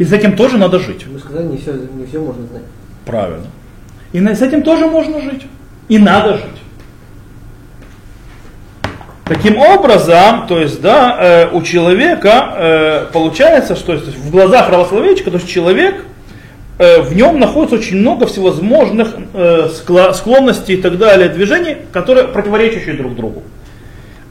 И 0.00 0.04
с 0.04 0.14
этим 0.14 0.34
тоже 0.34 0.56
надо 0.56 0.78
жить. 0.78 1.06
Вы 1.06 1.18
сказали, 1.18 1.44
не 1.44 1.58
все, 1.58 1.74
не 1.74 2.06
все 2.06 2.20
можно 2.20 2.46
знать. 2.46 2.62
Правильно. 3.04 3.46
И 4.12 4.18
с 4.18 4.40
этим 4.40 4.62
тоже 4.62 4.86
можно 4.86 5.20
жить. 5.20 5.42
И 5.88 5.98
надо 5.98 6.38
жить. 6.38 6.62
Таким 9.26 9.58
образом, 9.58 10.46
то 10.48 10.58
есть, 10.58 10.80
да, 10.80 11.18
э, 11.20 11.50
у 11.52 11.60
человека 11.60 12.54
э, 12.56 13.06
получается, 13.12 13.76
что 13.76 13.92
есть, 13.92 14.06
в 14.06 14.30
глазах 14.30 14.68
православечка, 14.68 15.30
то 15.30 15.36
есть 15.36 15.50
человек, 15.50 16.06
э, 16.78 17.02
в 17.02 17.14
нем 17.14 17.38
находится 17.38 17.76
очень 17.76 17.98
много 17.98 18.26
всевозможных 18.26 19.14
склонностей 20.14 20.76
и 20.76 20.80
так 20.80 20.96
далее, 20.96 21.28
движений, 21.28 21.76
которые 21.92 22.26
противоречащие 22.28 22.94
друг 22.94 23.16
другу. 23.16 23.42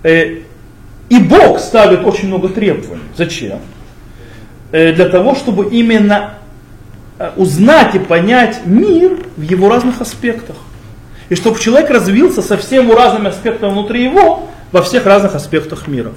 И 0.03 1.19
Бог 1.19 1.59
ставит 1.59 2.03
очень 2.03 2.27
много 2.27 2.49
требований. 2.49 3.03
Зачем? 3.15 3.59
Э, 4.71 4.93
для 4.93 5.09
того, 5.09 5.35
чтобы 5.35 5.69
именно 5.69 6.35
э, 7.17 7.31
узнать 7.37 7.95
и 7.95 7.99
понять 7.99 8.65
мир 8.65 9.17
в 9.35 9.41
его 9.41 9.69
разных 9.69 10.01
аспектах. 10.01 10.57
И 11.29 11.35
чтобы 11.35 11.59
человек 11.59 11.89
развился 11.89 12.41
совсем 12.41 12.85
всеми 12.85 12.91
разными 12.91 13.29
аспектами 13.29 13.71
внутри 13.71 14.03
его, 14.03 14.47
во 14.71 14.83
всех 14.83 15.05
разных 15.05 15.33
аспектах 15.35 15.87
мира. 15.87 16.11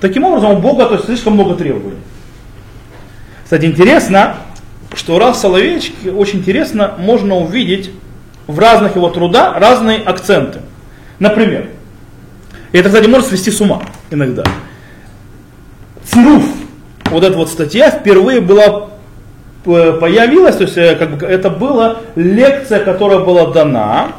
Таким 0.00 0.24
образом, 0.24 0.52
у 0.52 0.58
Бога 0.58 0.86
то 0.86 0.94
есть, 0.94 1.06
слишком 1.06 1.34
много 1.34 1.54
требований. 1.54 1.98
Кстати, 3.42 3.66
интересно, 3.66 4.36
что 4.94 5.18
Рав 5.18 5.36
Соловейчик, 5.36 5.94
очень 6.16 6.38
интересно, 6.38 6.94
можно 6.98 7.36
увидеть 7.36 7.90
в 8.46 8.58
разных 8.58 8.96
его 8.96 9.10
трудах 9.10 9.58
разные 9.58 9.98
акценты. 9.98 10.60
Например, 11.18 11.68
и 12.72 12.78
это, 12.78 12.88
кстати, 12.88 13.06
может 13.06 13.28
свести 13.28 13.50
с 13.50 13.60
ума 13.60 13.82
иногда. 14.10 14.44
Цируф, 16.04 16.44
вот 17.14 17.24
эта 17.24 17.36
вот 17.36 17.48
статья 17.48 17.90
впервые 17.90 18.40
была 18.40 18.88
э, 19.64 19.92
появилась, 20.00 20.56
то 20.56 20.64
есть 20.64 20.76
э, 20.76 20.94
как 20.96 21.18
бы, 21.18 21.26
это 21.26 21.50
была 21.50 21.98
лекция, 22.14 22.84
которая 22.84 23.20
была 23.20 23.52
дана 23.52 24.12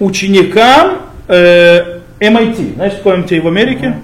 ученикам 0.00 0.98
э, 1.28 2.00
MIT, 2.20 2.74
знаете, 2.74 2.96
что 2.96 3.04
такое 3.04 3.22
MIT 3.22 3.40
в 3.40 3.48
Америке? 3.48 3.96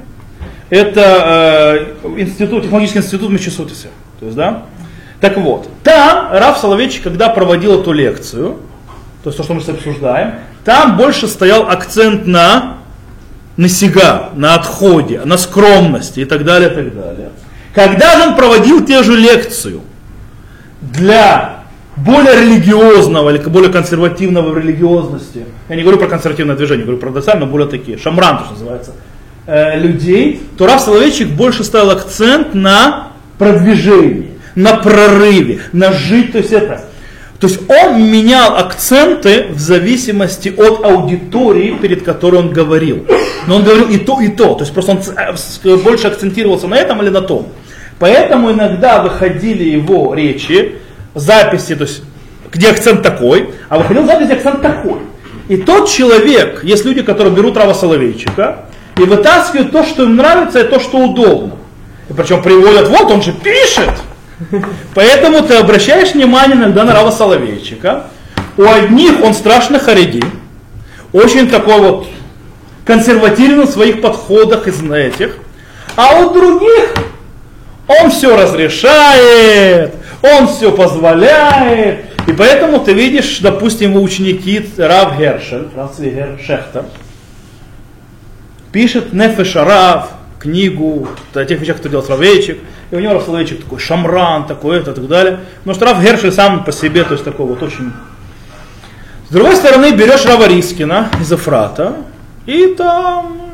Это 0.70 1.94
э, 2.04 2.20
институт, 2.20 2.62
технологический 2.62 3.00
институт 3.00 3.30
Массачусетса. 3.30 3.88
То 4.20 4.26
есть, 4.26 4.36
да? 4.36 4.62
Так 5.20 5.36
вот, 5.38 5.68
там 5.82 6.28
Раф 6.32 6.58
Соловейчик, 6.58 7.02
когда 7.02 7.28
проводил 7.28 7.80
эту 7.80 7.92
лекцию, 7.92 8.58
то 9.24 9.30
есть 9.30 9.36
то, 9.36 9.42
что 9.42 9.54
мы 9.54 9.60
сейчас 9.60 9.76
обсуждаем, 9.76 10.34
там 10.64 10.96
больше 10.96 11.26
стоял 11.26 11.68
акцент 11.68 12.26
на 12.26 12.78
на 13.58 13.68
себя, 13.68 14.30
на 14.36 14.54
отходе, 14.54 15.22
на 15.24 15.36
скромности 15.36 16.20
и 16.20 16.24
так 16.24 16.44
далее, 16.44 16.70
и 16.70 16.74
так 16.74 16.94
далее. 16.94 17.30
Когда 17.78 18.16
же 18.16 18.30
он 18.30 18.34
проводил 18.34 18.84
те 18.84 19.04
же 19.04 19.16
лекцию 19.16 19.82
для 20.80 21.62
более 21.94 22.40
религиозного 22.40 23.30
или 23.30 23.38
более 23.38 23.70
консервативного 23.70 24.50
в 24.50 24.58
религиозности, 24.58 25.44
я 25.68 25.76
не 25.76 25.82
говорю 25.82 25.98
про 25.98 26.08
консервативное 26.08 26.56
движение, 26.56 26.84
говорю 26.84 27.00
про 27.00 27.10
доцально, 27.10 27.46
но 27.46 27.52
более 27.52 27.68
такие, 27.68 27.96
шамран, 27.96 28.40
что 28.40 28.50
называется, 28.54 28.94
э, 29.46 29.78
людей, 29.78 30.42
то 30.56 30.66
Раф 30.66 30.80
Соловейчик 30.80 31.28
больше 31.28 31.62
ставил 31.62 31.90
акцент 31.90 32.52
на 32.52 33.12
продвижении, 33.38 34.30
на 34.56 34.78
прорыве, 34.78 35.60
на 35.72 35.92
жить, 35.92 36.32
то 36.32 36.38
есть 36.38 36.52
это. 36.52 36.84
То 37.38 37.46
есть 37.46 37.60
он 37.68 38.10
менял 38.10 38.56
акценты 38.56 39.46
в 39.50 39.60
зависимости 39.60 40.48
от 40.48 40.84
аудитории, 40.84 41.78
перед 41.80 42.02
которой 42.02 42.40
он 42.40 42.50
говорил. 42.50 43.06
Но 43.46 43.56
он 43.56 43.62
говорил 43.62 43.88
и 43.88 43.98
то, 43.98 44.20
и 44.20 44.28
то. 44.28 44.54
То 44.54 44.62
есть 44.62 44.74
просто 44.74 44.92
он 44.92 44.98
э, 44.98 45.76
больше 45.76 46.08
акцентировался 46.08 46.66
на 46.66 46.74
этом 46.74 47.00
или 47.02 47.10
на 47.10 47.20
том. 47.20 47.52
Поэтому 47.98 48.52
иногда 48.52 49.02
выходили 49.02 49.64
его 49.64 50.14
речи, 50.14 50.76
записи, 51.14 51.74
то 51.74 51.84
есть 51.84 52.02
где 52.52 52.70
акцент 52.70 53.02
такой, 53.02 53.50
а 53.68 53.78
выходил 53.78 54.06
запись, 54.06 54.26
где 54.26 54.34
акцент 54.34 54.62
такой. 54.62 55.00
И 55.48 55.56
тот 55.56 55.88
человек, 55.88 56.62
есть 56.62 56.84
люди, 56.84 57.02
которые 57.02 57.34
берут 57.34 57.56
Рава 57.56 57.72
Соловейчика 57.72 58.66
и 58.96 59.02
вытаскивают 59.02 59.72
то, 59.72 59.84
что 59.84 60.04
им 60.04 60.16
нравится, 60.16 60.60
и 60.60 60.68
то, 60.68 60.78
что 60.78 60.98
удобно. 60.98 61.52
И 62.08 62.12
причем 62.12 62.42
приводят, 62.42 62.88
вот 62.88 63.10
он 63.10 63.22
же 63.22 63.32
пишет. 63.32 63.90
Поэтому 64.94 65.42
ты 65.42 65.54
обращаешь 65.54 66.12
внимание 66.12 66.56
иногда 66.56 66.84
на 66.84 66.94
Рава 66.94 67.10
Соловейчика. 67.10 68.04
У 68.56 68.64
одних 68.64 69.22
он 69.22 69.34
страшно 69.34 69.78
хариди, 69.78 70.22
очень 71.12 71.48
такой 71.48 71.78
вот 71.80 72.08
консервативный 72.84 73.66
в 73.66 73.70
своих 73.70 74.00
подходах 74.00 74.66
из 74.66 74.82
этих, 74.82 75.36
а 75.94 76.20
у 76.20 76.30
других 76.30 76.94
он 77.88 78.10
все 78.10 78.36
разрешает, 78.36 79.94
он 80.22 80.46
все 80.46 80.70
позволяет. 80.70 82.04
И 82.26 82.32
поэтому 82.32 82.80
ты 82.80 82.92
видишь, 82.92 83.38
допустим, 83.40 83.96
ученики 83.96 84.68
Рав 84.76 85.18
Гершель, 85.18 85.68
Рав 85.74 85.96
Шехтер, 85.96 86.84
пишет 88.70 89.14
Нефеш 89.14 89.56
Рав, 89.56 90.10
книгу 90.38 91.08
о 91.34 91.44
тех 91.44 91.60
вещах, 91.60 91.78
кто 91.78 91.88
делал 91.88 92.04
Равейчик, 92.06 92.58
и 92.90 92.96
у 92.96 93.00
него 93.00 93.14
Рав 93.14 93.24
Соловейчик 93.24 93.64
такой 93.64 93.78
шамран, 93.78 94.46
такой 94.46 94.78
это, 94.78 94.90
и 94.90 94.94
так 94.94 95.08
далее. 95.08 95.40
Но 95.64 95.74
что 95.74 95.86
Рав 95.86 96.02
Гершель 96.02 96.32
сам 96.32 96.64
по 96.64 96.72
себе, 96.72 97.04
то 97.04 97.12
есть 97.12 97.24
такой 97.24 97.46
вот 97.46 97.62
очень... 97.62 97.92
С 99.28 99.32
другой 99.32 99.56
стороны, 99.56 99.92
берешь 99.92 100.24
Рава 100.24 100.48
Рискина 100.48 101.10
из 101.20 101.32
Эфрата, 101.32 101.96
и 102.46 102.74
там... 102.76 103.47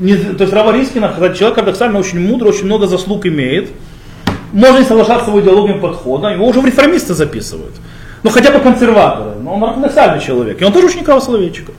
Не, 0.00 0.16
то 0.16 0.44
есть 0.44 0.52
Рава 0.54 0.72
Рискина, 0.72 1.12
человек 1.34 1.56
парадоксально 1.56 1.98
очень 1.98 2.20
мудрый, 2.20 2.50
очень 2.50 2.64
много 2.64 2.86
заслуг 2.86 3.26
имеет, 3.26 3.68
можно 4.50 4.78
не 4.78 4.84
соглашаться 4.84 5.26
с 5.26 5.28
его 5.28 5.42
идеологией 5.42 5.78
подхода, 5.78 6.28
его 6.28 6.48
уже 6.48 6.60
в 6.60 6.66
реформисты 6.66 7.12
записывают. 7.12 7.74
Ну 8.22 8.30
хотя 8.30 8.50
бы 8.50 8.60
консерваторы, 8.60 9.38
но 9.38 9.54
он 9.54 9.62
ортодоксальный 9.64 10.24
человек, 10.24 10.60
и 10.60 10.64
он 10.64 10.72
тоже 10.72 10.86
ученик 10.86 11.06
Равословейчика. 11.06 11.72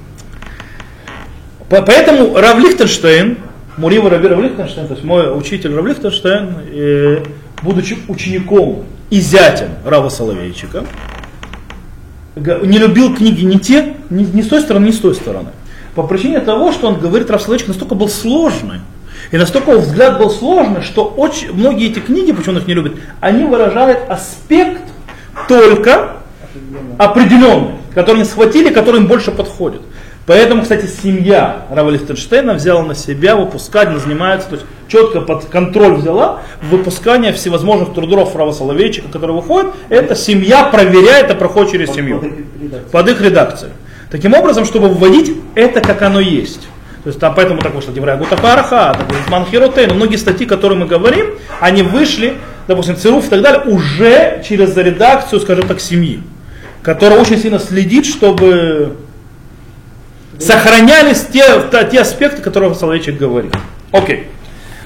Поэтому 1.67 2.35
Рав 2.35 2.59
Лихтенштейн, 2.59 3.39
Мурива 3.77 4.11
Раби 4.11 4.27
Рав 4.27 4.39
Лихтенштейн, 4.39 4.87
то 4.87 4.93
есть 4.93 5.03
мой 5.03 5.35
учитель 5.35 5.75
Рав 5.75 5.85
Лихтенштейн, 5.85 6.55
э, 6.71 7.23
будучи 7.63 7.97
учеником 8.07 8.85
и 9.09 9.19
зятем 9.19 9.69
Рава 9.83 10.09
Соловейчика, 10.09 10.85
не 12.35 12.77
любил 12.77 13.15
книги 13.15 13.43
ни 13.43 13.57
те, 13.57 13.95
ни, 14.11 14.23
ни 14.23 14.43
с 14.43 14.47
той 14.47 14.61
стороны, 14.61 14.85
ни 14.85 14.91
с 14.91 14.99
той 14.99 15.15
стороны. 15.15 15.49
По 15.95 16.03
причине 16.03 16.39
того, 16.39 16.71
что 16.71 16.87
он 16.87 16.99
говорит, 16.99 17.29
Рав 17.29 17.41
Соловейчик 17.41 17.67
настолько 17.67 17.95
был 17.95 18.07
сложный, 18.07 18.79
и 19.31 19.37
настолько 19.37 19.77
взгляд 19.77 20.17
был 20.17 20.29
сложный, 20.29 20.81
что 20.81 21.05
очень, 21.05 21.53
многие 21.53 21.89
эти 21.89 21.99
книги, 21.99 22.31
почему 22.31 22.55
он 22.55 22.61
их 22.61 22.67
не 22.67 22.73
любит, 22.73 22.93
они 23.19 23.43
выражают 23.43 23.99
аспект 24.09 24.83
только 25.47 26.17
определенный, 26.97 27.75
который 27.93 28.17
они 28.17 28.25
схватили, 28.25 28.73
который 28.73 29.01
им 29.01 29.07
больше 29.07 29.31
подходит. 29.31 29.81
Поэтому, 30.27 30.61
кстати, 30.61 30.85
семья 30.85 31.65
Рава 31.71 31.89
Лихтенштейна 31.89 32.53
взяла 32.53 32.83
на 32.83 32.95
себя 32.95 33.35
выпускать, 33.35 33.87
она 33.87 33.99
занимается, 33.99 34.49
то 34.49 34.55
есть 34.55 34.67
четко 34.87 35.21
под 35.21 35.45
контроль 35.45 35.95
взяла 35.95 36.41
выпускание 36.69 37.33
всевозможных 37.33 37.93
трудов 37.93 38.35
Рава 38.35 38.51
Соловейчика, 38.51 39.07
которые 39.09 39.35
выходят, 39.35 39.73
эта 39.89 40.15
семья 40.15 40.65
проверяет 40.65 41.31
и 41.31 41.33
проходит 41.33 41.71
через 41.71 41.91
семью. 41.91 42.23
Под 42.91 43.09
их 43.09 43.19
редакцией. 43.19 43.73
Таким 44.11 44.33
образом, 44.33 44.65
чтобы 44.65 44.89
вводить 44.89 45.31
это, 45.55 45.79
как 45.79 46.01
оно 46.01 46.19
есть. 46.19 46.67
То 47.03 47.07
есть 47.07 47.19
там 47.19 47.33
поэтому 47.33 47.61
так 47.61 47.73
вышло 47.73 47.93
Деврая 47.93 48.17
Гутапараха, 48.17 48.95
Манхиротей, 49.29 49.87
но 49.87 49.95
многие 49.95 50.17
статьи, 50.17 50.45
которые 50.45 50.77
мы 50.77 50.85
говорим, 50.85 51.27
они 51.59 51.81
вышли, 51.81 52.35
допустим, 52.67 52.97
Цируф 52.97 53.25
и 53.25 53.29
так 53.29 53.41
далее, 53.41 53.61
уже 53.61 54.43
через 54.47 54.75
редакцию, 54.75 55.39
скажем 55.39 55.67
так, 55.67 55.79
семьи, 55.79 56.21
которая 56.83 57.19
очень 57.19 57.37
сильно 57.37 57.57
следит, 57.57 58.05
чтобы 58.05 58.97
сохранялись 60.37 61.25
те, 61.31 61.43
те 61.89 62.01
аспекты, 62.01 62.41
которые 62.41 62.75
Соловейчик 62.75 63.17
говорил. 63.17 63.51
Окей. 63.91 64.27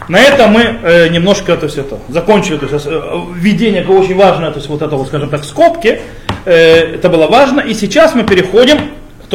На 0.07 0.19
этом 0.19 0.51
мы 0.51 0.61
э, 0.61 1.07
немножко 1.09 1.57
то 1.57 1.65
есть, 1.65 1.79
это, 1.79 1.97
закончили 2.09 2.57
то 2.57 2.67
есть, 2.67 2.85
э, 2.85 3.01
введение 3.33 3.83
очень 3.85 4.15
важное, 4.15 4.51
то 4.51 4.57
есть 4.57 4.69
вот 4.69 4.83
это 4.83 4.95
вот, 4.95 5.07
скажем 5.07 5.29
так, 5.29 5.43
скобки. 5.43 5.99
Э, 6.45 6.95
это 6.95 7.09
было 7.09 7.27
важно. 7.27 7.59
И 7.59 7.73
сейчас 7.73 8.13
мы 8.13 8.23
переходим 8.23 8.77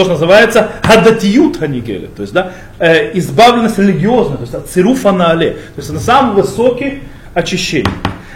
то, 0.01 0.05
что 0.05 0.13
называется 0.15 0.69
хадатиют 0.83 1.59
ханигеля, 1.59 2.09
то 2.09 2.23
есть 2.23 2.33
да, 2.33 2.53
э, 2.79 3.17
избавленность 3.19 3.79
религиозная, 3.79 4.37
то 4.37 4.43
есть 4.43 4.55
от 4.55 4.67
цируфа 4.69 5.13
на 5.13 5.31
але, 5.31 5.51
то 5.51 5.79
есть 5.79 5.93
на 5.93 6.01
самом 6.01 6.37
высокий 6.37 7.03
очищение. 7.35 7.93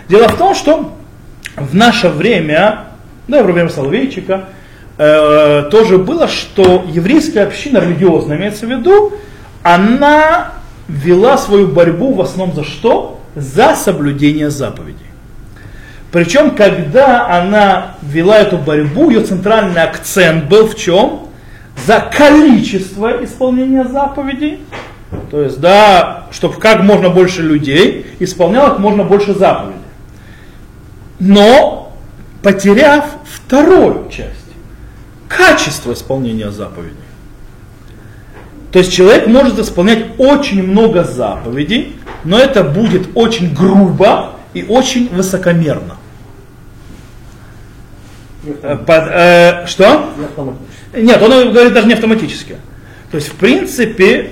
Дело 0.08 0.28
в 0.28 0.36
том, 0.36 0.54
что 0.54 0.92
в 1.56 1.74
наше 1.74 2.10
время, 2.10 2.84
да, 3.28 3.42
во 3.42 3.50
время 3.50 3.70
Соловейчика, 3.70 4.44
э, 4.98 5.68
тоже 5.70 5.96
было, 5.96 6.28
что 6.28 6.84
еврейская 6.86 7.44
община 7.44 7.78
религиозная, 7.78 8.36
имеется 8.36 8.66
в 8.66 8.70
виду, 8.70 9.14
она 9.62 10.52
вела 10.86 11.38
свою 11.38 11.68
борьбу 11.68 12.12
в 12.12 12.20
основном 12.20 12.54
за 12.54 12.64
что? 12.64 13.22
За 13.34 13.74
соблюдение 13.74 14.50
заповедей. 14.50 15.06
Причем, 16.12 16.54
когда 16.54 17.26
она 17.26 17.94
вела 18.02 18.38
эту 18.38 18.58
борьбу, 18.58 19.10
ее 19.10 19.22
центральный 19.22 19.82
акцент 19.82 20.44
был 20.44 20.66
в 20.66 20.76
чем? 20.76 21.23
За 21.86 22.00
количество 22.00 23.24
исполнения 23.24 23.84
заповедей. 23.84 24.60
То 25.30 25.42
есть, 25.42 25.60
да, 25.60 26.26
чтобы 26.30 26.58
как 26.58 26.82
можно 26.82 27.10
больше 27.10 27.42
людей 27.42 28.06
исполняло 28.20 28.70
как 28.70 28.78
можно 28.78 29.04
больше 29.04 29.34
заповедей. 29.34 29.80
Но 31.20 31.92
потеряв 32.42 33.06
вторую 33.24 34.08
часть, 34.10 34.30
качество 35.28 35.92
исполнения 35.92 36.50
заповедей. 36.50 36.96
То 38.72 38.80
есть 38.80 38.92
человек 38.92 39.26
может 39.28 39.58
исполнять 39.58 40.06
очень 40.18 40.62
много 40.62 41.04
заповедей, 41.04 41.96
но 42.24 42.38
это 42.38 42.64
будет 42.64 43.08
очень 43.14 43.54
грубо 43.54 44.32
и 44.52 44.64
очень 44.64 45.08
высокомерно. 45.10 45.96
Э, 48.62 48.76
под, 48.76 49.04
э, 49.10 49.66
что? 49.66 50.08
Нет, 50.96 51.22
он 51.22 51.52
говорит 51.52 51.72
даже 51.72 51.86
не 51.86 51.94
автоматически. 51.94 52.56
То 53.10 53.16
есть, 53.16 53.28
в 53.28 53.34
принципе, 53.34 54.30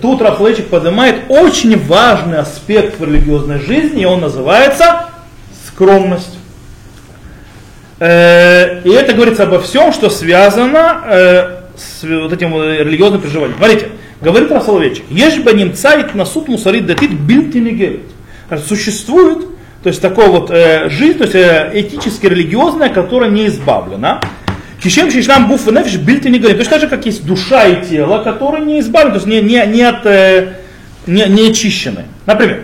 тут 0.00 0.22
Рафлейчик 0.22 0.68
поднимает 0.68 1.22
очень 1.28 1.78
важный 1.86 2.38
аспект 2.38 2.98
в 2.98 3.04
религиозной 3.04 3.58
жизни, 3.60 4.02
и 4.02 4.04
он 4.04 4.20
называется 4.20 5.06
скромность. 5.66 6.38
Э, 7.98 8.80
и 8.82 8.90
это 8.90 9.12
говорится 9.12 9.44
обо 9.44 9.60
всем, 9.60 9.92
что 9.92 10.08
связано 10.08 11.02
э, 11.04 11.56
с 11.76 12.02
вот 12.02 12.32
этим 12.32 12.54
религиозным 12.54 13.20
переживанием. 13.20 13.56
Смотрите, 13.58 13.88
говорит 14.20 14.50
Расоловечек, 14.50 15.04
ешь 15.10 15.38
бы 15.38 15.52
немцайт 15.52 16.14
на 16.14 16.24
суд 16.24 16.48
мусорит 16.48 16.86
датит 16.86 17.12
бильтинигерит. 17.12 18.02
Существует, 18.66 19.46
то 19.82 19.88
есть 19.88 20.02
такое 20.02 20.28
вот 20.28 20.50
э, 20.50 20.88
жизнь, 20.88 21.18
то 21.18 21.24
есть 21.24 21.36
э, 21.36 21.70
этически 21.74 22.26
религиозная, 22.26 22.88
которая 22.88 23.30
не 23.30 23.46
избавлена. 23.46 24.20
Кишем 24.82 25.10
шишлам 25.10 25.46
гуф 25.46 25.68
и 25.68 25.72
нефиш 25.72 25.96
бильти 25.96 26.30
не 26.30 26.38
говорим. 26.38 26.56
Точно 26.56 26.72
так 26.72 26.80
же, 26.80 26.88
как 26.88 27.04
есть 27.04 27.26
душа 27.26 27.66
и 27.66 27.86
тело, 27.86 28.22
которые 28.22 28.64
не 28.64 28.80
избавлены, 28.80 29.18
то 29.18 29.26
есть 29.26 29.26
не, 29.26 29.42
не, 29.42 29.66
не, 29.66 29.82
от, 29.82 30.06
э, 30.06 30.54
не, 31.06 31.26
не 31.26 31.50
очищены. 31.50 32.06
Например, 32.24 32.62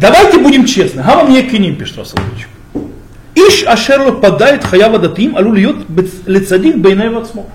давайте 0.00 0.38
будем 0.38 0.64
честны. 0.64 1.02
Гава 1.02 1.24
мне 1.24 1.42
киним, 1.42 1.76
пишет 1.76 1.98
Расоловичек. 1.98 2.48
Иш 3.34 3.64
ашер 3.64 4.12
падает 4.14 4.64
хаява 4.64 4.98
датим, 4.98 5.36
алю 5.36 5.52
льет 5.52 5.76
лицадик 6.26 6.76
бейней 6.78 7.10
вацмо. 7.10 7.46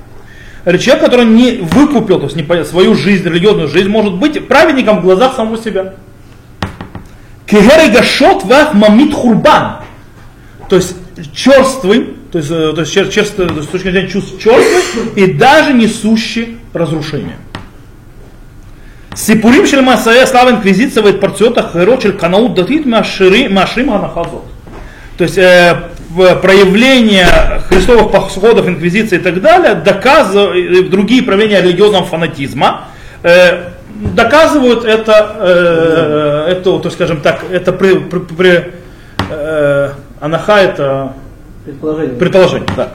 Человек, 0.66 1.04
который 1.04 1.26
не 1.26 1.58
выкупил 1.58 2.20
то 2.20 2.26
есть 2.26 2.36
не, 2.36 2.64
свою 2.64 2.96
жизнь, 2.96 3.28
религиозную 3.28 3.68
жизнь, 3.68 3.90
может 3.90 4.14
быть 4.14 4.48
праведником 4.48 5.00
в 5.00 5.02
глазах 5.02 5.36
самого 5.36 5.58
себя. 5.58 5.96
Кегерегашот 7.48 8.46
вах 8.46 8.74
мамит 8.74 9.14
хурбан. 9.14 9.80
То 10.70 10.78
есть 10.78 10.96
черствый, 11.34 12.16
то 12.34 12.40
есть, 12.40 12.50
э, 12.50 12.74
то 12.74 12.82
есть, 12.82 12.92
чер, 12.92 13.26
с 13.26 13.30
точки 13.68 13.92
зрения 13.92 14.08
чувств 14.08 14.40
черствый 14.40 15.06
и 15.16 15.34
даже 15.34 15.72
несущий 15.72 16.58
разрушение. 16.74 17.38
Сипурим 19.14 19.68
шель 19.68 19.82
масая 19.82 20.26
слава 20.26 20.50
инквизиция 20.50 21.04
в 21.04 21.20
парциотах 21.20 21.74
хэрочель 21.74 22.14
канаут 22.14 22.56
датит 22.56 22.88
машрим 22.88 23.92
анахазот. 23.92 24.46
То 25.16 25.26
есть 25.26 25.38
э, 25.38 25.76
проявление 26.42 27.28
христовых 27.70 28.12
походов, 28.12 28.68
инквизиции 28.68 29.20
и 29.20 29.22
так 29.22 29.40
далее, 29.40 29.76
доказывают, 29.76 30.90
другие 30.90 31.22
проявления 31.22 31.62
религиозного 31.62 32.06
фанатизма, 32.06 32.88
э, 33.22 33.74
доказывают 34.16 34.86
это, 34.86 35.36
э, 35.40 36.54
это, 36.54 36.80
то 36.80 36.90
скажем 36.90 37.22
так, 37.22 37.44
это 37.52 37.72
при, 37.74 38.00
при, 38.00 38.20
при 38.20 38.74
э, 39.30 39.92
анаха 40.20 40.58
это 40.58 41.14
предположение. 41.66 42.16
предположение 42.16 42.70
да. 42.76 42.94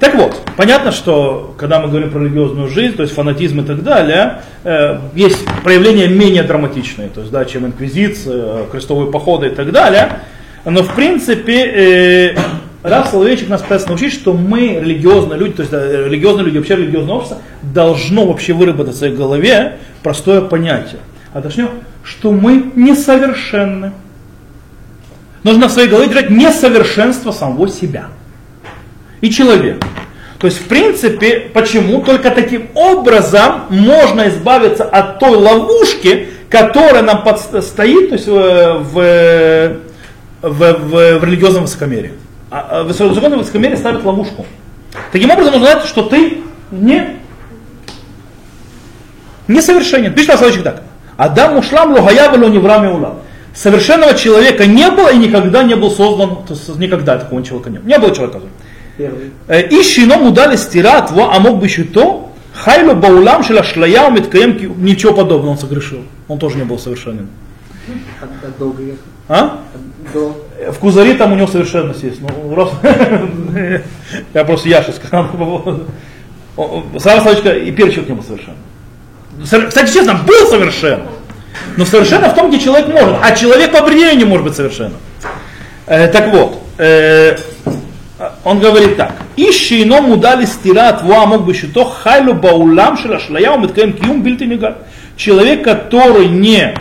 Так 0.00 0.14
вот, 0.14 0.40
понятно, 0.56 0.92
что 0.92 1.54
когда 1.58 1.78
мы 1.78 1.88
говорим 1.88 2.10
про 2.10 2.20
религиозную 2.20 2.68
жизнь, 2.68 2.96
то 2.96 3.02
есть 3.02 3.14
фанатизм 3.14 3.60
и 3.60 3.64
так 3.64 3.82
далее, 3.82 4.40
э, 4.64 4.98
есть 5.14 5.44
проявления 5.62 6.08
менее 6.08 6.42
драматичные, 6.42 7.10
то 7.10 7.20
есть, 7.20 7.30
да, 7.30 7.44
чем 7.44 7.66
инквизиция, 7.66 8.64
крестовые 8.72 9.12
походы 9.12 9.48
и 9.48 9.50
так 9.50 9.72
далее. 9.72 10.20
Но 10.64 10.82
в 10.82 10.94
принципе, 10.94 12.32
э, 12.34 12.36
Рав 12.82 13.08
Соловейчик 13.08 13.50
нас 13.50 13.60
пытается 13.60 13.88
научить, 13.88 14.14
что 14.14 14.32
мы 14.32 14.78
религиозные 14.80 15.38
люди, 15.38 15.52
то 15.52 15.60
есть 15.60 15.72
да, 15.72 15.86
религиозные 15.86 16.46
люди, 16.46 16.56
вообще 16.56 16.76
религиозное 16.76 17.16
общество, 17.16 17.38
должно 17.62 18.26
вообще 18.26 18.54
выработать 18.54 18.94
в 18.94 18.98
своей 18.98 19.14
голове 19.14 19.76
простое 20.02 20.40
понятие. 20.40 21.00
А 21.34 21.42
точнее, 21.42 21.68
что 22.02 22.32
мы 22.32 22.72
несовершенны. 22.74 23.92
Нужно 25.42 25.68
в 25.68 25.72
своей 25.72 25.88
голове 25.88 26.08
держать 26.08 26.30
несовершенство 26.30 27.32
самого 27.32 27.68
себя 27.68 28.08
и 29.20 29.30
человека. 29.30 29.86
То 30.38 30.46
есть, 30.46 30.58
в 30.58 30.64
принципе, 30.68 31.50
почему 31.52 32.02
только 32.02 32.30
таким 32.30 32.68
образом 32.74 33.64
можно 33.68 34.28
избавиться 34.28 34.84
от 34.84 35.18
той 35.18 35.36
ловушки, 35.36 36.28
которая 36.48 37.02
нам 37.02 37.24
стоит 37.62 38.08
то 38.08 38.14
есть, 38.14 38.26
э, 38.26 38.78
в, 38.78 39.76
в, 40.42 40.72
в, 40.72 41.18
в 41.18 41.24
религиозном 41.24 41.64
высокомерии. 41.64 42.12
А, 42.50 42.66
а 42.70 42.82
высокомерие 42.84 43.36
высокомерие 43.36 43.76
ставит 43.76 44.02
ловушку. 44.04 44.46
Таким 45.12 45.30
образом, 45.30 45.52
нужно 45.52 45.72
знать, 45.72 45.84
что 45.84 46.02
ты 46.02 46.38
не 46.70 47.20
несовершенен. 49.46 50.14
Пишет 50.14 50.30
Расовичек 50.30 50.62
так. 50.62 50.82
Адам 51.16 51.58
ушлам 51.58 51.92
лухая 51.92 52.34
не 52.36 52.58
в 52.58 52.66
раме 52.66 52.88
ула. 52.88 53.16
Совершенного 53.54 54.14
человека 54.14 54.66
не 54.66 54.90
было 54.90 55.12
и 55.12 55.18
никогда 55.18 55.62
не 55.62 55.74
был 55.74 55.90
создан, 55.90 56.44
то 56.46 56.54
есть 56.54 56.68
никогда 56.78 57.18
такого 57.18 57.42
человека 57.42 57.70
не 57.70 57.78
было. 57.78 57.88
Не 57.88 57.98
было 57.98 58.14
человека. 58.14 58.40
Э, 59.48 59.68
Ищи 59.68 60.04
но 60.06 60.18
мудали 60.18 60.56
стират, 60.56 61.10
а 61.10 61.40
мог 61.40 61.58
бы 61.58 61.66
еще 61.66 61.84
то, 61.84 62.32
хайло 62.52 62.94
баулам 62.94 63.42
шела 63.42 63.62
шлая 63.62 64.08
умиткаем, 64.08 64.84
ничего 64.84 65.14
подобного 65.14 65.52
он 65.52 65.58
согрешил. 65.58 66.04
Он 66.28 66.38
тоже 66.38 66.58
не 66.58 66.64
был 66.64 66.78
совершенен. 66.78 67.28
А? 69.28 69.60
До... 70.12 70.36
В 70.72 70.78
Кузаре 70.78 71.14
там 71.14 71.32
у 71.32 71.36
него 71.36 71.46
совершенность 71.46 72.02
есть. 72.02 72.20
Ну, 72.20 72.54
раз... 72.54 72.70
Я 74.34 74.44
просто 74.44 74.68
Яша 74.68 74.92
сказал. 74.92 75.80
Сара 76.98 77.22
Славичка 77.22 77.52
и 77.52 77.70
первый 77.70 77.92
человек 77.92 78.10
не 78.10 78.16
был 78.16 78.24
совершенным. 78.24 79.68
Кстати, 79.68 79.92
честно, 79.92 80.20
был 80.26 80.46
совершенным. 80.46 81.08
Но 81.76 81.84
совершенно 81.84 82.28
в 82.28 82.34
том, 82.34 82.48
где 82.50 82.58
человек 82.58 82.88
может. 82.88 83.16
А 83.22 83.32
человек 83.34 83.72
по 83.72 83.78
определению 83.78 84.18
не 84.18 84.24
может 84.24 84.44
быть 84.44 84.54
совершенным. 84.54 84.98
Э, 85.86 86.08
так 86.08 86.32
вот, 86.32 86.62
э, 86.78 87.36
он 88.44 88.60
говорит 88.60 88.96
так. 88.96 89.14
Ищи 89.36 89.82
ино 89.82 90.00
мудали 90.02 90.44
стират 90.44 91.02
во 91.02 91.26
мог 91.26 91.44
бы 91.44 91.54
то 91.54 91.84
хайлу 91.84 92.34
баулам 92.34 92.96
шелашлая 92.96 93.50
умиткаем 93.52 93.92
киум 93.92 94.22
бильты 94.22 94.46
Человек, 95.16 95.64
который 95.64 96.28
не 96.28 96.74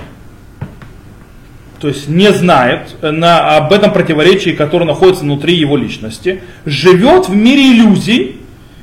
то 1.80 1.88
есть 1.88 2.09
не 2.09 2.32
знает 2.34 2.95
на, 3.01 3.55
об 3.55 3.72
этом 3.72 3.93
противоречии, 3.93 4.49
которое 4.49 4.86
находится 4.86 5.24
внутри 5.24 5.55
его 5.55 5.78
личности, 5.78 6.43
живет 6.65 7.30
в 7.30 7.36
мире 7.36 7.72
иллюзий, 7.72 8.41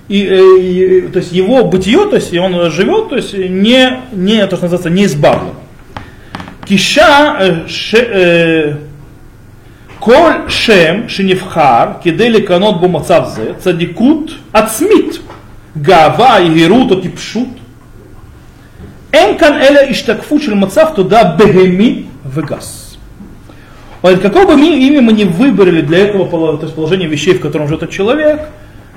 и, 0.08 0.24
э, 0.24 0.58
и, 0.60 1.00
то 1.08 1.18
есть 1.18 1.32
его 1.32 1.64
бытие, 1.64 2.06
то 2.06 2.16
есть 2.16 2.34
он 2.34 2.70
живет, 2.70 3.10
то 3.10 3.16
есть 3.16 3.34
не, 3.34 4.00
не 4.12 4.46
то, 4.46 4.56
что 4.56 4.64
называется, 4.64 4.90
не 4.90 5.04
избавлен. 5.04 5.54
Киша 6.65 7.37
э, 7.39 7.67
э, 7.93 8.73
коль 9.99 10.49
шем 10.49 11.09
шиневхар 11.09 11.99
кидели 12.03 12.41
канот 12.41 12.79
бу 12.79 12.87
мацавзе 12.87 13.55
цадикут 13.61 14.37
ацмит 14.51 15.21
гава 15.75 16.39
и 16.41 16.49
герут 16.53 16.91
או 16.91 17.01
טיפשות. 17.01 17.47
אין 19.13 19.37
כאן 19.37 19.61
אלא 19.61 19.79
השתקפות 19.79 20.41
של 20.41 20.53
מצב 20.53 20.85
תודה 20.95 21.23
בהמי 21.23 22.03
וגס. 22.25 22.97
Вот 24.01 24.19
какое 24.19 24.47
бы 24.47 24.53
имя 24.53 25.01
мы 25.01 25.13
не 25.13 25.25
выбрали 25.25 25.81
для 25.81 25.99
этого 26.07 26.57
то 26.57 26.63
есть 26.63 26.73
положения 26.73 27.05
вещей, 27.05 27.35
в 27.35 27.41
котором 27.41 27.67
живет 27.67 27.83
этот 27.83 27.93
человек, 27.93 28.47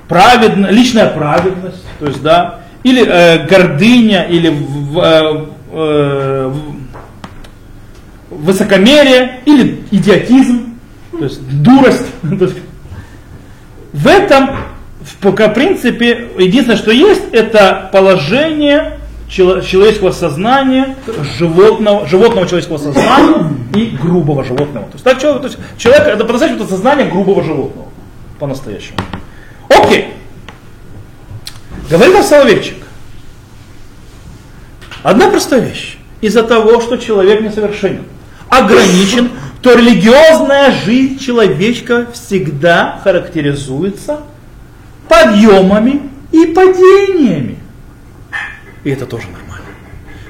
праведно, 0.08 0.68
личная 0.68 1.08
праведность, 1.08 1.84
то 1.98 2.06
есть, 2.06 2.22
да, 2.22 2.60
или 2.84 3.06
э, 3.06 3.46
гордыня, 3.46 4.22
или 4.22 4.50
э, 4.50 5.46
э, 5.72 6.52
высокомерие, 8.39 9.41
или 9.45 9.83
идиотизм, 9.91 10.75
то 11.11 11.23
есть 11.23 11.41
дурость. 11.61 12.05
в 13.93 14.07
этом 14.07 14.49
в 15.21 15.53
принципе, 15.53 16.29
единственное, 16.37 16.77
что 16.77 16.91
есть, 16.91 17.23
это 17.31 17.89
положение 17.91 18.99
человеческого 19.29 20.11
сознания, 20.11 20.95
животного, 21.37 22.07
животного 22.07 22.47
человеческого 22.47 22.77
сознания 22.77 23.53
и 23.75 23.85
грубого 23.85 24.43
животного. 24.43 24.87
То 24.87 24.93
есть, 24.93 25.03
так, 25.03 25.21
человек, 25.21 25.41
то 25.41 25.47
есть 25.47 25.59
человек 25.77 26.07
это 26.07 26.25
по-настоящему 26.25 26.63
это 26.63 26.69
сознание 26.69 27.07
грубого 27.07 27.43
животного. 27.43 27.87
По-настоящему. 28.39 28.97
Окей. 29.69 30.13
Говорит 31.89 32.25
Соловейчик. 32.25 32.77
Одна 35.03 35.29
простая 35.29 35.61
вещь. 35.61 35.97
Из-за 36.21 36.43
того, 36.43 36.81
что 36.81 36.97
человек 36.97 37.41
несовершенен, 37.41 38.03
ограничен, 38.49 39.31
то 39.61 39.73
религиозная 39.73 40.71
жизнь 40.71 41.19
человечка 41.19 42.07
всегда 42.13 42.99
характеризуется 43.03 44.21
подъемами 45.07 46.09
и 46.31 46.45
падениями. 46.47 47.57
И 48.83 48.91
это 48.91 49.05
тоже 49.05 49.27
нормально. 49.27 49.65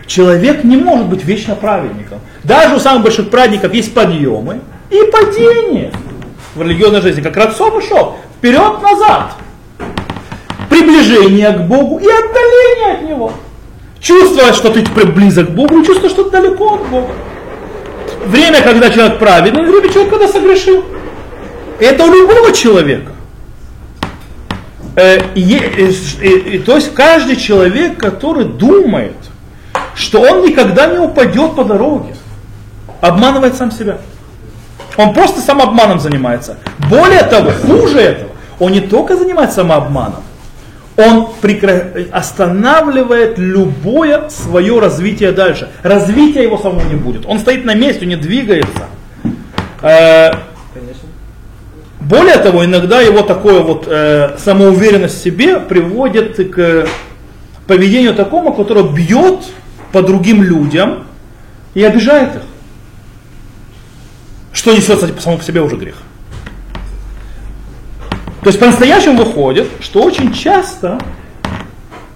Человек 0.07 0.63
не 0.63 0.77
может 0.77 1.07
быть 1.07 1.23
вечно 1.23 1.55
праведником. 1.55 2.19
Даже 2.43 2.75
у 2.75 2.79
самых 2.79 3.03
больших 3.03 3.29
праведников 3.29 3.73
есть 3.73 3.93
подъемы 3.93 4.61
и 4.89 5.03
падения 5.11 5.91
в 6.55 6.61
религиозной 6.61 7.01
жизни. 7.01 7.21
Как 7.21 7.37
Рацов 7.37 7.75
и. 7.75 8.15
Вперед-назад. 8.37 9.35
Приближение 10.69 11.51
к 11.51 11.61
Богу 11.67 11.99
и 11.99 12.07
отдаление 12.07 12.93
от 12.93 13.03
Него. 13.03 13.33
Чувствовать, 13.99 14.55
что 14.55 14.71
ты 14.71 14.83
близок 15.05 15.49
к 15.49 15.51
Богу, 15.51 15.79
и 15.79 15.85
чувствовать, 15.85 16.11
что 16.11 16.23
ты 16.23 16.31
далеко 16.31 16.75
от 16.75 16.87
Бога. 16.87 17.13
Время, 18.25 18.61
когда 18.61 18.89
человек 18.89 19.19
праведный, 19.19 19.63
время 19.63 19.91
человек, 19.91 20.11
когда 20.11 20.27
согрешил. 20.27 20.83
Это 21.79 22.03
у 22.03 22.13
любого 22.13 22.51
человека. 22.51 23.11
Э, 24.95 25.19
и, 25.35 25.55
и, 26.21 26.59
то 26.59 26.75
есть 26.75 26.93
каждый 26.93 27.37
человек, 27.37 27.97
который 27.97 28.45
думает, 28.45 29.15
что 29.95 30.21
он 30.21 30.45
никогда 30.45 30.87
не 30.87 30.97
упадет 30.97 31.55
по 31.55 31.63
дороге, 31.63 32.15
обманывает 32.99 33.55
сам 33.55 33.71
себя. 33.71 33.99
Он 34.97 35.13
просто 35.13 35.39
самообманом 35.39 35.99
занимается. 35.99 36.57
Более 36.89 37.23
того, 37.23 37.51
хуже 37.51 37.99
этого, 37.99 38.31
он 38.59 38.73
не 38.73 38.81
только 38.81 39.15
занимается 39.15 39.57
самообманом, 39.57 40.23
он 40.99 41.29
прекра... 41.41 41.91
останавливает 42.11 43.37
любое 43.37 44.27
свое 44.29 44.79
развитие 44.79 45.31
дальше. 45.31 45.69
Развития 45.81 46.43
его 46.43 46.57
самого 46.57 46.85
не 46.87 46.95
будет. 46.95 47.25
Он 47.25 47.39
стоит 47.39 47.63
на 47.63 47.73
месте, 47.73 48.05
не 48.05 48.17
двигается. 48.17 48.87
Э, 49.81 50.31
более 52.01 52.37
того, 52.37 52.65
иногда 52.65 52.99
его 52.99 53.21
такое 53.21 53.61
вот 53.61 53.85
э, 53.87 54.35
самоуверенность 54.37 55.19
в 55.19 55.23
себе 55.23 55.59
приводит 55.59 56.35
к 56.53 56.87
поведению 57.65 58.13
такому, 58.13 58.53
которое 58.53 58.91
бьет 58.91 59.45
по 59.93 60.01
другим 60.01 60.43
людям 60.43 61.05
и 61.75 61.83
обижает 61.83 62.35
их. 62.35 62.41
Что 64.51 64.73
несет, 64.73 64.95
кстати, 64.95 65.11
по 65.11 65.21
самому 65.21 65.39
по 65.39 65.45
себе 65.45 65.61
уже 65.61 65.77
грех. 65.77 65.95
То 68.41 68.47
есть 68.47 68.59
по-настоящему 68.59 69.23
выходит, 69.23 69.67
что 69.81 70.01
очень 70.01 70.33
часто 70.33 70.97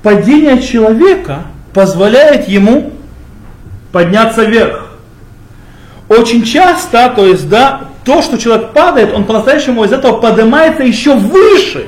падение 0.02 0.62
человека 0.62 1.44
позволяет 1.74 2.48
ему 2.48 2.94
подняться 3.92 4.44
вверх. 4.44 4.88
Очень 6.08 6.44
часто, 6.44 7.10
то 7.10 7.26
есть, 7.26 7.50
да, 7.50 7.82
то, 8.06 8.22
что 8.22 8.38
человек 8.38 8.72
падает, 8.72 9.14
он 9.14 9.26
по-настоящему 9.26 9.84
из 9.84 9.92
этого 9.92 10.20
поднимается 10.20 10.84
еще 10.84 11.16
выше, 11.16 11.88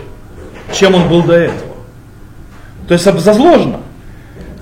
чем 0.73 0.95
он 0.95 1.07
был 1.07 1.23
до 1.23 1.33
этого. 1.33 1.75
То 2.87 2.93
есть 2.93 3.03
зазложено. 3.03 3.79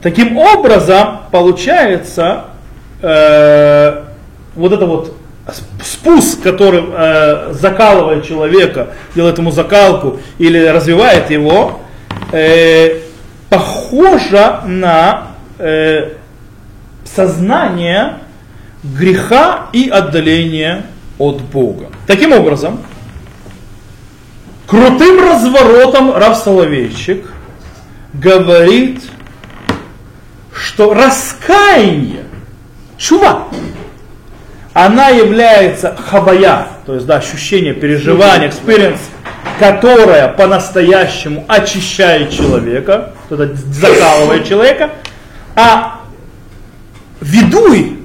Таким 0.02 0.38
образом, 0.38 1.22
получается, 1.32 2.46
э, 3.02 4.04
вот 4.56 4.72
это 4.72 4.86
вот 4.86 5.16
спуск, 5.84 6.41
который 6.41 6.84
э, 6.88 7.54
закалывает 7.54 8.26
человека, 8.26 8.89
делает 9.16 9.38
ему 9.38 9.52
закалку 9.52 10.20
или 10.38 10.58
развивает 10.58 11.30
его, 11.30 11.82
э, 12.32 13.02
похоже 13.50 14.62
на 14.66 15.28
э, 15.60 16.14
сознание 17.04 18.20
греха 18.84 19.68
и 19.74 19.89
отдаления 19.89 20.86
от 21.18 21.41
Бога. 21.41 21.88
Таким 22.08 22.32
образом, 22.32 22.80
крутым 24.68 25.20
разворотом 25.20 26.16
Рав 26.16 26.38
Соловейчик 26.38 27.32
говорит, 28.14 29.02
что 30.54 30.94
раскаяние, 30.94 32.26
чува, 32.98 33.48
она 34.74 35.10
является 35.10 35.96
хабая, 35.96 36.68
то 36.86 36.96
есть 36.96 37.06
да, 37.06 37.18
ощущение, 37.18 37.74
переживание, 37.74 38.50
experience, 38.50 39.00
которая 39.60 40.28
по-настоящему 40.30 41.46
очищает 41.48 42.32
человека, 42.32 43.12
это 43.30 43.56
закалывает 43.56 44.48
человека, 44.48 44.90
а 45.56 46.02
ведуй, 47.22 48.00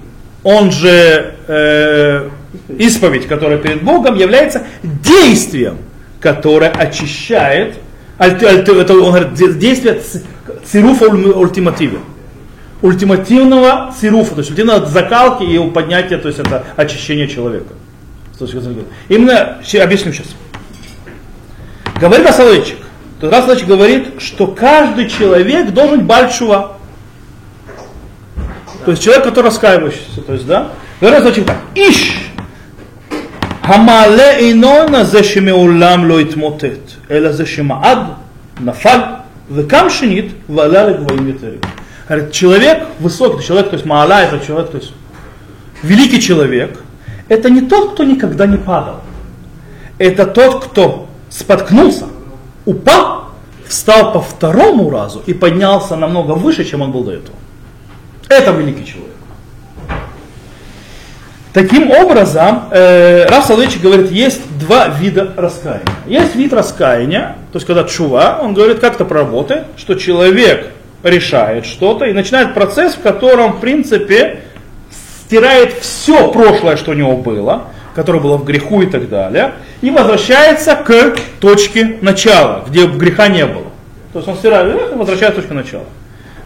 он 0.44 0.70
же 0.70 1.34
э, 1.46 2.28
исповедь, 2.68 3.26
которая 3.26 3.58
перед 3.58 3.82
Богом, 3.82 4.14
является 4.16 4.64
действием, 4.82 5.78
которое 6.20 6.70
очищает, 6.70 7.76
это, 8.18 8.94
он 8.94 9.12
говорит, 9.12 9.58
действие 9.58 10.00
цируфа 10.66 11.06
ультимативе 11.06 11.98
ультимативного 12.81 13.93
цируфа, 13.99 14.35
то 14.35 14.39
есть 14.39 14.51
ультимативного 14.51 14.89
закалки 14.89 15.43
и 15.43 15.69
поднятия, 15.71 16.17
то 16.17 16.27
есть 16.27 16.39
это 16.39 16.65
очищение 16.75 17.27
человека. 17.27 17.73
Именно, 19.07 19.59
объясню 19.81 20.11
сейчас. 20.11 20.27
Говорит 21.99 22.27
Асалычик. 22.27 22.77
То 23.21 23.29
Асалычик 23.29 23.67
говорит, 23.67 24.21
что 24.21 24.47
каждый 24.47 25.09
человек 25.09 25.71
должен 25.71 26.05
большого. 26.05 26.77
То 28.83 28.91
есть 28.91 29.03
человек, 29.03 29.23
который 29.23 29.45
раскаивающийся. 29.45 30.21
То 30.21 30.33
есть, 30.33 30.45
да? 30.45 30.71
Говорит 30.99 31.19
Асалычик 31.19 31.45
так. 31.45 31.57
Иш 31.75 32.29
המעלה 33.63 34.31
אינו 34.37 35.03
זה 35.03 35.23
שמעולם 35.23 36.05
לא 36.05 36.19
התמוטט, 36.19 36.91
אלא 37.11 37.31
זה 37.31 37.45
שמעד, 37.45 37.97
נפל, 38.61 38.99
וקם 39.51 39.85
שנית, 39.89 40.25
ועלה 40.49 40.83
לגבוהים 40.83 41.27
Говорит, 42.08 42.32
человек 42.32 42.86
высокий, 43.00 43.44
человек, 43.44 43.68
то 43.68 43.74
есть 43.74 43.84
Маала, 43.84 44.22
это 44.22 44.44
человек, 44.44 44.70
то 44.70 44.78
есть 44.78 44.92
великий 45.82 46.20
человек, 46.20 46.82
это 47.28 47.50
не 47.50 47.60
тот, 47.60 47.92
кто 47.92 48.04
никогда 48.04 48.46
не 48.46 48.56
падал. 48.56 49.00
Это 49.98 50.24
тот, 50.26 50.64
кто 50.64 51.08
споткнулся, 51.28 52.06
упал, 52.64 53.32
встал 53.66 54.12
по 54.12 54.22
второму 54.22 54.88
разу 54.88 55.22
и 55.26 55.34
поднялся 55.34 55.96
намного 55.96 56.32
выше, 56.32 56.64
чем 56.64 56.80
он 56.80 56.92
был 56.92 57.04
до 57.04 57.12
этого. 57.12 57.36
Это 58.30 58.52
великий 58.52 58.86
человек. 58.86 59.08
Таким 61.52 61.90
образом, 61.90 62.68
э, 62.70 63.26
Раф 63.26 63.46
Соловейчик 63.46 63.82
говорит, 63.82 64.10
есть 64.10 64.42
два 64.58 64.88
вида 64.88 65.34
раскаяния. 65.36 65.88
Есть 66.06 66.36
вид 66.36 66.52
раскаяния, 66.52 67.36
то 67.52 67.56
есть 67.56 67.66
когда 67.66 67.84
чува, 67.84 68.38
он 68.40 68.54
говорит, 68.54 68.78
как-то 68.78 69.04
проработает, 69.04 69.64
что 69.76 69.94
человек 69.94 70.70
решает 71.02 71.66
что-то 71.66 72.06
и 72.06 72.12
начинает 72.12 72.54
процесс, 72.54 72.94
в 72.94 73.00
котором, 73.00 73.54
в 73.54 73.60
принципе, 73.60 74.40
стирает 75.26 75.74
все 75.74 76.30
прошлое, 76.32 76.76
что 76.76 76.92
у 76.92 76.94
него 76.94 77.16
было, 77.16 77.64
которое 77.94 78.20
было 78.20 78.36
в 78.36 78.44
греху 78.44 78.82
и 78.82 78.86
так 78.86 79.08
далее, 79.08 79.54
и 79.80 79.90
возвращается 79.90 80.74
к 80.74 81.16
точке 81.40 81.98
начала, 82.00 82.64
где 82.68 82.86
греха 82.86 83.28
не 83.28 83.44
было. 83.44 83.66
То 84.12 84.20
есть 84.20 84.28
он 84.28 84.36
стирает 84.36 84.72
грех 84.72 84.92
и 84.92 84.94
возвращается 84.94 85.40
к 85.40 85.42
точке 85.42 85.54
начала. 85.54 85.84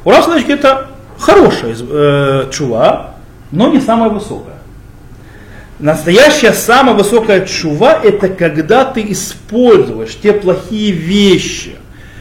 У 0.05 0.11
Соловейчика 0.11 0.53
это 0.53 0.89
хорошая 1.19 1.77
э, 1.79 2.51
чува, 2.53 3.15
но 3.53 3.69
не 3.69 3.81
самая 3.81 4.11
высокая. 4.11 4.57
Настоящая 5.79 6.53
самая 6.53 6.95
высокая 6.95 7.47
чува 7.47 8.01
это 8.03 8.29
когда 8.29 8.85
ты 8.85 9.05
используешь 9.09 10.17
те 10.21 10.33
плохие 10.33 10.93
вещи, 10.93 11.77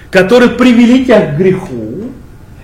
которые 0.09 0.51
привели 0.51 1.05
тебя 1.05 1.27
к 1.27 1.38
греху, 1.38 2.11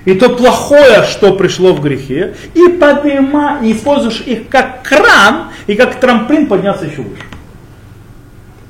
и 0.08 0.14
то 0.14 0.30
плохое, 0.30 1.03
что 1.03 1.34
пришло 1.34 1.74
в 1.74 1.82
грехе, 1.82 2.34
и 2.53 2.70
поднима, 2.70 3.60
и 3.62 3.74
используешь 3.74 4.22
их 4.22 4.47
как 4.47 4.82
кран, 4.82 5.49
и 5.68 5.76
как 5.76 5.99
трамплин 5.99 6.47
подняться 6.47 6.86
еще 6.86 7.01
выше. 7.01 7.24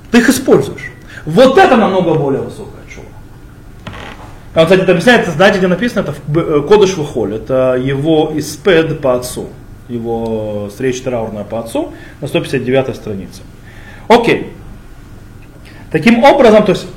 Ты 0.10 0.18
их 0.18 0.30
используешь. 0.30 0.92
Вот 1.26 1.60
это 1.60 1.78
намного 1.78 2.16
более 2.16 2.42
высокая 2.42 2.82
чува. 2.92 3.06
Он, 4.56 4.64
кстати, 4.64 4.82
это 4.82 4.94
объясняется, 4.94 5.30
знаете, 5.30 5.60
где 5.60 5.68
написано, 5.68 6.00
это 6.00 6.16
в 6.28 6.38
э, 6.40 6.62
Кодыш 6.68 6.98
Вахоль, 6.98 7.36
это 7.36 7.80
его 7.80 8.32
испед 8.34 9.00
по 9.00 9.14
отцу 9.14 9.50
его 9.90 10.70
встреча 10.70 11.04
траурная 11.04 11.44
по 11.44 11.60
отцу 11.60 11.94
на 12.20 12.28
159 12.28 12.96
странице. 12.96 13.42
Окей. 14.08 14.54
Таким 15.92 16.24
образом, 16.24 16.66
то 16.66 16.72
есть 16.72 16.88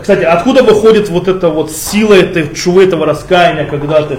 кстати, 0.00 0.24
откуда 0.24 0.62
выходит 0.62 1.08
вот 1.08 1.28
эта 1.28 1.48
вот 1.48 1.70
сила 1.70 2.14
этой 2.14 2.54
чувы, 2.54 2.84
этого 2.84 3.06
раскаяния, 3.06 3.64
когда 3.64 4.02
ты 4.02 4.18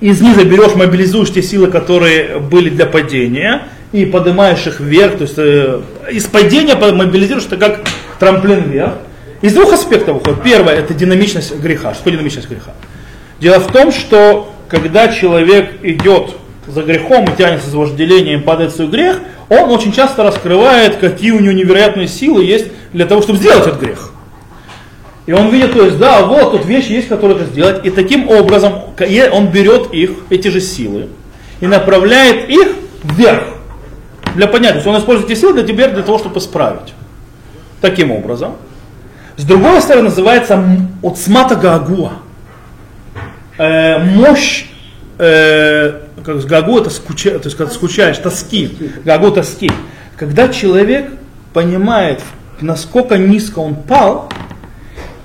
из 0.00 0.20
низа 0.20 0.44
берешь, 0.44 0.74
мобилизуешь 0.74 1.32
те 1.32 1.42
силы, 1.42 1.68
которые 1.68 2.38
были 2.38 2.68
для 2.68 2.86
падения, 2.86 3.62
и 3.92 4.04
поднимаешь 4.04 4.66
их 4.66 4.80
вверх, 4.80 5.18
то 5.18 5.22
есть 5.22 5.38
э, 5.38 5.80
из 6.10 6.24
падения 6.26 6.74
мобилизируешь 6.74 7.46
это 7.46 7.56
как 7.56 7.84
трамплин 8.18 8.64
вверх. 8.68 8.94
Из 9.40 9.52
двух 9.54 9.72
аспектов 9.72 10.16
выходит. 10.16 10.42
Первое 10.42 10.74
это 10.74 10.94
динамичность 10.94 11.56
греха. 11.56 11.94
Что 11.94 12.10
динамичность 12.10 12.48
греха? 12.48 12.72
Дело 13.40 13.60
в 13.60 13.70
том, 13.70 13.92
что 13.92 14.52
когда 14.68 15.08
человек 15.08 15.74
идет 15.82 16.30
за 16.66 16.82
грехом 16.82 17.24
и 17.24 17.36
тянется 17.36 17.70
за 17.70 17.78
вожделением, 17.78 18.42
падает 18.42 18.72
в 18.72 18.76
свой 18.76 18.88
грех, 18.88 19.20
он 19.48 19.70
очень 19.70 19.92
часто 19.92 20.22
раскрывает, 20.22 20.96
какие 20.96 21.30
у 21.30 21.40
него 21.40 21.52
невероятные 21.52 22.08
силы 22.08 22.42
есть 22.44 22.66
для 22.92 23.06
того, 23.06 23.22
чтобы 23.22 23.38
сделать 23.38 23.66
этот 23.66 23.80
грех. 23.80 24.13
И 25.26 25.32
он 25.32 25.50
видит, 25.50 25.72
то 25.72 25.84
есть, 25.84 25.98
да, 25.98 26.24
вот 26.26 26.52
тут 26.52 26.66
вещи 26.66 26.92
есть, 26.92 27.08
которые 27.08 27.38
это 27.38 27.50
сделать. 27.50 27.84
И 27.84 27.90
таким 27.90 28.28
образом 28.28 28.74
он 29.32 29.46
берет 29.48 29.92
их, 29.92 30.10
эти 30.30 30.48
же 30.48 30.60
силы, 30.60 31.08
и 31.60 31.66
направляет 31.66 32.50
их 32.50 32.68
вверх. 33.04 33.44
Для 34.34 34.48
понятия. 34.48 34.72
То 34.72 34.78
есть 34.78 34.86
он 34.88 34.98
использует 34.98 35.30
эти 35.30 35.38
силы 35.38 35.54
для 35.54 35.62
тебя, 35.62 35.88
для 35.88 36.02
того, 36.02 36.18
чтобы 36.18 36.40
исправить. 36.40 36.92
Таким 37.80 38.10
образом. 38.10 38.56
С 39.36 39.44
другой 39.44 39.80
стороны, 39.80 40.08
называется 40.08 40.62
отсмата 41.02 41.56
гагуа. 41.56 42.12
Э, 43.58 43.98
мощь, 43.98 44.66
э, 45.18 46.00
как 46.24 46.44
гагу 46.44 46.78
это 46.78 46.90
скуча, 46.90 47.30
то 47.38 47.44
есть 47.44 47.56
когда 47.56 47.72
скучаешь, 47.72 48.18
тоски. 48.18 48.76
Гагу 49.04 49.30
тоски. 49.30 49.70
Когда 50.16 50.48
человек 50.48 51.12
понимает, 51.52 52.20
насколько 52.60 53.16
низко 53.16 53.60
он 53.60 53.76
пал, 53.76 54.28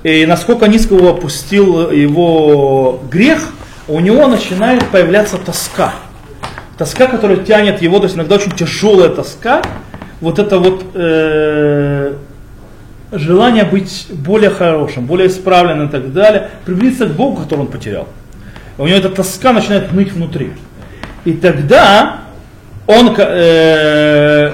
и 0.04 0.26
насколько 0.26 0.68
низко 0.68 0.96
его 0.96 1.10
опустил 1.10 1.92
его 1.92 3.02
грех, 3.12 3.50
у 3.88 4.00
него 4.00 4.28
начинает 4.28 4.86
появляться 4.88 5.38
тоска. 5.38 5.94
Тоска, 6.78 7.08
которая 7.08 7.38
тянет 7.38 7.82
его, 7.82 7.98
то 7.98 8.06
есть 8.06 8.16
иногда 8.16 8.36
очень 8.36 8.52
тяжелая 8.52 9.10
тоска, 9.10 9.62
вот 10.22 10.40
это 10.40 10.60
вот 10.60 10.86
э, 10.94 12.14
желание 13.12 13.66
быть 13.66 14.08
более 14.12 14.50
хорошим, 14.50 15.06
более 15.06 15.28
исправленным 15.28 15.88
и 15.88 15.92
так 15.92 16.14
далее, 16.14 16.50
приблизиться 16.66 17.08
к 17.08 17.12
Богу, 17.12 17.42
который 17.42 17.62
он 17.62 17.68
потерял. 17.68 18.08
У 18.78 18.88
него 18.88 18.98
эта 18.98 19.10
тоска 19.10 19.52
начинает 19.52 19.92
ныть 19.92 20.14
внутри. 20.14 20.54
И 21.26 21.34
тогда 21.34 22.22
он 22.88 23.14
э, 23.18 24.52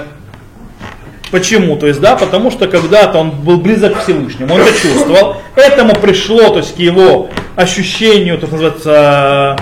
Почему? 1.30 1.76
То 1.76 1.86
есть, 1.86 2.00
да, 2.00 2.16
потому 2.16 2.50
что 2.50 2.68
когда-то 2.68 3.18
он 3.18 3.30
был 3.30 3.58
близок 3.58 3.94
к 3.94 4.02
Всевышнему, 4.02 4.54
он 4.54 4.60
это 4.60 4.72
чувствовал, 4.80 5.36
этому 5.56 5.94
пришло, 5.94 6.50
то 6.50 6.58
есть, 6.58 6.76
к 6.76 6.78
его 6.78 7.28
ощущению, 7.56 8.38
что 8.38 8.46
называется, 8.46 9.56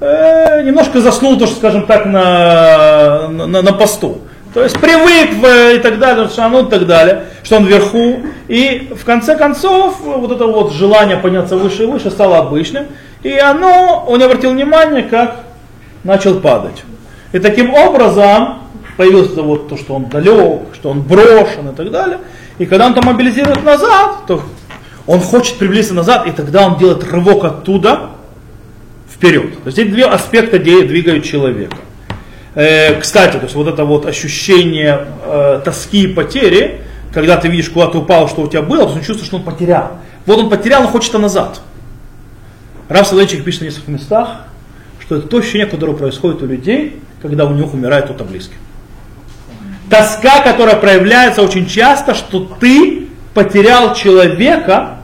э, 0.00 0.62
немножко 0.64 1.00
заснул, 1.00 1.38
то, 1.38 1.46
что, 1.46 1.56
скажем 1.56 1.86
так, 1.86 2.06
на, 2.06 3.28
на, 3.28 3.62
на 3.62 3.72
посту. 3.72 4.22
То 4.56 4.62
есть 4.62 4.80
привык 4.80 5.34
в, 5.34 5.74
и 5.74 5.78
так 5.80 5.98
далее, 5.98 6.26
ну 6.34 6.66
и 6.66 6.70
так 6.70 6.86
далее, 6.86 7.24
что 7.42 7.56
он 7.56 7.66
вверху. 7.66 8.20
И 8.48 8.90
в 8.98 9.04
конце 9.04 9.36
концов 9.36 10.00
вот 10.00 10.32
это 10.32 10.46
вот 10.46 10.72
желание 10.72 11.18
подняться 11.18 11.56
выше 11.56 11.82
и 11.82 11.86
выше 11.86 12.10
стало 12.10 12.38
обычным. 12.38 12.86
И 13.22 13.36
оно, 13.36 14.02
он 14.08 14.22
обратил 14.22 14.52
внимания, 14.52 15.02
как 15.02 15.40
начал 16.04 16.40
падать. 16.40 16.84
И 17.32 17.38
таким 17.38 17.74
образом 17.74 18.60
появилось 18.96 19.34
вот 19.34 19.68
то, 19.68 19.76
что 19.76 19.94
он 19.94 20.06
далек, 20.06 20.74
что 20.74 20.90
он 20.90 21.02
брошен 21.02 21.68
и 21.70 21.74
так 21.74 21.90
далее. 21.90 22.18
И 22.58 22.66
когда 22.66 22.86
он 22.86 22.94
там 22.94 23.04
мобилизирует 23.04 23.62
назад, 23.64 24.26
то 24.26 24.42
он 25.06 25.20
хочет 25.20 25.58
приблизиться 25.58 25.94
назад, 25.94 26.26
и 26.26 26.32
тогда 26.32 26.66
он 26.66 26.78
делает 26.78 27.04
рывок 27.04 27.44
оттуда 27.44 28.10
вперед. 29.12 29.62
То 29.62 29.66
есть 29.66 29.78
эти 29.78 29.88
две 29.88 30.04
аспекта 30.04 30.58
двигают 30.58 31.24
человека. 31.24 31.76
Э, 32.54 32.98
кстати, 33.00 33.36
то 33.36 33.44
есть 33.44 33.54
вот 33.54 33.68
это 33.68 33.84
вот 33.84 34.06
ощущение 34.06 35.06
э, 35.24 35.60
тоски 35.64 36.04
и 36.04 36.06
потери, 36.06 36.80
когда 37.12 37.36
ты 37.36 37.48
видишь, 37.48 37.68
куда 37.68 37.88
ты 37.88 37.98
упал, 37.98 38.28
что 38.28 38.42
у 38.42 38.48
тебя 38.48 38.62
было, 38.62 38.84
он 38.84 38.96
чувствует, 38.96 39.26
что 39.26 39.36
он 39.36 39.42
потерял. 39.42 39.98
Вот 40.24 40.38
он 40.38 40.50
потерял, 40.50 40.82
он 40.82 40.88
хочет 40.88 41.12
назад. 41.14 41.60
Раф 42.88 43.06
Соловейчик 43.06 43.44
пишет 43.44 43.62
на 43.62 43.64
нескольких 43.66 43.88
местах, 43.88 44.28
что 45.00 45.16
это 45.16 45.28
то 45.28 45.38
ощущение, 45.38 45.66
которое 45.66 45.96
происходит 45.96 46.42
у 46.42 46.46
людей, 46.46 47.00
когда 47.20 47.44
у 47.44 47.52
них 47.52 47.72
умирает 47.74 48.06
кто-то 48.06 48.24
близкий. 48.24 48.56
Тоска, 49.90 50.40
которая 50.40 50.76
проявляется 50.76 51.42
очень 51.42 51.66
часто, 51.66 52.14
что 52.14 52.40
ты 52.40 53.08
потерял 53.34 53.94
человека, 53.94 54.98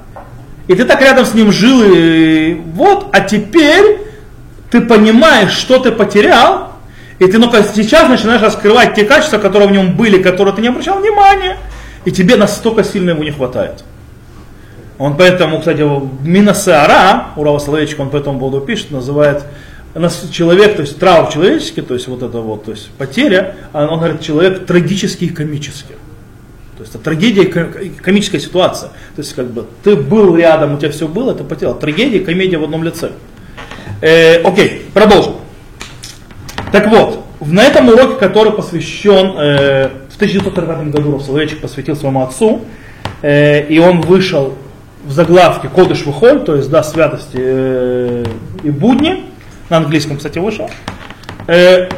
и 0.67 0.75
ты 0.75 0.85
так 0.85 1.01
рядом 1.01 1.25
с 1.25 1.35
ним 1.35 1.53
жил, 1.53 1.83
и 1.85 2.55
вот, 2.75 3.09
а 3.13 3.21
теперь 3.21 3.99
ты 4.71 4.81
понимаешь, 4.81 5.53
что 5.53 5.79
ты 5.79 5.93
потерял, 5.93 6.73
и 7.19 7.27
ты 7.27 7.39
только 7.39 7.63
сейчас 7.63 8.09
начинаешь 8.09 8.43
раскрывать 8.43 8.95
те 8.95 9.05
качества, 9.05 9.39
которые 9.39 9.69
в 9.69 9.73
нем 9.73 9.95
были, 9.97 10.21
которые 10.21 10.55
ты 10.55 10.63
не 10.63 10.69
обращал 10.69 10.99
внимания, 10.99 11.59
и 12.05 12.11
тебе 12.11 12.37
настолько 12.37 12.83
сильно 12.83 13.11
его 13.11 13.23
не 13.23 13.31
хватает. 13.31 13.85
Он 14.99 15.17
поэтому, 15.17 15.59
кстати, 15.59 15.85
Минасеара, 16.23 17.29
Урава 17.37 17.59
Соловейчик, 17.59 18.01
он 18.01 18.11
по 18.11 18.17
этому 18.17 18.39
поводу 18.39 18.65
пишет, 18.65 18.91
называет 18.91 19.45
человек, 20.31 20.77
то 20.77 20.83
есть 20.83 20.99
траур 20.99 21.31
человеческий, 21.31 21.83
то 21.83 21.95
есть 21.95 22.09
вот 22.09 22.23
это 22.23 22.39
вот, 22.39 22.65
то 22.65 22.71
есть 22.71 22.89
потеря, 22.99 23.57
а 23.73 23.87
он 23.87 23.99
говорит, 23.99 24.21
человек 24.21 24.67
трагический 24.67 25.27
и 25.27 25.31
комический. 25.31 25.97
То 26.77 26.83
есть 26.83 26.95
это 26.95 27.05
трагедия 27.05 27.43
и 27.43 27.91
комическая 27.91 28.41
ситуация. 28.41 28.89
То 29.15 29.19
есть 29.23 29.35
как 29.35 29.51
бы 29.51 29.67
ты 29.85 29.95
был 29.95 30.35
рядом, 30.37 30.75
у 30.75 30.79
тебя 30.79 30.91
все 30.91 31.07
было, 31.07 31.35
ты 31.35 31.45
потерял. 31.45 31.79
Трагедия 31.79 32.19
и 32.19 32.25
комедия 32.25 32.59
в 32.59 32.65
одном 32.65 32.83
лице. 32.83 33.13
Э, 34.01 34.43
окей, 34.43 34.87
продолжим. 34.95 35.35
Так 36.73 36.89
вот, 36.89 37.25
на 37.41 37.63
этом 37.63 37.89
уроке, 37.89 38.17
который 38.19 38.53
посвящен, 38.53 39.35
э, 39.37 39.91
в 40.09 40.17
1940 40.17 40.91
году 40.91 41.13
Равсоловечек 41.13 41.61
посвятил 41.61 41.97
своему 41.97 42.23
отцу, 42.23 42.63
э, 43.21 43.67
и 43.67 43.79
он 43.79 44.01
вышел 44.01 44.55
в 45.05 45.13
заглавке 45.13 45.69
Кодыш 45.69 46.07
Выхоль, 46.07 46.45
то 46.45 46.57
есть 46.57 46.71
да, 46.71 46.83
святости 46.83 47.37
э, 47.37 48.25
и 48.63 48.71
будни, 48.71 49.25
на 49.73 49.79
английском, 49.79 50.19
кстати, 50.19 50.39
вышел. 50.39 50.71
Э, 51.49 51.89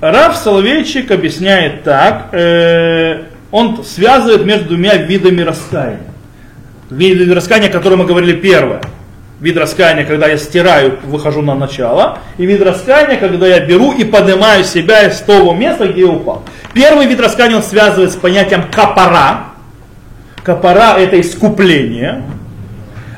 Раф 0.00 0.36
Соловейчик 0.36 1.10
объясняет 1.12 1.84
так, 1.84 2.30
э, 2.32 3.22
он 3.52 3.84
связывает 3.84 4.44
между 4.44 4.70
двумя 4.70 4.96
видами 4.96 5.40
раскаяния. 5.42 6.00
Виды 6.90 7.32
раскаяния, 7.32 7.68
о 7.68 7.72
котором 7.72 8.00
мы 8.00 8.06
говорили 8.06 8.32
первое. 8.32 8.80
Вид 9.40 9.56
раскаяния, 9.56 10.04
когда 10.04 10.26
я 10.26 10.36
стираю, 10.36 10.98
выхожу 11.04 11.42
на 11.42 11.54
начало. 11.54 12.18
И 12.38 12.46
вид 12.46 12.60
раскаяния, 12.60 13.16
когда 13.16 13.46
я 13.46 13.60
беру 13.60 13.92
и 13.92 14.04
поднимаю 14.04 14.64
себя 14.64 15.06
из 15.08 15.20
того 15.20 15.52
места, 15.54 15.88
где 15.88 16.02
я 16.02 16.08
упал. 16.08 16.42
Первый 16.74 17.06
вид 17.06 17.20
раскаяния 17.20 17.56
он 17.56 17.62
связывает 17.62 18.12
с 18.12 18.16
понятием 18.16 18.64
капара. 18.70 19.44
Капара 20.42 20.98
это 20.98 21.20
искупление. 21.20 22.24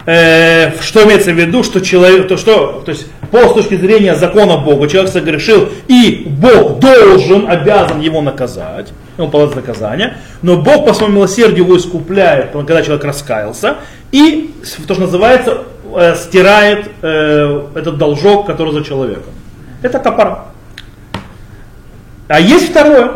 Э, 0.06 0.72
что 0.82 1.04
имеется 1.04 1.32
в 1.32 1.38
виду, 1.38 1.62
что 1.62 1.80
человек, 1.80 2.28
то, 2.28 2.36
что, 2.36 2.82
то 2.84 2.90
есть 2.90 3.06
по 3.34 3.48
с 3.48 3.52
точки 3.52 3.74
зрения 3.74 4.14
закона 4.14 4.58
Бога, 4.58 4.86
человек 4.86 5.10
согрешил, 5.10 5.68
и 5.88 6.22
Бог 6.24 6.78
должен, 6.78 7.50
обязан 7.50 8.00
его 8.00 8.22
наказать, 8.22 8.92
ему 9.18 9.28
положить 9.28 9.56
наказание, 9.56 10.18
но 10.42 10.56
Бог 10.58 10.86
по 10.86 10.94
своему 10.94 11.16
милосердию 11.16 11.64
его 11.64 11.76
искупляет, 11.76 12.52
когда 12.52 12.80
человек 12.82 13.04
раскаялся, 13.04 13.78
и 14.12 14.54
то, 14.86 14.94
что 14.94 15.02
называется, 15.02 15.64
э, 15.96 16.14
стирает 16.14 16.92
э, 17.02 17.62
этот 17.74 17.98
должок, 17.98 18.46
который 18.46 18.72
за 18.72 18.84
человеком. 18.84 19.32
Это 19.82 19.98
капара. 19.98 20.44
А 22.28 22.38
есть 22.38 22.70
второе, 22.70 23.14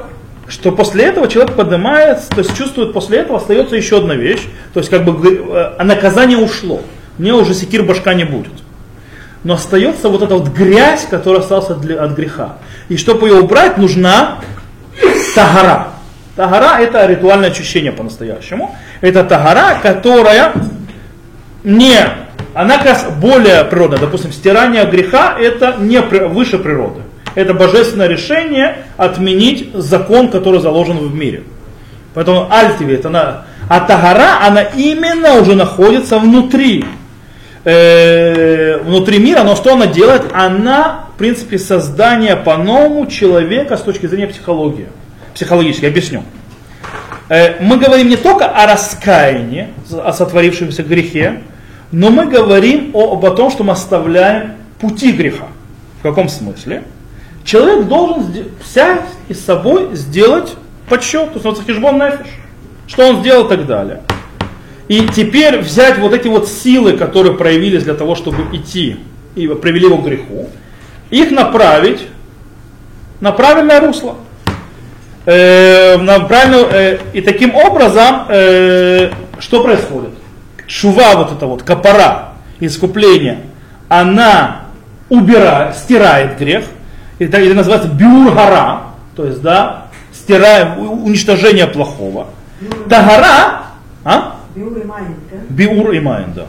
что 0.49 0.73
после 0.73 1.05
этого 1.05 1.29
человек 1.29 1.55
поднимается, 1.55 2.29
то 2.31 2.39
есть 2.39 2.57
чувствует, 2.57 2.93
после 2.93 3.19
этого 3.19 3.39
остается 3.39 3.77
еще 3.77 3.99
одна 3.99 4.17
вещь, 4.17 4.49
то 4.75 4.81
есть 4.81 4.91
как 4.91 5.05
бы 5.05 5.47
э, 5.79 5.85
наказание 5.85 6.39
ушло, 6.39 6.81
мне 7.19 7.33
уже 7.35 7.55
секир 7.55 7.85
башка 7.85 8.15
не 8.15 8.25
будет. 8.25 8.51
Но 9.45 9.55
остается 9.55 10.09
вот 10.09 10.23
эта 10.23 10.35
вот 10.35 10.49
грязь, 10.49 11.07
которая 11.09 11.41
осталась 11.41 11.71
от, 11.71 11.89
от 11.89 12.11
греха. 12.13 12.57
И 12.89 12.97
чтобы 12.97 13.29
ее 13.29 13.41
убрать, 13.41 13.79
нужна 13.79 14.39
тагара. 15.35 15.89
Тагара 16.37 16.81
это 16.81 17.07
ритуальное 17.07 17.51
очищение 17.51 17.93
по-настоящему. 17.93 18.77
Это 19.01 19.25
тагара, 19.25 19.79
которая 19.81 20.53
не, 21.65 21.99
она 22.55 22.79
как 22.79 22.87
раз 22.87 23.07
более 23.21 23.65
природная. 23.65 24.01
Допустим, 24.01 24.33
стирание 24.33 24.85
греха 24.87 25.37
это 25.39 25.77
не 25.79 26.01
выше 26.01 26.59
природы 26.59 27.03
это 27.39 27.55
божественное 27.55 28.09
решение 28.09 28.79
отменить 28.97 29.71
закон, 29.75 30.29
который 30.29 30.61
заложен 30.61 30.99
в 30.99 31.15
мире. 31.15 31.45
Поэтому 32.15 32.49
альтивит, 32.51 33.07
она, 33.07 33.45
а 33.69 33.81
тагара, 33.81 34.45
она 34.45 34.63
именно 34.63 35.35
уже 35.35 35.55
находится 35.55 36.19
внутри, 36.19 36.85
э, 37.69 38.79
внутри 38.79 39.19
мира, 39.19 39.43
но 39.43 39.55
что 39.55 39.75
она 39.75 39.87
делает? 39.87 40.23
Она, 40.33 41.07
в 41.15 41.19
принципе, 41.19 41.59
создание 41.59 42.37
по-новому 42.37 43.07
человека 43.07 43.77
с 43.77 43.83
точки 43.83 44.07
зрения 44.07 44.29
психологии. 44.29 44.89
Психологически, 45.35 45.85
объясню. 45.85 46.23
Э, 47.29 47.61
мы 47.61 47.77
говорим 47.77 48.09
не 48.09 48.17
только 48.17 48.47
о 48.47 48.67
раскаянии, 48.67 49.69
о 49.93 50.13
сотворившемся 50.13 50.83
грехе, 50.83 51.43
но 51.93 52.11
мы 52.11 52.27
говорим 52.27 52.91
о, 52.95 53.15
об 53.15 53.37
том, 53.37 53.51
что 53.51 53.65
мы 53.65 53.73
оставляем 53.73 54.53
пути 54.81 55.13
греха. 55.13 55.49
В 56.01 56.03
каком 56.03 56.29
смысле? 56.29 56.85
Человек 57.45 57.87
должен 57.87 58.27
взять 58.63 59.03
и 59.29 59.35
собой 59.35 59.95
сделать 59.95 60.55
подсчет, 60.89 61.35
то 61.35 61.51
есть 61.51 61.67
хижбон 61.67 61.99
нафиш, 61.99 62.29
что 62.87 63.09
он 63.09 63.21
сделал 63.21 63.47
и 63.47 63.49
так 63.49 63.67
далее. 63.67 64.03
И 64.89 65.07
теперь 65.09 65.59
взять 65.59 65.99
вот 65.99 66.15
эти 66.15 66.29
вот 66.29 66.49
силы, 66.49 66.95
которые 66.95 67.35
проявились 67.37 67.85
для 67.85 67.95
того, 67.95 68.15
чтобы 68.15 68.57
идти 68.57 68.97
и 69.35 69.47
привели 69.47 69.85
его 69.85 69.99
к 69.99 70.05
греху, 70.05 70.49
их 71.11 71.31
направить 71.31 72.07
на 73.21 73.33
правильное 73.33 73.81
русло. 73.81 74.17
Э, 75.27 75.99
на 75.99 76.21
правильную, 76.21 76.67
э, 76.73 76.99
и 77.13 77.21
таким 77.21 77.55
образом, 77.55 78.23
э, 78.31 79.11
что 79.39 79.63
происходит? 79.63 80.11
Шува, 80.67 81.17
вот 81.17 81.33
это 81.33 81.47
вот, 81.47 81.63
капара, 81.63 82.31
искупление, 82.61 83.41
она 83.89 84.63
убирает, 85.11 85.77
стирает 85.77 86.39
грех, 86.39 86.65
это, 87.19 87.37
это 87.37 87.55
называется 87.55 87.89
биургара, 87.89 88.85
то 89.17 89.27
есть, 89.27 89.43
да, 89.43 89.89
стираем, 90.15 90.79
уничтожение 90.79 91.67
плохого. 91.67 92.29
Тагара, 92.89 93.65
а? 94.05 94.38
Биур 94.59 94.79
и 94.79 94.85
Майн, 94.85 95.15
да? 95.31 95.39
Биур 95.49 95.91
и 95.93 96.01
Майн, 96.01 96.33
да. 96.35 96.47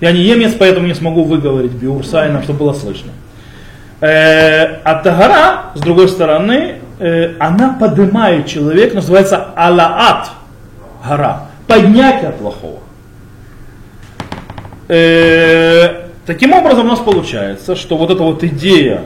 Я 0.00 0.12
не 0.12 0.20
емец, 0.20 0.54
поэтому 0.58 0.86
не 0.86 0.94
смогу 0.94 1.24
выговорить 1.24 1.72
биур 1.72 2.06
сайна, 2.06 2.42
чтобы 2.42 2.60
было 2.60 2.72
слышно. 2.72 3.10
Э, 4.00 4.80
а 4.84 4.94
тагара, 5.02 5.72
с 5.74 5.80
другой 5.80 6.08
стороны, 6.08 6.76
э, 6.98 7.34
она 7.38 7.76
поднимает 7.78 8.46
человека, 8.46 8.94
называется 8.94 9.48
алаат 9.56 10.30
гора, 11.06 11.48
поднятие 11.66 12.30
плохого. 12.30 12.78
Э, 14.88 16.06
таким 16.24 16.54
образом 16.54 16.86
у 16.86 16.90
нас 16.90 17.00
получается, 17.00 17.76
что 17.76 17.98
вот 17.98 18.10
эта 18.10 18.22
вот 18.22 18.44
идея 18.44 19.02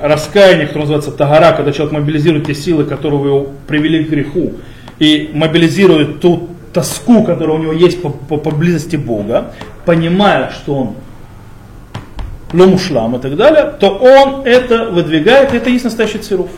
раскаяния, 0.00 0.66
которая 0.66 0.88
называется 0.88 1.10
тагара, 1.10 1.54
когда 1.54 1.72
человек 1.72 1.92
мобилизирует 1.92 2.46
те 2.46 2.54
силы, 2.54 2.84
которые 2.84 3.22
его 3.22 3.48
привели 3.66 4.04
к 4.04 4.10
греху, 4.10 4.52
и 5.00 5.30
мобилизирует 5.34 6.20
ту 6.20 6.53
тоску, 6.74 7.22
которая 7.22 7.56
у 7.56 7.60
него 7.60 7.72
есть 7.72 8.02
по, 8.02 8.10
по, 8.10 8.36
по 8.36 8.50
близости 8.50 8.96
Бога, 8.96 9.52
понимая, 9.86 10.50
что 10.50 10.74
он 10.74 10.94
ломушлам 12.52 13.16
и 13.16 13.18
так 13.18 13.36
далее, 13.36 13.72
то 13.78 13.90
он 13.90 14.44
это 14.44 14.90
выдвигает, 14.90 15.54
и 15.54 15.56
это 15.56 15.70
есть 15.70 15.84
настоящий 15.84 16.18
цируф. 16.18 16.50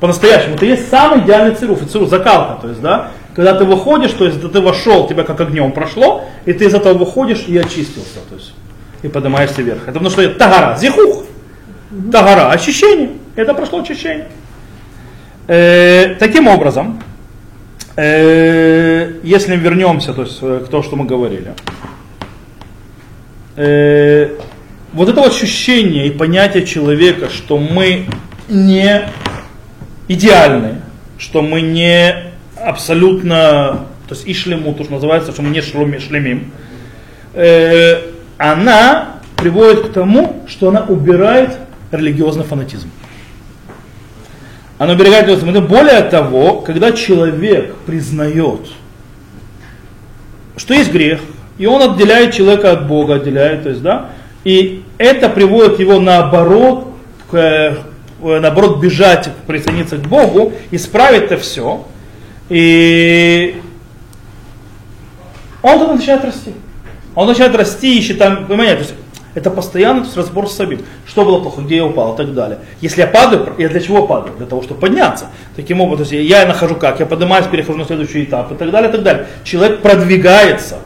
По-настоящему. 0.00 0.56
Это 0.56 0.66
есть 0.66 0.88
самый 0.88 1.20
идеальный 1.20 1.54
цируф. 1.54 1.82
И 1.82 1.86
цируф 1.86 2.08
закалка, 2.08 2.60
то 2.60 2.68
есть, 2.68 2.80
да, 2.80 3.10
когда 3.34 3.54
ты 3.54 3.64
выходишь, 3.64 4.12
то 4.12 4.24
есть 4.26 4.40
ты 4.40 4.60
вошел, 4.60 5.06
тебя 5.06 5.24
как 5.24 5.40
огнем 5.40 5.72
прошло, 5.72 6.24
и 6.44 6.52
ты 6.52 6.66
из 6.66 6.74
этого 6.74 6.94
выходишь 6.94 7.44
и 7.46 7.56
очистился, 7.56 8.20
то 8.28 8.36
есть, 8.36 8.54
и 9.02 9.08
поднимаешься 9.08 9.62
вверх. 9.62 9.82
Это 9.82 9.92
потому 9.92 10.10
что 10.10 10.22
это 10.22 10.38
тагара, 10.38 10.76
зихух, 10.76 11.24
тагара, 12.12 12.50
очищение. 12.50 13.10
Это 13.36 13.54
прошло 13.54 13.80
очищение. 13.80 14.28
Э, 15.48 16.14
таким 16.18 16.48
образом, 16.48 17.02
если 17.96 19.56
вернемся 19.56 20.12
то 20.14 20.22
есть, 20.22 20.38
э, 20.42 20.64
к 20.66 20.68
тому, 20.68 20.82
что 20.82 20.96
мы 20.96 21.04
говорили, 21.04 21.54
э, 23.56 24.36
вот 24.92 25.08
это 25.08 25.22
ощущение 25.24 26.08
и 26.08 26.10
понятие 26.10 26.66
человека, 26.66 27.30
что 27.30 27.56
мы 27.58 28.06
не 28.48 29.08
идеальны, 30.08 30.80
что 31.18 31.42
мы 31.42 31.60
не 31.60 32.32
абсолютно, 32.56 33.86
то 34.08 34.14
есть 34.14 34.26
ишлему, 34.26 34.74
то, 34.74 34.84
что 34.84 34.94
называется, 34.94 35.32
что 35.32 35.42
мы 35.42 35.50
не 35.50 35.60
шлемим, 35.60 36.50
э, 37.34 38.00
она 38.38 39.20
приводит 39.36 39.88
к 39.88 39.92
тому, 39.92 40.42
что 40.48 40.68
она 40.68 40.84
убирает 40.84 41.58
религиозный 41.92 42.44
фанатизм. 42.44 42.90
Она 44.78 44.94
убирает 44.94 45.26
религиозный 45.26 45.52
фанатизм. 45.52 45.66
Более 45.66 46.02
того, 46.02 46.60
когда 46.60 46.92
человек 46.92 47.74
признает, 47.86 48.60
что 50.56 50.74
есть 50.74 50.92
грех, 50.92 51.20
и 51.58 51.66
он 51.66 51.82
отделяет 51.82 52.34
человека 52.34 52.72
от 52.72 52.88
Бога, 52.88 53.16
отделяет, 53.16 53.62
то 53.62 53.68
есть, 53.68 53.82
да, 53.82 54.10
и 54.42 54.82
это 54.98 55.28
приводит 55.28 55.78
его 55.78 56.00
наоборот 56.00 56.88
к, 57.30 57.36
э, 57.36 57.76
наоборот 58.20 58.80
бежать, 58.80 59.30
присоединиться 59.46 59.96
к 59.96 60.08
Богу, 60.08 60.52
исправить 60.70 61.24
это 61.24 61.36
все. 61.38 61.86
И 62.48 63.60
он 65.62 65.96
начинает 65.96 66.24
расти. 66.24 66.52
Он 67.14 67.28
начинает 67.28 67.54
расти 67.54 67.98
и 67.98 68.02
считает, 68.02 68.46
понимаете, 68.48 68.74
то 68.74 68.80
есть 68.80 68.94
это 69.34 69.50
постоянно 69.50 70.00
то 70.00 70.06
есть 70.06 70.16
разбор 70.16 70.48
с 70.48 70.54
собой. 70.54 70.80
Что 71.06 71.24
было 71.24 71.40
плохо, 71.40 71.60
где 71.60 71.76
я 71.76 71.84
упал 71.84 72.14
и 72.14 72.16
так 72.16 72.34
далее. 72.34 72.60
Если 72.80 73.00
я 73.00 73.06
падаю, 73.06 73.52
я 73.58 73.68
для 73.68 73.80
чего 73.80 74.06
падаю? 74.06 74.36
Для 74.36 74.46
того, 74.46 74.62
чтобы 74.62 74.80
подняться. 74.80 75.26
Таким 75.56 75.80
образом, 75.80 76.06
то 76.06 76.14
есть 76.14 76.30
я 76.30 76.46
нахожу 76.46 76.76
как, 76.76 77.00
я 77.00 77.06
поднимаюсь, 77.06 77.46
перехожу 77.46 77.78
на 77.78 77.84
следующий 77.84 78.24
этап 78.24 78.52
и 78.52 78.54
так 78.54 78.70
далее, 78.70 78.90
и 78.90 78.92
так 78.92 79.02
далее. 79.02 79.26
Человек 79.42 79.80
продвигается. 79.80 80.78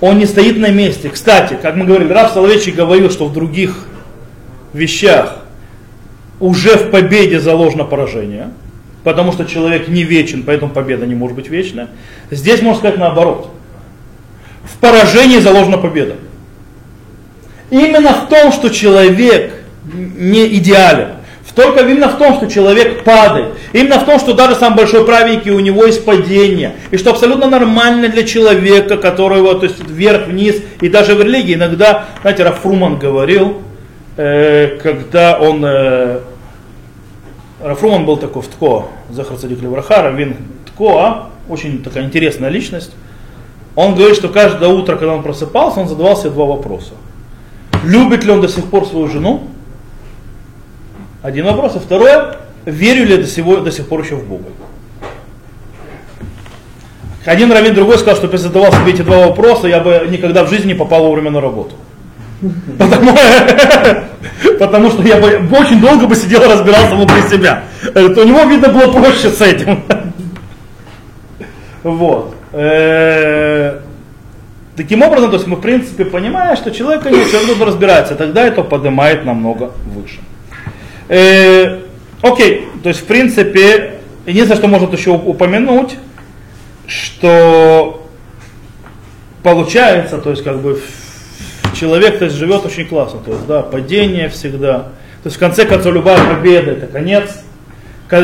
Он 0.00 0.18
не 0.18 0.26
стоит 0.26 0.58
на 0.58 0.70
месте. 0.70 1.08
Кстати, 1.08 1.58
как 1.60 1.74
мы 1.74 1.84
говорили, 1.84 2.12
Раф 2.12 2.32
Соловейчик 2.32 2.76
говорил, 2.76 3.10
что 3.10 3.26
в 3.26 3.32
других 3.32 3.86
вещах 4.72 5.38
уже 6.38 6.76
в 6.76 6.90
победе 6.90 7.40
заложено 7.40 7.84
поражение, 7.84 8.50
потому 9.04 9.32
что 9.32 9.46
человек 9.46 9.88
не 9.88 10.02
вечен, 10.02 10.42
поэтому 10.44 10.70
победа 10.70 11.06
не 11.06 11.14
может 11.14 11.34
быть 11.34 11.48
вечная. 11.48 11.88
Здесь 12.30 12.60
можно 12.60 12.78
сказать 12.78 12.98
наоборот. 12.98 13.50
В 14.64 14.78
поражении 14.78 15.38
заложена 15.38 15.78
победа. 15.78 16.16
Именно 17.70 18.12
в 18.12 18.28
том, 18.28 18.52
что 18.52 18.68
человек 18.68 19.52
не 19.92 20.46
идеален. 20.56 21.16
Только 21.56 21.80
именно 21.80 22.10
в 22.10 22.18
том, 22.18 22.36
что 22.36 22.48
человек 22.48 23.02
падает. 23.02 23.54
Именно 23.72 24.00
в 24.00 24.04
том, 24.04 24.20
что 24.20 24.34
даже 24.34 24.56
сам 24.56 24.76
большой 24.76 25.06
праведник, 25.06 25.46
у 25.54 25.58
него 25.58 25.86
есть 25.86 26.04
падение. 26.04 26.76
И 26.90 26.98
что 26.98 27.10
абсолютно 27.10 27.48
нормально 27.48 28.08
для 28.08 28.24
человека, 28.24 28.98
которого, 28.98 29.54
то 29.54 29.64
есть 29.64 29.78
вверх-вниз, 29.88 30.56
и 30.82 30.90
даже 30.90 31.14
в 31.14 31.22
религии 31.22 31.54
иногда, 31.54 32.04
знаете, 32.20 32.44
Рафруман 32.44 32.98
говорил, 32.98 33.62
э, 34.18 34.78
когда 34.82 35.38
он, 35.38 35.64
э, 35.64 36.20
Рафруман 37.62 38.04
был 38.04 38.18
такой 38.18 38.42
в 38.42 38.48
Тко, 38.48 38.88
Захар 39.08 39.38
Цадик 39.38 39.62
Левраха, 39.62 40.02
Равин 40.02 40.36
Тко, 40.66 40.98
а? 40.98 41.30
очень 41.48 41.82
такая 41.82 42.04
интересная 42.04 42.50
личность. 42.50 42.92
Он 43.76 43.94
говорит, 43.94 44.16
что 44.16 44.28
каждое 44.28 44.68
утро, 44.68 44.96
когда 44.96 45.14
он 45.14 45.22
просыпался, 45.22 45.80
он 45.80 45.88
задавал 45.88 46.18
себе 46.18 46.30
два 46.30 46.44
вопроса. 46.44 46.92
Любит 47.84 48.24
ли 48.24 48.32
он 48.32 48.40
до 48.40 48.48
сих 48.48 48.64
пор 48.66 48.86
свою 48.86 49.08
жену? 49.08 49.48
Один 51.22 51.46
вопрос. 51.46 51.76
И 51.76 51.78
второе, 51.78 52.36
верю 52.64 53.04
ли 53.04 53.12
я 53.12 53.18
до, 53.18 53.26
сего, 53.26 53.56
до 53.56 53.70
сих 53.72 53.88
пор 53.88 54.02
еще 54.02 54.16
в 54.16 54.26
Бога? 54.26 54.44
Один 57.24 57.50
раввин 57.50 57.74
другой 57.74 57.98
сказал, 57.98 58.16
что 58.16 58.26
если 58.26 58.46
задавал 58.46 58.72
себе 58.72 58.92
эти 58.92 59.02
два 59.02 59.26
вопроса, 59.26 59.66
я 59.66 59.80
бы 59.80 60.06
никогда 60.08 60.44
в 60.44 60.48
жизни 60.48 60.68
не 60.68 60.74
попал 60.74 61.02
вовремя 61.02 61.30
на 61.30 61.40
работу. 61.40 61.74
Потому, 62.78 63.12
потому 64.60 64.90
что 64.90 65.02
я 65.02 65.16
бы 65.16 65.40
очень 65.50 65.80
долго 65.80 66.06
бы 66.06 66.14
сидел 66.14 66.42
и 66.42 66.46
разбирался 66.46 66.94
внутри 66.94 67.22
себя. 67.22 67.64
Это 67.82 68.20
у 68.20 68.24
него, 68.24 68.44
видно, 68.44 68.68
было 68.68 68.92
проще 68.92 69.30
с 69.30 69.40
этим. 69.40 69.82
Вот. 71.82 72.34
Таким 74.76 75.02
образом, 75.02 75.30
то 75.30 75.36
есть 75.36 75.46
мы 75.46 75.56
в 75.56 75.60
принципе 75.60 76.04
понимаем, 76.04 76.54
что 76.54 76.70
человек, 76.70 77.02
конечно, 77.02 77.24
все 77.24 77.48
равно 77.48 77.64
разбирается, 77.64 78.14
тогда 78.14 78.46
это 78.46 78.62
поднимает 78.62 79.24
намного 79.24 79.72
выше. 79.86 80.18
Э, 81.08 81.80
окей, 82.20 82.68
то 82.82 82.90
есть 82.90 83.00
в 83.00 83.04
принципе, 83.06 83.94
единственное, 84.26 84.58
что 84.58 84.68
можно 84.68 84.94
еще 84.94 85.10
упомянуть, 85.12 85.96
что 86.86 88.06
получается, 89.42 90.18
то 90.18 90.30
есть 90.30 90.44
как 90.44 90.60
бы 90.60 90.80
человек 91.74 92.18
то 92.18 92.26
есть, 92.26 92.36
живет 92.36 92.66
очень 92.66 92.86
классно, 92.86 93.20
то 93.20 93.30
есть 93.30 93.46
да, 93.46 93.62
падение 93.62 94.28
всегда, 94.28 94.78
то 95.22 95.26
есть 95.26 95.36
в 95.36 95.40
конце 95.40 95.64
концов 95.64 95.94
любая 95.94 96.18
победа 96.34 96.72
это 96.72 96.86
конец, 96.86 97.30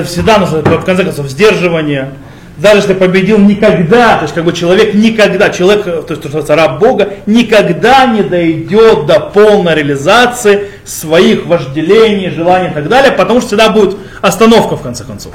всегда 0.05 0.39
нужно 0.39 0.61
в 0.61 0.85
конце 0.85 1.05
концов 1.05 1.29
сдерживание, 1.29 2.11
даже 2.59 2.83
если 2.83 2.95
победил 2.95 3.39
никогда, 3.39 4.17
то 4.17 4.23
есть 4.23 4.35
как 4.35 4.45
бы 4.45 4.53
человек 4.53 4.95
никогда, 4.95 5.51
человек, 5.51 5.85
то 5.85 6.07
есть 6.11 6.23
то, 6.23 6.29
что 6.29 6.55
раб 6.55 6.79
Бога, 6.79 7.15
никогда 7.27 8.07
не 8.07 8.23
дойдет 8.23 9.07
до 9.07 9.21
полной 9.21 9.75
реализации 9.75 10.71
своих 10.85 11.47
вожделений, 11.47 12.31
желаний 12.31 12.69
и 12.69 12.73
так 12.73 12.89
далее, 12.89 13.13
потому 13.13 13.41
что 13.41 13.49
всегда 13.49 13.71
будет 13.71 13.97
остановка 14.21 14.77
в 14.77 14.83
конце 14.83 15.05
концов. 15.05 15.33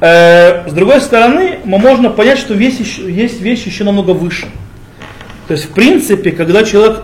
Э, 0.00 0.68
с 0.68 0.72
другой 0.72 1.00
стороны, 1.00 1.58
мы 1.64 1.78
можно 1.78 2.10
понять, 2.10 2.38
что 2.38 2.54
весь 2.54 2.78
еще, 2.80 3.10
есть 3.10 3.40
вещи 3.40 3.68
еще 3.68 3.84
намного 3.84 4.10
выше. 4.10 4.46
То 5.48 5.52
есть, 5.52 5.66
в 5.66 5.70
принципе, 5.70 6.32
когда 6.32 6.64
человек 6.64 7.02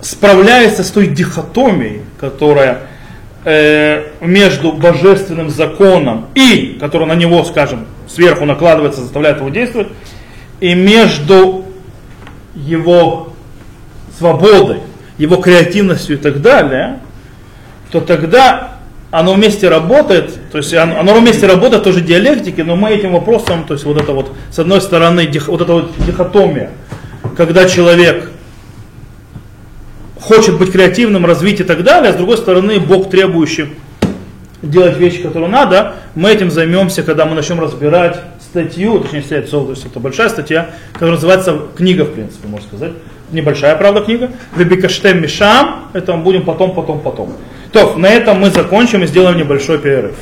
справляется 0.00 0.84
с 0.84 0.90
той 0.90 1.06
дихотомией, 1.06 2.02
которая 2.20 2.82
э, 3.44 4.04
между 4.20 4.72
божественным 4.72 5.50
законом 5.50 6.26
и, 6.34 6.76
который 6.80 7.06
на 7.06 7.14
него, 7.14 7.44
скажем, 7.44 7.86
сверху 8.08 8.44
накладывается, 8.44 9.00
заставляет 9.00 9.38
его 9.38 9.48
действовать, 9.48 9.88
и 10.60 10.74
между 10.74 11.64
его 12.54 13.32
свободой, 14.18 14.78
его 15.18 15.36
креативностью 15.36 16.16
и 16.16 16.18
так 16.18 16.40
далее, 16.40 17.00
то 17.90 18.00
тогда 18.00 18.78
оно 19.10 19.34
вместе 19.34 19.68
работает, 19.68 20.38
то 20.50 20.58
есть 20.58 20.72
оно, 20.72 21.14
вместе 21.14 21.46
работает 21.46 21.84
тоже 21.84 22.00
диалектики, 22.00 22.62
но 22.62 22.76
мы 22.76 22.90
этим 22.90 23.12
вопросом, 23.12 23.64
то 23.64 23.74
есть 23.74 23.84
вот 23.84 24.00
это 24.00 24.12
вот, 24.12 24.32
с 24.50 24.58
одной 24.58 24.80
стороны, 24.80 25.30
вот 25.48 25.60
эта 25.60 25.72
вот 25.72 25.92
дихотомия, 26.06 26.70
когда 27.36 27.68
человек 27.68 28.30
хочет 30.22 30.58
быть 30.58 30.72
креативным, 30.72 31.26
развить 31.26 31.60
и 31.60 31.64
так 31.64 31.82
далее, 31.82 32.10
а 32.10 32.12
с 32.12 32.16
другой 32.16 32.38
стороны, 32.38 32.78
Бог 32.78 33.10
требующий 33.10 33.66
делать 34.62 34.96
вещи, 34.96 35.20
которые 35.20 35.50
надо, 35.50 35.94
мы 36.14 36.30
этим 36.30 36.50
займемся, 36.50 37.02
когда 37.02 37.26
мы 37.26 37.34
начнем 37.34 37.60
разбирать 37.60 38.20
статью, 38.40 39.00
точнее, 39.00 39.22
статью, 39.22 39.64
то 39.64 39.70
есть 39.70 39.84
это 39.84 39.98
большая 39.98 40.28
статья, 40.28 40.70
которая 40.92 41.16
называется 41.16 41.58
книга, 41.74 42.04
в 42.04 42.12
принципе, 42.12 42.46
можно 42.48 42.68
сказать. 42.68 42.92
Небольшая, 43.32 43.74
правда, 43.76 44.02
книга. 44.02 44.30
Вебикаштем 44.54 45.22
Мишам, 45.22 45.88
это 45.94 46.14
мы 46.14 46.22
будем 46.22 46.44
потом, 46.44 46.74
потом, 46.74 47.00
потом. 47.00 47.32
То, 47.72 47.96
на 47.96 48.06
этом 48.06 48.38
мы 48.38 48.50
закончим 48.50 49.02
и 49.02 49.06
сделаем 49.06 49.38
небольшой 49.38 49.78
перерыв. 49.78 50.16